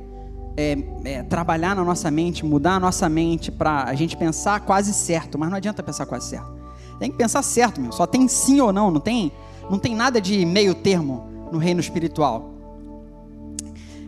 é, 0.55 0.77
é, 1.03 1.23
trabalhar 1.23 1.75
na 1.75 1.83
nossa 1.83 2.09
mente, 2.11 2.45
mudar 2.45 2.75
a 2.75 2.79
nossa 2.79 3.09
mente 3.09 3.51
para 3.51 3.83
a 3.85 3.95
gente 3.95 4.15
pensar 4.15 4.59
quase 4.61 4.93
certo, 4.93 5.37
mas 5.37 5.49
não 5.49 5.57
adianta 5.57 5.81
pensar 5.81 6.05
quase 6.05 6.27
certo. 6.27 6.51
Tem 6.99 7.11
que 7.11 7.17
pensar 7.17 7.41
certo, 7.41 7.81
meu. 7.81 7.91
Só 7.91 8.05
tem 8.05 8.27
sim 8.27 8.61
ou 8.61 8.71
não, 8.71 8.91
não 8.91 8.99
tem, 8.99 9.31
não 9.69 9.79
tem 9.79 9.95
nada 9.95 10.21
de 10.21 10.45
meio 10.45 10.75
termo 10.75 11.27
no 11.51 11.57
reino 11.57 11.79
espiritual. 11.79 12.53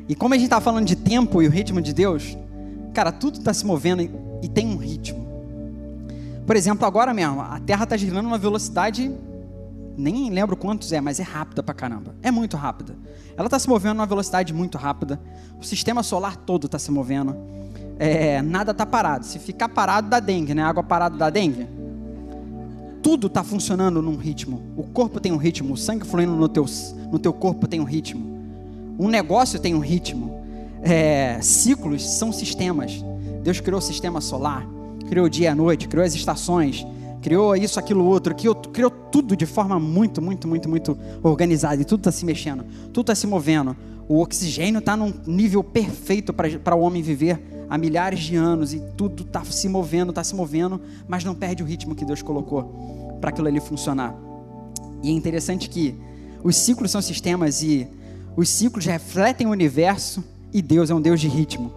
E 0.07 0.15
como 0.15 0.33
a 0.33 0.37
gente 0.37 0.45
está 0.45 0.61
falando 0.61 0.85
de 0.85 0.95
tempo 0.95 1.41
e 1.41 1.47
o 1.47 1.51
ritmo 1.51 1.81
de 1.81 1.93
Deus, 1.93 2.37
cara, 2.93 3.11
tudo 3.11 3.39
está 3.39 3.53
se 3.53 3.65
movendo 3.65 4.01
e, 4.01 4.11
e 4.43 4.47
tem 4.47 4.67
um 4.67 4.77
ritmo. 4.77 5.25
Por 6.45 6.55
exemplo, 6.55 6.85
agora 6.85 7.11
mesmo, 7.13 7.41
a 7.41 7.59
Terra 7.59 7.85
está 7.85 7.97
girando 7.97 8.27
uma 8.27 8.37
velocidade 8.37 9.11
nem 9.97 10.29
lembro 10.29 10.55
quantos 10.55 10.91
é, 10.91 10.99
mas 10.99 11.19
é 11.19 11.23
rápida 11.23 11.63
pra 11.63 11.73
caramba. 11.73 12.15
É 12.21 12.31
muito 12.31 12.57
rápida. 12.57 12.95
Ela 13.37 13.47
está 13.47 13.59
se 13.59 13.67
movendo 13.67 13.95
numa 13.95 14.05
velocidade 14.05 14.53
muito 14.53 14.77
rápida. 14.77 15.19
O 15.59 15.63
sistema 15.63 16.03
solar 16.03 16.35
todo 16.35 16.65
está 16.65 16.79
se 16.79 16.91
movendo. 16.91 17.35
É, 17.97 18.41
nada 18.41 18.71
está 18.71 18.85
parado. 18.85 19.25
Se 19.25 19.39
ficar 19.39 19.69
parado, 19.69 20.09
dá 20.09 20.19
dengue, 20.19 20.53
né? 20.53 20.63
Água 20.63 20.83
parada 20.83 21.17
dá 21.17 21.29
dengue. 21.29 21.67
Tudo 23.01 23.27
está 23.27 23.43
funcionando 23.43 24.01
num 24.01 24.15
ritmo. 24.15 24.61
O 24.75 24.83
corpo 24.83 25.19
tem 25.19 25.31
um 25.31 25.37
ritmo. 25.37 25.73
O 25.73 25.77
sangue 25.77 26.05
fluindo 26.05 26.33
no 26.33 26.49
teu, 26.49 26.65
no 27.11 27.19
teu 27.19 27.33
corpo 27.33 27.67
tem 27.67 27.79
um 27.79 27.85
ritmo. 27.85 28.35
Um 28.97 29.07
negócio 29.07 29.59
tem 29.59 29.75
um 29.75 29.79
ritmo. 29.79 30.43
É, 30.81 31.39
ciclos 31.41 32.17
são 32.17 32.31
sistemas. 32.31 33.03
Deus 33.43 33.59
criou 33.59 33.79
o 33.79 33.81
sistema 33.81 34.21
solar, 34.21 34.67
criou 35.07 35.27
o 35.27 35.29
dia 35.29 35.45
e 35.45 35.47
a 35.47 35.55
noite, 35.55 35.87
criou 35.87 36.03
as 36.03 36.15
estações, 36.15 36.85
criou 37.25 37.55
isso, 37.55 37.79
aquilo, 37.79 38.05
outro, 38.05 38.35
criou, 38.35 38.53
criou 38.53 38.91
tudo 38.91 39.35
de 39.35 39.47
forma 39.47 39.79
muito, 39.79 40.21
muito, 40.21 40.47
muito, 40.47 40.69
muito 40.69 40.95
organizada. 41.23 41.81
E 41.81 41.83
tudo 41.83 42.01
está 42.01 42.11
se 42.11 42.23
mexendo, 42.23 42.63
tudo 42.93 43.01
está 43.01 43.15
se 43.15 43.25
movendo. 43.25 43.75
O 44.07 44.21
oxigênio 44.21 44.77
está 44.77 44.95
num 44.95 45.11
nível 45.25 45.63
perfeito 45.63 46.31
para 46.31 46.75
o 46.75 46.81
homem 46.81 47.01
viver 47.01 47.41
há 47.67 47.79
milhares 47.79 48.19
de 48.19 48.35
anos 48.35 48.75
e 48.75 48.79
tudo 48.95 49.23
está 49.23 49.43
se 49.43 49.67
movendo, 49.67 50.11
está 50.11 50.23
se 50.23 50.35
movendo, 50.35 50.79
mas 51.07 51.23
não 51.23 51.33
perde 51.33 51.63
o 51.63 51.65
ritmo 51.65 51.95
que 51.95 52.05
Deus 52.05 52.21
colocou 52.21 53.17
para 53.19 53.31
aquilo 53.31 53.47
ali 53.47 53.59
funcionar. 53.59 54.15
E 55.01 55.09
é 55.09 55.11
interessante 55.11 55.67
que 55.67 55.95
os 56.43 56.55
ciclos 56.55 56.91
são 56.91 57.01
sistemas 57.01 57.63
e 57.63 57.87
os 58.37 58.47
ciclos 58.49 58.85
refletem 58.85 59.47
o 59.47 59.49
universo 59.49 60.23
e 60.53 60.61
Deus 60.61 60.91
é 60.91 60.93
um 60.93 61.01
Deus 61.01 61.19
de 61.19 61.27
ritmo. 61.27 61.73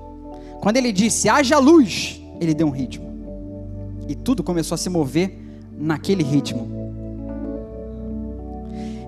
Quando 0.61 0.77
ele 0.77 0.93
disse 0.93 1.27
haja 1.27 1.59
luz, 1.59 2.21
ele 2.39 2.53
deu 2.53 2.67
um 2.67 2.71
ritmo. 2.71 3.08
E 4.09 4.15
tudo 4.15 4.43
começou 4.43 4.75
a 4.75 4.79
se 4.79 4.89
mover 4.89 5.39
naquele 5.71 6.23
ritmo. 6.23 6.79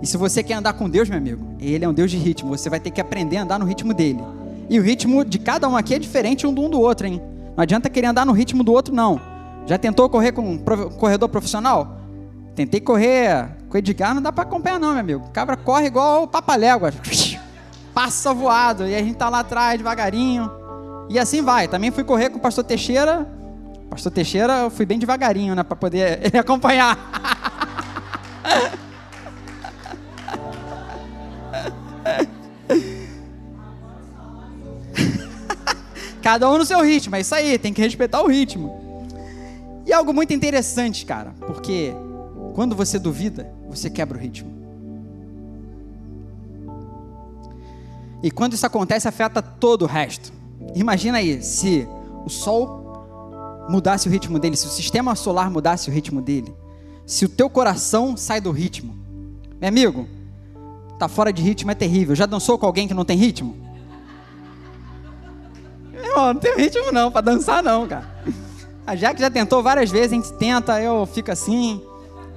E 0.03 0.07
se 0.07 0.17
você 0.17 0.43
quer 0.43 0.55
andar 0.55 0.75
com 0.75 0.89
Deus, 0.89 1.09
meu 1.09 1.19
amigo, 1.19 1.57
Ele 1.59 1.85
é 1.85 1.89
um 1.89 1.93
Deus 1.93 2.11
de 2.11 2.19
ritmo. 2.19 2.51
Você 2.51 2.71
vai 2.71 2.79
ter 2.79 2.91
que 2.91 3.01
aprender 3.01 3.39
a 3.39 3.43
andar 3.43 3.59
no 3.59 3.65
ritmo 3.65 3.93
dele. 3.93 4.21
E 4.69 4.79
o 4.79 4.83
ritmo 4.83 5.25
de 5.25 5.39
cada 5.39 5.69
um 5.69 5.77
aqui 5.77 5.95
é 5.95 5.99
diferente 5.99 6.47
um 6.47 6.55
do 6.55 6.63
um 6.63 6.71
do 6.71 6.81
outro, 6.81 7.07
hein? 7.07 7.21
Não 7.57 7.63
adianta 7.63 7.91
querer 7.91 8.07
andar 8.07 8.25
no 8.25 8.33
ritmo 8.33 8.63
do 8.63 8.73
outro, 8.73 8.95
não. 8.95 9.21
Já 9.67 9.77
tentou 9.79 10.09
correr 10.09 10.33
com 10.33 10.43
um 10.43 10.59
corredor 10.59 11.29
profissional? 11.29 11.99
Tentei 12.55 12.81
correr 12.81 13.49
com 13.69 13.77
o 13.77 13.79
Edgar, 13.79 14.15
não 14.15 14.23
dá 14.23 14.31
para 14.31 14.45
acompanhar, 14.45 14.79
não, 14.79 14.91
meu 14.91 15.01
amigo. 15.01 15.27
O 15.27 15.31
cabra 15.31 15.57
corre 15.57 15.87
igual 15.87 16.25
o 16.25 16.29
papalégua. 16.29 16.93
Passa 17.95 18.33
voado. 18.33 18.87
E 18.87 18.95
a 18.95 18.99
gente 18.99 19.17
tá 19.17 19.29
lá 19.29 19.41
atrás, 19.41 19.79
devagarinho. 19.79 20.51
E 21.09 21.19
assim 21.19 21.43
vai. 21.43 21.67
Também 21.69 21.91
fui 21.91 22.05
correr 22.05 22.31
com 22.31 22.39
o 22.39 22.41
pastor 22.41 22.65
Teixeira 22.65 23.27
Pastor 23.91 24.13
Teixeira, 24.13 24.61
eu 24.61 24.71
fui 24.71 24.87
bem 24.87 25.01
devagarinho, 25.01 25.55
né, 25.55 25.65
para 25.65 25.75
poder 25.75 26.21
ele 26.25 26.39
acompanhar. 26.41 26.97
Cada 36.23 36.49
um 36.49 36.57
no 36.59 36.65
seu 36.65 36.81
ritmo, 36.83 37.17
é 37.17 37.21
isso 37.21 37.35
aí, 37.35 37.59
tem 37.59 37.73
que 37.73 37.83
respeitar 37.83 38.23
o 38.23 38.29
ritmo. 38.29 39.05
E 39.85 39.93
algo 39.93 40.15
muito 40.15 40.33
interessante, 40.33 41.05
cara, 41.05 41.35
porque 41.47 41.93
quando 42.55 42.77
você 42.77 42.97
duvida, 42.97 43.53
você 43.69 43.91
quebra 43.91 44.17
o 44.17 44.21
ritmo. 44.21 44.49
E 48.23 48.31
quando 48.31 48.53
isso 48.53 48.65
acontece, 48.67 49.09
afeta 49.09 49.43
todo 49.43 49.83
o 49.83 49.87
resto. 49.87 50.33
Imagina 50.75 51.19
aí, 51.19 51.43
se 51.43 51.89
o 52.25 52.29
sol 52.29 52.80
mudasse 53.71 54.09
o 54.09 54.11
ritmo 54.11 54.39
dele, 54.39 54.57
se 54.57 54.67
o 54.67 54.71
sistema 54.71 55.15
solar 55.15 55.49
mudasse 55.51 55.89
o 55.89 55.93
ritmo 55.93 56.21
dele, 56.21 56.53
se 57.07 57.25
o 57.25 57.29
teu 57.29 57.49
coração 57.49 58.17
sai 58.17 58.41
do 58.41 58.51
ritmo, 58.51 58.99
meu 59.61 59.69
amigo, 59.69 60.09
tá 60.99 61.09
fora 61.09 61.33
de 61.33 61.41
ritmo 61.41 61.71
é 61.71 61.75
terrível. 61.75 62.15
Já 62.15 62.27
dançou 62.27 62.59
com 62.59 62.67
alguém 62.67 62.89
que 62.89 62.95
não 62.95 63.05
tem 63.05 63.17
ritmo? 63.17 63.57
Não, 65.93 66.35
não 66.35 66.41
tem 66.41 66.57
ritmo 66.57 66.91
não, 66.91 67.11
para 67.11 67.21
dançar 67.21 67.63
não, 67.63 67.87
cara. 67.87 68.09
A 68.87 68.95
Jack 68.97 69.21
já 69.21 69.31
tentou 69.31 69.63
várias 69.63 69.91
vezes, 69.91 70.13
a 70.13 70.17
gente 70.17 70.33
tenta, 70.33 70.83
eu 70.83 71.07
fico 71.07 71.31
assim, 71.31 71.81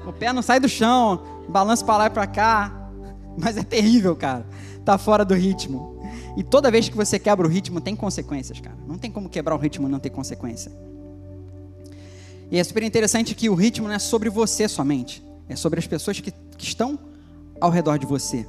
o 0.06 0.14
pé 0.14 0.32
não 0.32 0.42
sai 0.42 0.60
do 0.60 0.70
chão, 0.70 1.20
balanço 1.50 1.84
para 1.84 1.98
lá 1.98 2.06
e 2.08 2.10
para 2.12 2.28
cá, 2.28 2.90
mas 3.38 3.58
é 3.58 3.64
terrível, 3.64 4.16
cara. 4.16 4.46
Tá 4.86 4.98
fora 4.98 5.26
do 5.26 5.34
ritmo. 5.34 6.00
E 6.38 6.44
toda 6.44 6.70
vez 6.70 6.90
que 6.90 6.96
você 6.96 7.18
quebra 7.18 7.48
o 7.48 7.50
ritmo, 7.50 7.82
tem 7.82 7.96
consequências, 7.96 8.60
cara. 8.60 8.78
Não 8.88 8.98
tem 8.98 9.10
como 9.10 9.30
quebrar 9.30 9.56
o 9.56 9.58
ritmo 9.58 9.88
e 9.88 9.92
não 9.92 10.00
ter 10.00 10.10
consequência. 10.10 10.72
E 12.54 12.60
é 12.60 12.64
super 12.64 12.84
interessante 12.84 13.34
que 13.34 13.50
o 13.50 13.56
ritmo 13.56 13.88
não 13.88 13.96
é 13.96 14.00
sobre 14.00 14.30
você 14.30 14.68
somente, 14.68 15.24
é 15.50 15.56
sobre 15.56 15.80
as 15.80 15.88
pessoas 15.88 16.20
que, 16.20 16.30
que 16.30 16.64
estão 16.64 17.00
ao 17.60 17.72
redor 17.72 17.98
de 17.98 18.06
você. 18.06 18.46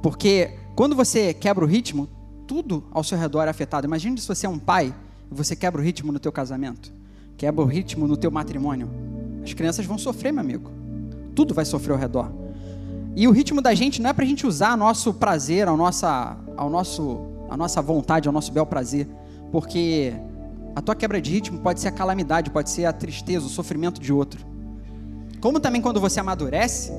Porque 0.00 0.52
quando 0.76 0.94
você 0.94 1.34
quebra 1.34 1.64
o 1.64 1.66
ritmo, 1.66 2.08
tudo 2.46 2.84
ao 2.92 3.02
seu 3.02 3.18
redor 3.18 3.42
é 3.42 3.48
afetado. 3.48 3.84
Imagine 3.84 4.16
se 4.20 4.28
você 4.28 4.46
é 4.46 4.48
um 4.48 4.60
pai 4.60 4.94
e 5.28 5.34
você 5.34 5.56
quebra 5.56 5.80
o 5.80 5.84
ritmo 5.84 6.12
no 6.12 6.20
teu 6.20 6.30
casamento, 6.30 6.92
quebra 7.36 7.64
o 7.64 7.66
ritmo 7.66 8.06
no 8.06 8.16
teu 8.16 8.30
matrimônio. 8.30 8.88
As 9.42 9.52
crianças 9.52 9.84
vão 9.84 9.98
sofrer, 9.98 10.32
meu 10.32 10.40
amigo. 10.40 10.70
Tudo 11.34 11.52
vai 11.52 11.64
sofrer 11.64 11.94
ao 11.94 11.98
redor. 11.98 12.30
E 13.16 13.26
o 13.26 13.32
ritmo 13.32 13.60
da 13.60 13.74
gente 13.74 14.00
não 14.00 14.10
é 14.10 14.12
para 14.12 14.24
a 14.24 14.28
gente 14.28 14.46
usar 14.46 14.76
nosso 14.76 15.12
prazer, 15.14 15.66
ao, 15.66 15.76
nossa, 15.76 16.36
ao 16.56 16.70
nosso, 16.70 17.18
a 17.50 17.56
nossa 17.56 17.82
vontade, 17.82 18.28
ao 18.28 18.32
nosso 18.32 18.52
bel 18.52 18.66
prazer. 18.66 19.08
Porque 19.50 20.14
a 20.74 20.80
tua 20.80 20.94
quebra 20.94 21.20
de 21.20 21.30
ritmo 21.30 21.58
pode 21.58 21.80
ser 21.80 21.88
a 21.88 21.92
calamidade, 21.92 22.50
pode 22.50 22.70
ser 22.70 22.84
a 22.84 22.92
tristeza, 22.92 23.46
o 23.46 23.48
sofrimento 23.48 24.00
de 24.00 24.12
outro. 24.12 24.44
Como 25.40 25.60
também 25.60 25.82
quando 25.82 26.00
você 26.00 26.20
amadurece, 26.20 26.92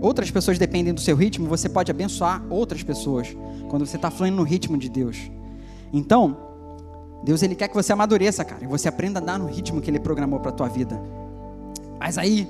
outras 0.00 0.30
pessoas 0.30 0.58
dependem 0.58 0.92
do 0.92 1.00
seu 1.00 1.16
ritmo, 1.16 1.46
você 1.48 1.68
pode 1.68 1.90
abençoar 1.90 2.42
outras 2.50 2.82
pessoas 2.82 3.36
quando 3.68 3.86
você 3.86 3.96
está 3.96 4.10
fluindo 4.10 4.36
no 4.36 4.42
ritmo 4.42 4.76
de 4.76 4.88
Deus. 4.88 5.30
Então, 5.92 6.36
Deus 7.24 7.42
ele 7.42 7.54
quer 7.54 7.68
que 7.68 7.74
você 7.74 7.92
amadureça, 7.92 8.44
cara, 8.44 8.64
e 8.64 8.66
você 8.66 8.88
aprenda 8.88 9.18
a 9.18 9.22
dar 9.22 9.38
no 9.38 9.46
ritmo 9.46 9.80
que 9.80 9.90
Ele 9.90 9.98
programou 9.98 10.40
para 10.40 10.52
tua 10.52 10.68
vida. 10.68 11.00
Mas 11.98 12.18
aí 12.18 12.46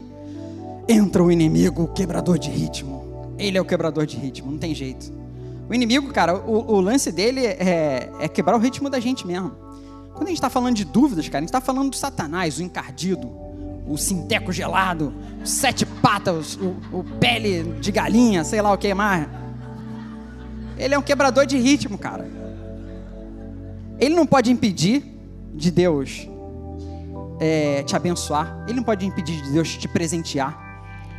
entra 0.88 1.22
o 1.22 1.30
inimigo, 1.30 1.84
o 1.84 1.88
quebrador 1.88 2.38
de 2.38 2.50
ritmo. 2.50 3.04
Ele 3.38 3.56
é 3.56 3.60
o 3.60 3.64
quebrador 3.64 4.04
de 4.04 4.16
ritmo, 4.16 4.50
não 4.50 4.58
tem 4.58 4.74
jeito. 4.74 5.12
O 5.68 5.74
inimigo, 5.74 6.12
cara, 6.12 6.36
o, 6.36 6.72
o 6.72 6.80
lance 6.80 7.12
dele 7.12 7.46
é, 7.46 8.10
é, 8.20 8.28
quebrar 8.28 8.56
o 8.56 8.58
ritmo 8.58 8.90
da 8.90 8.98
gente 8.98 9.26
mesmo. 9.26 9.52
Quando 10.14 10.28
a 10.28 10.30
gente 10.30 10.38
está 10.38 10.48
falando 10.48 10.76
de 10.76 10.84
dúvidas, 10.84 11.28
cara, 11.28 11.38
a 11.38 11.42
gente 11.42 11.48
está 11.48 11.60
falando 11.60 11.90
do 11.90 11.96
Satanás, 11.96 12.58
o 12.58 12.62
encardido, 12.62 13.30
o 13.86 13.98
sinteco 13.98 14.52
gelado, 14.52 15.12
o 15.42 15.46
sete 15.46 15.84
patas, 15.84 16.56
o, 16.56 16.76
o 16.92 17.04
pele 17.20 17.64
de 17.80 17.90
galinha, 17.90 18.44
sei 18.44 18.62
lá 18.62 18.72
o 18.72 18.78
que 18.78 18.94
mais. 18.94 19.26
Ele 20.78 20.94
é 20.94 20.98
um 20.98 21.02
quebrador 21.02 21.46
de 21.46 21.58
ritmo, 21.58 21.98
cara. 21.98 22.28
Ele 23.98 24.14
não 24.14 24.26
pode 24.26 24.50
impedir 24.50 25.04
de 25.52 25.70
Deus 25.70 26.28
é, 27.40 27.82
te 27.82 27.94
abençoar. 27.94 28.64
Ele 28.66 28.76
não 28.76 28.82
pode 28.84 29.04
impedir 29.04 29.42
de 29.42 29.50
Deus 29.50 29.76
te 29.76 29.88
presentear. 29.88 30.62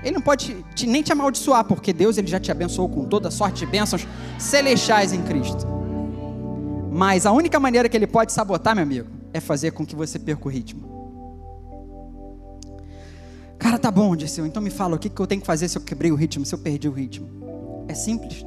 Ele 0.03 0.15
não 0.15 0.21
pode 0.21 0.63
te, 0.73 0.85
nem 0.87 1.01
te 1.01 1.11
amaldiçoar, 1.11 1.65
porque 1.65 1.91
Deus 1.91 2.17
ele 2.17 2.27
já 2.27 2.39
te 2.39 2.51
abençoou 2.51 2.87
com 2.87 3.05
toda 3.05 3.31
sorte 3.31 3.59
de 3.59 3.65
bênçãos 3.65 4.07
celestiais 4.37 5.11
em 5.13 5.21
Cristo. 5.23 5.74
Mas 6.95 7.25
a 7.25 7.31
única 7.33 7.59
maneira 7.59 7.89
que 7.89 7.97
ele 7.97 8.07
pode 8.07 8.31
sabotar, 8.31 8.73
meu 8.73 8.83
amigo, 8.83 9.09
é 9.33 9.41
fazer 9.41 9.71
com 9.71 9.85
que 9.85 9.93
você 9.93 10.17
perca 10.17 10.47
o 10.47 10.49
ritmo. 10.49 10.95
Cara, 13.59 13.77
tá 13.77 13.91
bom, 13.91 14.15
disse 14.15 14.39
eu. 14.39 14.45
Então 14.45 14.63
me 14.63 14.69
fala, 14.69 14.95
o 14.95 14.99
que, 14.99 15.09
que 15.09 15.19
eu 15.19 15.27
tenho 15.27 15.41
que 15.41 15.47
fazer 15.47 15.67
se 15.67 15.77
eu 15.77 15.81
quebrei 15.81 16.09
o 16.09 16.15
ritmo, 16.15 16.45
se 16.45 16.55
eu 16.55 16.59
perdi 16.59 16.87
o 16.87 16.93
ritmo? 16.93 17.27
É 17.89 17.93
simples. 17.93 18.45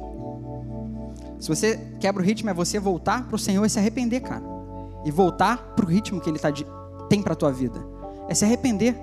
Se 1.39 1.47
você 1.47 1.79
quebra 1.99 2.23
o 2.23 2.25
ritmo, 2.25 2.49
é 2.49 2.53
você 2.53 2.79
voltar 2.79 3.27
para 3.27 3.35
o 3.35 3.37
Senhor 3.37 3.63
e 3.63 3.69
se 3.69 3.77
arrepender, 3.77 4.21
cara. 4.21 4.43
E 5.05 5.11
voltar 5.11 5.75
para 5.75 5.85
o 5.85 5.87
ritmo 5.87 6.19
que 6.19 6.27
Ele 6.27 6.39
tá 6.39 6.49
de, 6.49 6.65
tem 7.07 7.21
para 7.21 7.33
a 7.33 7.35
tua 7.35 7.51
vida. 7.51 7.79
É 8.27 8.33
se 8.33 8.45
arrepender. 8.45 8.95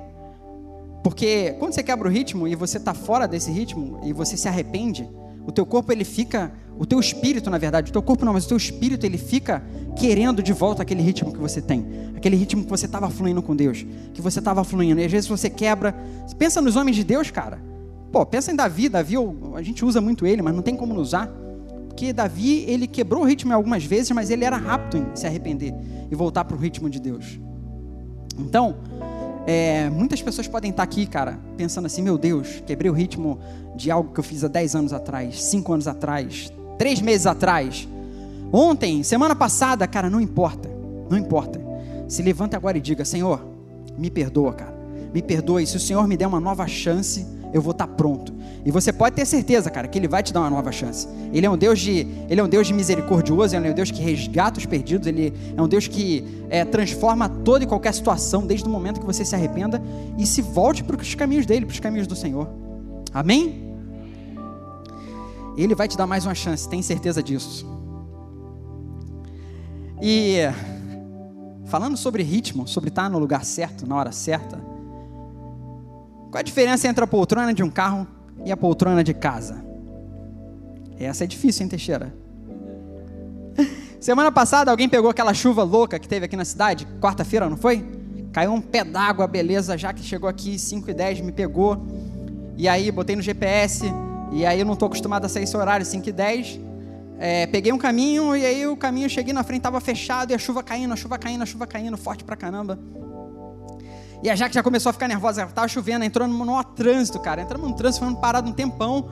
Porque 1.05 1.55
quando 1.61 1.73
você 1.73 1.85
quebra 1.85 2.09
o 2.09 2.11
ritmo 2.11 2.49
e 2.49 2.57
você 2.57 2.79
está 2.79 2.93
fora 2.93 3.29
desse 3.29 3.53
ritmo 3.53 4.01
e 4.03 4.13
você 4.13 4.37
se 4.37 4.49
arrepende, 4.49 5.09
o 5.47 5.53
teu 5.53 5.65
corpo 5.65 5.93
ele 5.93 6.05
fica, 6.05 6.53
o 6.77 6.85
teu 6.85 6.99
espírito 6.99 7.49
na 7.49 7.57
verdade, 7.57 7.91
o 7.91 7.93
teu 7.93 8.03
corpo 8.03 8.25
não, 8.25 8.33
mas 8.33 8.45
o 8.45 8.49
teu 8.49 8.57
espírito 8.57 9.07
ele 9.07 9.17
fica 9.17 9.63
querendo 9.97 10.43
de 10.43 10.53
volta 10.53 10.83
aquele 10.83 11.01
ritmo 11.01 11.33
que 11.33 11.39
você 11.39 11.63
tem, 11.63 11.87
aquele 12.17 12.35
ritmo 12.35 12.65
que 12.65 12.71
você 12.71 12.87
estava 12.87 13.09
fluindo 13.09 13.41
com 13.41 13.55
Deus, 13.55 13.87
que 14.13 14.21
você 14.21 14.41
estava 14.41 14.65
fluindo. 14.65 15.01
E 15.01 15.05
às 15.05 15.13
vezes 15.13 15.29
você 15.29 15.49
quebra. 15.49 15.95
Pensa 16.37 16.61
nos 16.61 16.75
homens 16.75 16.97
de 16.97 17.05
Deus, 17.05 17.31
cara. 17.31 17.61
Pô, 18.11 18.27
pensa 18.27 18.51
em 18.51 18.57
Davi. 18.57 18.89
Davi, 18.89 19.15
a 19.55 19.63
gente 19.63 19.85
usa 19.85 20.01
muito 20.01 20.27
ele, 20.27 20.43
mas 20.43 20.55
não 20.55 20.63
tem 20.63 20.77
como 20.77 20.95
usar. 21.01 21.29
Porque 21.87 22.13
Davi, 22.13 22.65
ele 22.69 22.87
quebrou 22.87 23.23
o 23.23 23.25
ritmo 23.25 23.55
algumas 23.55 23.85
vezes, 23.85 24.11
mas 24.11 24.31
ele 24.31 24.45
era 24.45 24.57
rápido 24.57 24.99
em 24.99 25.17
se 25.17 25.27
arrepender 25.27 25.73
e 26.11 26.15
voltar 26.15 26.45
para 26.45 26.57
o 26.57 26.61
ritmo 26.61 26.91
de 26.91 27.01
Deus. 27.01 27.39
Então, 28.39 28.77
é, 29.47 29.89
muitas 29.89 30.21
pessoas 30.21 30.49
podem 30.49 30.73
estar 30.73 30.83
aqui, 30.83 31.07
cara, 31.07 31.39
pensando 31.57 31.87
assim: 31.87 32.03
meu 32.03 32.19
Deus, 32.19 32.63
quebrei 32.67 32.91
o 32.91 32.95
ritmo 32.95 33.39
de 33.77 33.91
algo 33.91 34.13
que 34.13 34.19
eu 34.19 34.25
fiz 34.25 34.43
há 34.43 34.49
10 34.49 34.75
anos 34.75 34.93
atrás, 34.93 35.43
5 35.45 35.73
anos 35.73 35.87
atrás, 35.87 36.53
3 36.79 37.01
meses 37.01 37.27
atrás, 37.27 37.89
ontem, 38.53 39.03
semana 39.03 39.37
passada, 39.37 39.87
cara, 39.87 40.11
não 40.11 40.21
importa, 40.21 40.69
não 41.09 41.17
importa. 41.17 41.65
Se 42.09 42.23
levanta 42.23 42.57
agora 42.57 42.77
e 42.77 42.81
diga: 42.81 43.05
Senhor, 43.05 43.47
me 43.97 44.11
perdoa, 44.11 44.53
cara, 44.53 44.75
me 45.15 45.23
perdoa. 45.23 45.63
E 45.63 45.67
se 45.67 45.77
o 45.77 45.81
Senhor 45.81 46.07
me 46.09 46.17
der 46.17 46.27
uma 46.27 46.41
nova 46.41 46.67
chance, 46.67 47.25
eu 47.57 47.63
vou 47.63 47.73
estar 47.73 47.87
pronto. 47.87 48.35
E 48.65 48.71
você 48.71 48.93
pode 48.93 49.17
ter 49.17 49.25
certeza, 49.25 49.71
cara, 49.71 49.89
que 49.89 49.99
ele 49.99 50.07
vai 50.07 50.23
te 50.23 50.33
dar 50.33 50.41
uma 50.41 50.51
nova 50.51 50.71
chance. 50.71 51.09
Ele 51.33 51.47
é 51.47 51.51
um 51.51 51.57
Deus 51.57 51.81
de, 51.81 52.07
ele 52.29 52.39
é 52.39 52.45
um 52.45 52.49
Deus 52.49 52.67
de 52.67 52.75
misericordioso, 52.75 53.57
ele 53.57 53.69
é 53.69 53.71
um 53.71 53.75
Deus 53.75 53.91
que 53.91 54.03
resgata 54.03 54.59
os 54.59 54.67
perdidos, 54.67 55.07
ele 55.07 55.33
é 55.57 55.63
um 55.63 55.67
Deus 55.67 55.89
que 55.89 56.23
é, 56.51 56.65
transforma 56.65 57.29
toda 57.29 57.65
e 57.65 57.67
qualquer 57.67 57.95
situação 57.95 58.47
desde 58.47 58.69
o 58.69 58.71
momento 58.71 59.01
que 59.01 59.07
você 59.07 59.25
se 59.25 59.35
arrependa 59.35 59.83
e 60.19 60.27
se 60.27 60.43
volte 60.43 60.85
para 60.85 61.01
os 61.01 61.15
caminhos 61.15 61.47
dele, 61.47 61.65
para 61.65 61.73
os 61.73 61.81
caminhos 61.81 62.07
do 62.07 62.15
Senhor. 62.15 62.49
Amém? 63.15 63.65
Ele 65.57 65.75
vai 65.75 65.89
te 65.89 65.97
dar 65.97 66.07
mais 66.07 66.27
uma 66.27 66.35
chance, 66.35 66.69
tem 66.69 66.83
certeza 66.83 67.23
disso. 67.23 67.67
E 70.03 70.41
falando 71.65 71.97
sobre 71.97 72.23
ritmo, 72.23 72.69
sobre 72.69 72.91
estar 72.91 73.09
no 73.09 73.19
lugar 73.19 73.47
certo, 73.47 73.87
na 73.87 73.97
hora 73.97 74.13
certa. 74.13 74.76
Qual 76.37 76.41
a 76.41 76.43
diferença 76.43 76.87
entre 76.87 77.03
a 77.03 77.07
poltrona 77.07 77.55
de 77.55 77.63
um 77.63 77.71
carro 77.71 78.07
e 78.45 78.53
a 78.53 78.57
poltrona 78.59 79.03
de 79.03 79.15
casa? 79.15 79.65
Essa 81.01 81.25
é 81.25 81.27
difícil, 81.27 81.63
hein, 81.63 81.69
Teixeira? 81.71 82.15
Semana 83.99 84.31
passada 84.31 84.71
alguém 84.71 84.87
pegou 84.87 85.09
aquela 85.09 85.33
chuva 85.33 85.63
louca 85.63 85.99
que 85.99 86.07
teve 86.07 86.27
aqui 86.27 86.37
na 86.37 86.45
cidade, 86.45 86.87
quarta-feira, 87.01 87.49
não 87.49 87.57
foi? 87.57 87.83
Caiu 88.35 88.53
um 88.53 88.61
pé 88.61 88.85
d'água, 88.85 89.27
beleza, 89.27 89.79
já 89.79 89.95
que 89.95 90.03
chegou 90.03 90.29
aqui 90.29 90.59
5 90.59 90.91
e 90.91 90.93
10 90.93 91.23
me 91.23 91.33
pegou. 91.33 91.83
E 92.55 92.69
aí 92.69 92.93
botei 92.93 93.17
no 93.17 93.23
GPS, 93.23 93.87
e 94.31 94.45
aí 94.45 94.61
eu 94.61 94.67
não 94.67 94.75
estou 94.75 94.89
acostumado 94.89 95.25
a 95.25 95.31
sair 95.31 95.45
esse 95.45 95.57
horário, 95.57 95.87
5 95.87 96.07
e 96.07 96.13
10. 96.13 96.61
É, 97.19 97.47
peguei 97.47 97.73
um 97.73 97.79
caminho, 97.79 98.37
e 98.37 98.45
aí 98.45 98.67
o 98.67 98.77
caminho, 98.77 99.09
cheguei 99.09 99.33
na 99.33 99.43
frente, 99.43 99.61
estava 99.61 99.81
fechado, 99.81 100.33
e 100.33 100.35
a 100.35 100.39
chuva 100.39 100.63
caindo, 100.63 100.93
a 100.93 100.97
chuva 100.97 101.17
caindo, 101.17 101.41
a 101.41 101.47
chuva 101.47 101.67
caindo, 101.67 101.97
forte 101.97 102.25
pra 102.25 102.37
caramba. 102.37 102.79
E 104.23 104.31
a 104.31 104.35
Jaque 104.35 104.55
já 104.55 104.63
começou 104.63 104.91
a 104.91 104.93
ficar 104.93 105.09
nervosa, 105.09 105.45
estava 105.45 105.69
chovendo, 105.69 106.05
entrou 106.05 106.27
no, 106.27 106.65
trânsito, 106.65 107.19
cara. 107.21 107.43
Entramos 107.43 107.69
no 107.69 107.77
trânsito, 107.77 108.05
ficando 108.05 108.21
parado 108.21 108.49
um 108.49 108.53
tempão. 108.53 109.09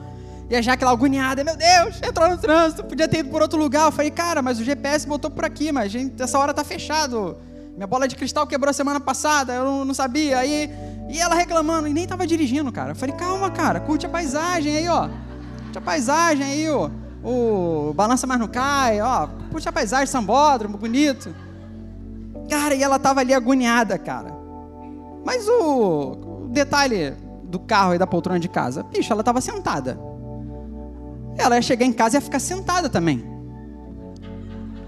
E 0.49 0.55
a 0.55 0.61
Jaque 0.61 0.83
lá 0.83 0.91
agoniada, 0.91 1.43
meu 1.43 1.55
Deus, 1.55 1.99
entrou 2.03 2.29
no 2.29 2.37
trânsito, 2.37 2.83
podia 2.83 3.07
ter 3.07 3.19
ido 3.19 3.29
por 3.29 3.41
outro 3.41 3.57
lugar. 3.57 3.85
Eu 3.85 3.91
falei, 3.91 4.11
cara, 4.11 4.41
mas 4.41 4.59
o 4.59 4.63
GPS 4.63 5.07
botou 5.07 5.31
por 5.31 5.43
aqui, 5.43 5.71
mas 5.71 5.91
gente, 5.91 6.21
essa 6.21 6.37
hora 6.37 6.53
tá 6.53 6.63
fechado. 6.63 7.37
Minha 7.75 7.87
bola 7.87 8.07
de 8.07 8.15
cristal 8.15 8.45
quebrou 8.45 8.73
semana 8.73 8.99
passada, 8.99 9.53
eu 9.53 9.65
não, 9.65 9.85
não 9.85 9.93
sabia. 9.93 10.37
Aí, 10.37 10.69
e 11.09 11.19
ela 11.19 11.35
reclamando, 11.35 11.87
e 11.87 11.93
nem 11.93 12.07
tava 12.07 12.25
dirigindo, 12.27 12.71
cara. 12.71 12.91
Eu 12.91 12.95
falei, 12.95 13.15
calma, 13.15 13.49
cara, 13.49 13.79
curte 13.79 14.05
a 14.05 14.09
paisagem 14.09 14.77
aí, 14.77 14.87
ó. 14.87 15.09
Curte 15.63 15.77
a 15.77 15.81
paisagem 15.81 16.45
aí, 16.45 16.69
ó. 16.69 16.89
O 17.23 17.91
balança 17.95 18.27
mais 18.27 18.39
não 18.39 18.47
cai, 18.47 19.01
ó. 19.01 19.27
Curte 19.51 19.67
a 19.67 19.71
paisagem, 19.71 20.05
sambódromo, 20.05 20.77
bonito. 20.77 21.35
Cara, 22.49 22.75
e 22.75 22.83
ela 22.83 22.99
tava 22.99 23.21
ali 23.21 23.33
agoniada, 23.33 23.97
cara. 23.97 24.34
Mas 25.25 25.47
o, 25.49 26.47
detalhe 26.51 27.11
do 27.43 27.59
carro 27.59 27.95
e 27.95 27.97
da 27.97 28.05
poltrona 28.05 28.39
de 28.39 28.47
casa, 28.47 28.83
bicho, 28.83 29.11
ela 29.11 29.21
estava 29.21 29.41
sentada. 29.41 29.99
Ela 31.37 31.55
ia 31.55 31.61
chegar 31.61 31.85
em 31.85 31.91
casa 31.91 32.15
e 32.15 32.17
ia 32.17 32.21
ficar 32.21 32.39
sentada 32.39 32.87
também. 32.87 33.25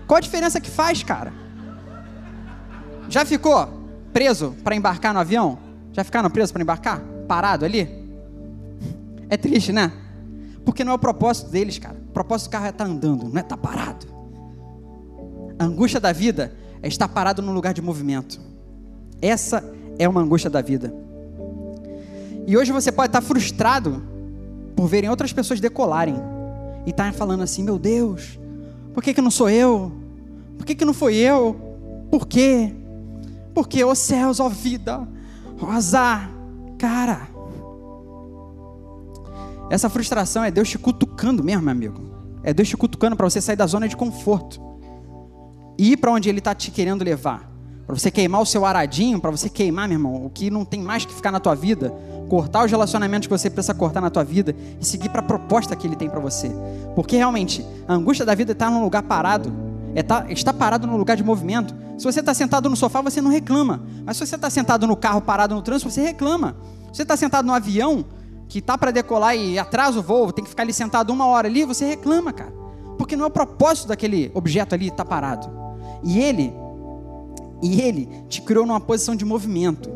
Qual 0.08 0.18
a 0.18 0.22
diferença 0.22 0.62
que 0.62 0.70
faz, 0.70 1.04
cara? 1.04 1.34
Já 3.10 3.26
ficou 3.26 3.68
preso 4.14 4.56
para 4.64 4.76
embarcar 4.76 5.14
no 5.14 5.20
avião? 5.20 5.58
Já 5.92 6.04
ficaram 6.04 6.30
presos 6.30 6.52
para 6.52 6.62
embarcar? 6.62 7.02
Parado 7.28 7.66
ali? 7.66 8.08
É 9.30 9.36
triste, 9.36 9.74
né? 9.74 9.92
Porque 10.64 10.84
não 10.84 10.94
é 10.94 10.96
o 10.96 11.00
propósito 11.00 11.50
deles, 11.50 11.80
cara. 11.80 11.98
O 12.10 12.12
propósito 12.12 12.48
do 12.48 12.52
carro 12.52 12.66
é 12.68 12.70
estar 12.70 12.86
tá 12.86 12.90
andando, 12.90 13.28
não 13.28 13.38
é 13.38 13.42
estar 13.42 13.58
tá 13.58 13.58
parado. 13.58 14.06
A 15.60 15.66
angústia 15.66 16.00
da 16.00 16.14
vida 16.14 16.54
é 16.82 16.88
estar 16.88 17.08
parado 17.08 17.42
num 17.42 17.54
lugar 17.54 17.74
de 17.74 17.82
movimento. 17.82 18.40
Essa 19.22 19.77
é 20.00 20.08
uma 20.08 20.22
angústia 20.22 20.50
da 20.50 20.62
vida. 20.62 20.94
E 22.46 22.56
hoje 22.58 22.72
você 22.72 22.92
pode 22.92 23.10
estar 23.10 23.22
frustrado 23.22 24.02
por 24.76 24.88
verem 24.88 25.10
outras 25.10 25.34
pessoas 25.34 25.60
decolarem 25.60 26.16
e 26.86 26.92
estar 26.92 27.12
falando 27.14 27.44
assim: 27.44 27.64
meu 27.64 27.78
Deus, 27.78 28.40
por 28.94 29.04
que, 29.04 29.14
que 29.14 29.22
não 29.22 29.32
sou 29.32 29.50
eu? 29.50 29.92
Por 30.58 30.66
que, 30.66 30.76
que 30.76 30.86
não 30.86 30.94
foi 30.94 31.16
eu? 31.16 31.56
Por 32.10 32.26
quê? 32.26 32.74
Porque, 33.54 33.84
ó 33.84 33.94
céus, 33.94 34.40
ó 34.40 34.48
vida, 34.48 35.08
ó 35.62 35.70
azar, 35.70 36.32
cara. 36.78 37.28
Essa 39.70 39.90
frustração 39.90 40.44
é 40.44 40.50
Deus 40.50 40.70
te 40.70 40.78
cutucando 40.78 41.44
mesmo, 41.44 41.64
meu 41.64 41.72
amigo. 41.72 42.02
É 42.44 42.54
Deus 42.54 42.70
te 42.70 42.78
cutucando 42.78 43.16
para 43.18 43.30
você 43.30 43.42
sair 43.42 43.58
da 43.58 43.68
zona 43.68 43.88
de 43.88 43.98
conforto 43.98 44.62
e 45.78 45.92
ir 45.92 45.98
para 45.98 46.12
onde 46.12 46.30
Ele 46.30 46.40
está 46.40 46.56
te 46.56 46.72
querendo 46.72 47.04
levar 47.04 47.52
para 47.88 47.96
você 47.96 48.12
queimar 48.12 48.42
o 48.42 48.46
seu 48.46 48.66
aradinho, 48.66 49.18
para 49.18 49.32
você 49.32 49.48
queimar, 49.48 49.88
meu 49.88 49.96
irmão, 49.96 50.26
o 50.26 50.30
que 50.30 50.52
não 50.52 50.66
tem 50.66 50.82
mais 50.82 51.06
que 51.06 51.14
ficar 51.14 51.32
na 51.32 51.40
tua 51.40 51.56
vida, 51.56 51.90
cortar 52.28 52.66
os 52.66 52.70
relacionamentos 52.70 53.28
que 53.28 53.32
você 53.32 53.50
precisa 53.50 53.74
cortar 53.74 54.02
na 54.02 54.10
tua 54.10 54.26
vida 54.26 54.54
e 54.82 54.86
seguir 54.86 55.08
para 55.08 55.22
a 55.22 55.24
proposta 55.24 55.74
que 55.74 55.88
ele 55.88 55.96
tem 55.96 56.10
para 56.10 56.20
você. 56.20 56.52
Porque 56.96 57.16
realmente, 57.16 57.66
a 57.88 57.94
angústia 57.94 58.26
da 58.26 58.36
vida 58.36 58.52
está 58.52 58.70
num 58.70 58.84
lugar 58.84 59.04
parado, 59.04 59.54
é 59.96 60.04
tá, 60.04 60.26
está 60.28 60.54
parado 60.54 60.86
num 60.86 60.98
lugar 60.98 61.16
de 61.16 61.24
movimento. 61.24 61.74
Se 61.98 62.04
você 62.04 62.20
está 62.20 62.34
sentado 62.34 62.70
no 62.70 62.76
sofá, 62.76 63.02
você 63.02 63.22
não 63.22 63.32
reclama. 63.32 63.82
Mas 64.06 64.18
se 64.18 64.28
você 64.28 64.36
está 64.36 64.50
sentado 64.50 64.86
no 64.86 64.98
carro 64.98 65.22
parado 65.22 65.56
no 65.56 65.62
trânsito, 65.62 65.90
você 65.90 66.02
reclama. 66.02 66.58
Se 66.92 66.98
você 66.98 67.04
está 67.04 67.16
sentado 67.16 67.46
no 67.46 67.54
avião, 67.54 68.04
que 68.50 68.62
tá 68.62 68.78
para 68.78 68.92
decolar 68.92 69.34
e 69.36 69.58
atrasa 69.58 70.00
o 70.00 70.04
voo, 70.04 70.34
tem 70.34 70.44
que 70.44 70.50
ficar 70.50 70.64
ali 70.64 70.74
sentado 70.74 71.12
uma 71.12 71.26
hora 71.26 71.48
ali, 71.48 71.64
você 71.64 71.86
reclama, 71.86 72.34
cara. 72.34 72.52
Porque 72.98 73.16
não 73.16 73.24
é 73.24 73.28
o 73.28 73.32
propósito 73.32 73.88
daquele 73.88 74.30
objeto 74.34 74.76
ali 74.76 74.90
estar 74.90 75.06
tá 75.06 75.06
parado. 75.06 75.50
E 76.04 76.20
ele, 76.20 76.54
e 77.62 77.82
ele 77.82 78.10
te 78.28 78.42
criou 78.42 78.66
numa 78.66 78.80
posição 78.80 79.16
de 79.16 79.26
movimento. 79.26 79.90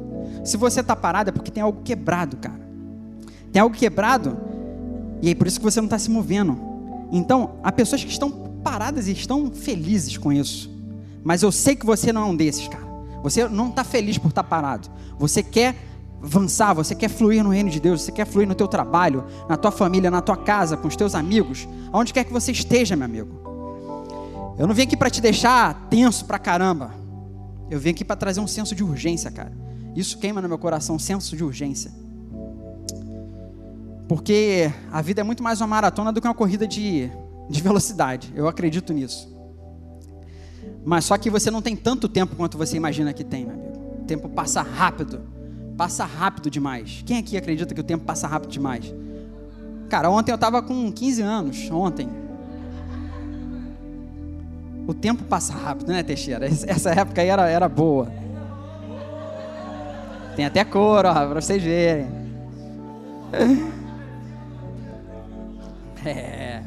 Se 0.44 0.58
você 0.58 0.82
está 0.82 0.96
parado 0.96 1.30
é 1.30 1.34
porque 1.34 1.52
tem 1.52 1.62
algo 1.62 1.82
quebrado, 1.84 2.38
cara. 2.38 2.62
Tem 3.52 3.62
algo 3.62 3.76
quebrado 3.76 4.38
e 5.22 5.30
é 5.30 5.36
por 5.36 5.48
isso 5.48 5.60
que 5.60 5.64
você 5.64 5.80
não 5.80 5.86
está 5.86 6.00
se 6.00 6.10
movendo. 6.10 6.58
Então, 7.12 7.56
há 7.64 7.72
pessoas 7.72 8.04
que 8.04 8.10
estão 8.10 8.32
paradas 8.64 9.08
e 9.08 9.12
estão 9.12 9.52
felizes 9.52 10.18
com 10.18 10.32
isso. 10.32 10.70
Mas 11.24 11.44
eu 11.44 11.52
sei 11.52 11.76
que 11.76 11.86
você 11.86 12.12
não 12.12 12.22
é 12.22 12.26
um 12.26 12.36
desses, 12.36 12.68
cara. 12.68 12.86
Você 13.22 13.48
não 13.48 13.70
está 13.70 13.84
feliz 13.84 14.18
por 14.18 14.30
estar 14.30 14.44
tá 14.44 14.50
parado. 14.50 14.90
Você 15.20 15.44
quer 15.44 15.76
avançar, 16.24 16.74
você 16.74 16.96
quer 16.96 17.10
fluir 17.10 17.44
no 17.44 17.50
reino 17.50 17.70
de 17.70 17.80
Deus, 17.80 18.02
você 18.02 18.12
quer 18.12 18.26
fluir 18.26 18.48
no 18.48 18.56
teu 18.56 18.68
trabalho, 18.68 19.26
na 19.50 19.58
tua 19.58 19.72
família, 19.72 20.10
na 20.10 20.22
tua 20.22 20.38
casa, 20.38 20.78
com 20.78 20.88
os 20.88 20.96
teus 20.96 21.16
amigos, 21.16 21.68
aonde 21.92 22.14
quer 22.14 22.24
que 22.24 22.34
você 22.34 22.52
esteja, 22.52 22.96
meu 22.96 23.06
amigo. 23.06 23.42
Eu 24.58 24.68
não 24.68 24.74
vim 24.74 24.84
aqui 24.84 24.96
para 24.96 25.10
te 25.10 25.22
deixar 25.22 25.88
tenso 25.90 26.26
pra 26.26 26.38
caramba. 26.38 27.01
Eu 27.72 27.80
vim 27.80 27.92
aqui 27.92 28.04
para 28.04 28.18
trazer 28.18 28.42
um 28.42 28.48
senso 28.48 28.76
de 28.76 28.84
urgência, 28.84 29.32
cara. 29.32 29.54
Isso 29.96 30.18
queima 30.18 30.42
no 30.42 30.50
meu 30.50 30.58
coração, 30.58 30.98
um 30.98 31.00
senso 31.00 31.38
de 31.38 31.44
urgência. 31.44 31.90
Porque 34.10 34.70
a 34.92 35.02
vida 35.02 35.22
é 35.22 35.24
muito 35.24 35.42
mais 35.42 35.62
uma 35.62 35.68
maratona 35.68 36.12
do 36.12 36.20
que 36.20 36.28
uma 36.28 36.34
corrida 36.34 36.68
de, 36.68 37.10
de 37.50 37.62
velocidade. 37.64 38.30
Eu 38.36 38.50
acredito 38.50 38.92
nisso. 38.92 39.34
Mas 40.84 41.06
só 41.06 41.18
que 41.18 41.30
você 41.30 41.50
não 41.50 41.62
tem 41.62 41.74
tanto 41.78 42.10
tempo 42.10 42.36
quanto 42.36 42.58
você 42.58 42.76
imagina 42.76 43.14
que 43.14 43.24
tem, 43.24 43.46
meu 43.46 43.56
amigo. 43.56 44.02
O 44.02 44.06
tempo 44.06 44.28
passa 44.28 44.62
rápido. 44.62 45.22
Passa 45.78 46.04
rápido 46.04 46.50
demais. 46.50 47.02
Quem 47.06 47.20
aqui 47.20 47.38
acredita 47.38 47.74
que 47.74 47.80
o 47.80 47.86
tempo 47.86 48.04
passa 48.04 48.28
rápido 48.28 48.52
demais? 48.52 48.94
Cara, 49.88 50.10
ontem 50.10 50.34
eu 50.34 50.36
estava 50.36 50.62
com 50.62 50.92
15 50.92 51.22
anos. 51.22 51.72
Ontem. 51.72 52.10
O 54.88 54.94
tempo 54.94 55.24
passa 55.24 55.54
rápido, 55.54 55.90
né, 55.90 56.04
Teixeira? 56.04 56.46
Essa 56.46 56.92
época 56.92 57.22
aí 57.22 57.28
era, 57.28 57.48
era 57.50 57.70
boa. 57.70 58.12
Tem 60.36 60.46
até 60.46 60.64
cor, 60.64 61.06
ó, 61.06 61.14
pra 61.14 61.42
vocês 61.42 61.62
verem. 61.62 62.08
É. 66.04 66.64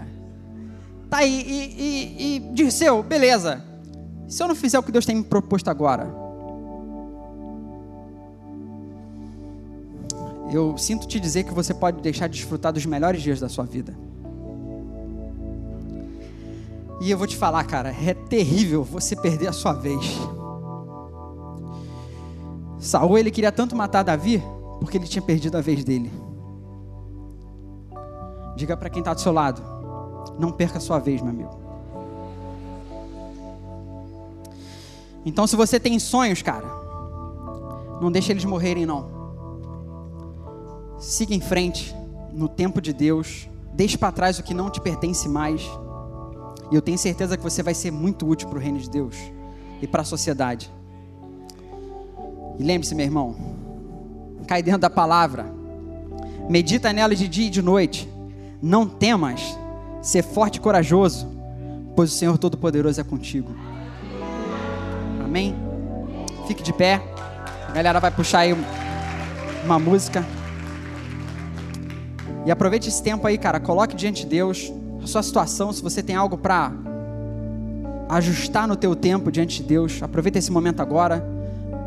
Tá 1.11 1.17
aí, 1.17 1.43
e, 1.45 1.83
e, 1.83 2.37
e 2.37 2.41
Dirceu, 2.55 3.03
beleza. 3.03 3.65
Se 4.29 4.41
eu 4.41 4.47
não 4.47 4.55
fizer 4.55 4.79
o 4.79 4.83
que 4.83 4.93
Deus 4.93 5.05
tem 5.05 5.17
me 5.17 5.25
proposto 5.25 5.69
agora, 5.69 6.09
eu 10.53 10.79
sinto 10.79 11.07
te 11.07 11.19
dizer 11.19 11.43
que 11.43 11.53
você 11.53 11.75
pode 11.75 12.01
deixar 12.01 12.29
de 12.29 12.37
desfrutar 12.37 12.73
dos 12.73 12.87
melhores 12.87 13.23
dias 13.23 13.41
da 13.41 13.49
sua 13.49 13.65
vida. 13.65 13.93
E 17.05 17.11
eu 17.11 17.19
vou 17.19 17.27
te 17.27 17.37
falar, 17.37 17.63
cara, 17.65 17.91
é 17.91 18.15
terrível 18.15 18.83
você 18.83 19.15
perder 19.15 19.47
a 19.49 19.53
sua 19.53 19.75
vez. 19.75 20.19
Saul 22.79 23.19
ele 23.19 23.31
queria 23.31 23.53
tanto 23.53 23.77
matar 23.77 24.03
Davi 24.03 24.43
porque 24.81 24.97
ele 24.97 25.07
tinha 25.07 25.21
perdido 25.21 25.59
a 25.59 25.61
vez 25.61 25.85
dele. 25.85 26.11
Diga 28.57 28.75
para 28.75 28.89
quem 28.89 29.01
está 29.01 29.13
do 29.13 29.21
seu 29.21 29.33
lado, 29.33 29.61
não 30.39 30.51
perca 30.51 30.79
a 30.79 30.81
sua 30.81 30.99
vez, 30.99 31.21
meu 31.21 31.31
amigo. 31.31 31.51
Então, 35.27 35.47
se 35.47 35.57
você 35.57 35.79
tem 35.79 35.99
sonhos, 35.99 36.41
cara, 36.41 36.67
não 38.01 38.11
deixe 38.11 38.33
eles 38.33 38.47
morrerem, 38.47 38.87
não. 38.87 39.11
Siga 40.99 41.35
em 41.35 41.41
frente, 41.41 41.95
no 42.33 42.49
tempo 42.49 42.81
de 42.81 42.95
Deus. 42.95 43.47
Deixe 43.75 43.99
para 43.99 44.11
trás 44.11 44.39
o 44.39 44.43
que 44.43 44.55
não 44.55 44.71
te 44.71 44.81
pertence 44.81 45.29
mais. 45.29 45.63
E 46.75 46.77
eu 46.77 46.83
tenho 46.83 46.99
certeza 46.99 47.37
que 47.37 47.43
você 47.45 47.63
vai 47.63 47.73
ser 47.73 47.93
muito 47.93 48.27
útil 48.27 48.49
para 48.49 48.59
o 48.59 48.61
reino 48.61 48.81
de 48.81 48.91
Deus 48.91 49.15
e 49.81 49.87
para 49.87 50.03
a 50.03 50.05
sociedade. 50.05 50.69
E 52.59 52.65
lembre-se, 52.65 52.97
meu 52.97 53.07
irmão, 53.07 53.37
cai 54.49 54.61
dentro 54.61 54.81
da 54.81 54.91
palavra, 54.91 55.47
medita 56.51 56.93
nela 56.93 57.15
de 57.15 57.29
dia 57.29 57.47
e 57.47 57.51
de 57.51 57.63
noite. 57.63 58.09
Não 58.61 58.89
temas, 58.89 59.57
ser 60.03 60.25
forte 60.25 60.57
e 60.57 60.61
corajoso, 60.61 61.29
pois 61.95 62.13
o 62.13 62.17
Senhor 62.17 62.37
Todo-Poderoso 62.39 63.01
é 63.01 63.05
contigo. 63.05 63.55
Amém? 65.25 65.55
Fique 66.49 66.65
de 66.65 66.73
pé. 66.73 67.01
A 67.69 67.71
galera 67.71 68.01
vai 68.01 68.11
puxar 68.11 68.41
aí 68.41 68.57
uma 69.65 69.79
música. 69.79 70.27
E 72.45 72.51
aproveite 72.51 72.89
esse 72.89 73.01
tempo 73.01 73.25
aí, 73.29 73.39
cara. 73.39 73.61
Coloque 73.61 73.95
diante 73.95 74.25
de 74.25 74.31
Deus 74.31 74.73
a 75.05 75.07
sua 75.07 75.23
situação. 75.23 75.73
Se 75.73 75.83
você 75.83 76.03
tem 76.03 76.17
algo 76.17 76.37
para 76.37 76.73
ajustar 78.09 78.67
no 78.67 78.75
teu 78.75 78.97
tempo 78.97 79.31
diante 79.31 79.63
de 79.63 79.69
Deus, 79.69 80.03
aproveita 80.03 80.39
esse 80.39 80.51
momento 80.51 80.81
agora. 80.81 81.25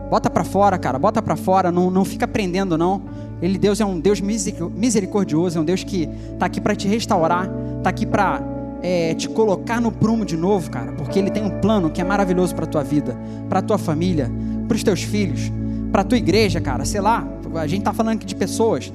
Bota 0.10 0.30
para 0.30 0.44
fora, 0.44 0.78
cara. 0.78 0.98
Bota 0.98 1.22
para 1.22 1.36
fora. 1.36 1.72
Não, 1.72 1.92
não 1.92 2.06
fica 2.06 2.28
prendendo, 2.28 2.78
não. 2.78 3.02
Ele, 3.42 3.58
Deus, 3.58 3.82
é 3.82 3.86
um 3.86 4.00
Deus 4.00 4.22
misericordioso. 4.22 5.58
É 5.58 5.62
um 5.62 5.66
Deus 5.66 5.84
que 5.84 6.10
está 6.34 6.46
aqui 6.46 6.62
para 6.62 6.76
te 6.76 6.88
restaurar. 6.88 7.50
Está 7.78 7.90
aqui 7.90 8.06
para 8.06 8.42
é, 8.82 9.14
te 9.16 9.28
colocar 9.28 9.82
no 9.82 9.92
prumo 9.92 10.24
de 10.24 10.38
novo, 10.38 10.70
cara. 10.70 10.94
Porque 10.94 11.20
Ele 11.20 11.30
tem 11.30 11.44
um 11.44 11.60
plano 11.60 11.90
que 11.90 12.00
é 12.00 12.04
maravilhoso 12.04 12.56
para 12.56 12.66
tua 12.66 12.84
vida, 12.84 13.18
para 13.50 13.62
tua 13.62 13.78
família, 13.78 14.32
para 14.68 14.76
os 14.76 14.84
teus 14.84 15.02
filhos, 15.04 15.52
para 15.92 16.04
tua 16.04 16.18
igreja, 16.18 16.62
cara. 16.62 16.86
Sei 16.86 17.02
lá. 17.02 17.28
A 17.56 17.66
gente 17.66 17.80
está 17.80 17.92
falando 17.92 18.18
aqui 18.18 18.26
de 18.26 18.36
pessoas 18.36 18.92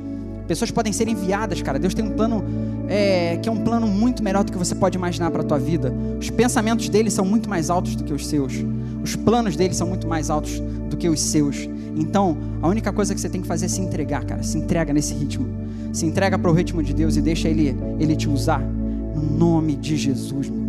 Pessoas 0.47 0.71
podem 0.71 0.93
ser 0.93 1.09
enviadas, 1.09 1.63
cara. 1.63 1.79
Deus 1.79 1.95
tem 1.95 2.05
um 2.05 2.11
plano 2.11 2.45
é, 2.89 3.39
que 3.43 3.49
é 3.49 3.53
um 3.53 3.63
plano 3.63 3.87
muito 3.87 4.23
melhor 4.23 4.45
do 4.45 4.53
que 4.53 4.59
você 4.59 4.75
pode 4.75 4.97
imaginar 4.97 5.31
para 5.31 5.43
a 5.43 5.45
tua 5.45 5.59
vida. 5.59 5.93
Os 6.19 6.31
pensamentos 6.31 6.89
dele 6.89 7.11
são 7.11 7.25
muito 7.25 7.49
mais 7.49 7.71
altos 7.71 7.97
do 7.97 8.05
que 8.05 8.13
os 8.13 8.27
seus. 8.27 8.55
Os 9.03 9.17
planos 9.17 9.57
dele 9.57 9.75
são 9.75 9.87
muito 9.87 10.07
mais 10.07 10.31
altos 10.31 10.61
do 10.89 10.97
que 10.97 11.09
os 11.09 11.21
seus. 11.21 11.69
Então, 11.97 12.37
a 12.61 12.69
única 12.69 12.93
coisa 12.93 13.15
que 13.15 13.21
você 13.21 13.29
tem 13.29 13.41
que 13.41 13.47
fazer 13.47 13.67
é 13.67 13.69
se 13.69 13.81
entregar, 13.81 14.25
cara. 14.25 14.43
Se 14.43 14.57
entrega 14.57 14.93
nesse 14.93 15.15
ritmo. 15.15 15.47
Se 15.93 16.07
entrega 16.07 16.39
para 16.39 16.51
o 16.51 16.55
ritmo 16.55 16.83
de 16.83 16.95
Deus 16.95 17.17
e 17.17 17.21
deixa 17.21 17.49
ele, 17.49 17.77
ele 17.99 18.17
te 18.17 18.29
usar. 18.29 18.61
No 18.61 19.23
nome 19.23 19.77
de 19.77 19.97
Jesus, 19.97 20.49
meu 20.49 20.62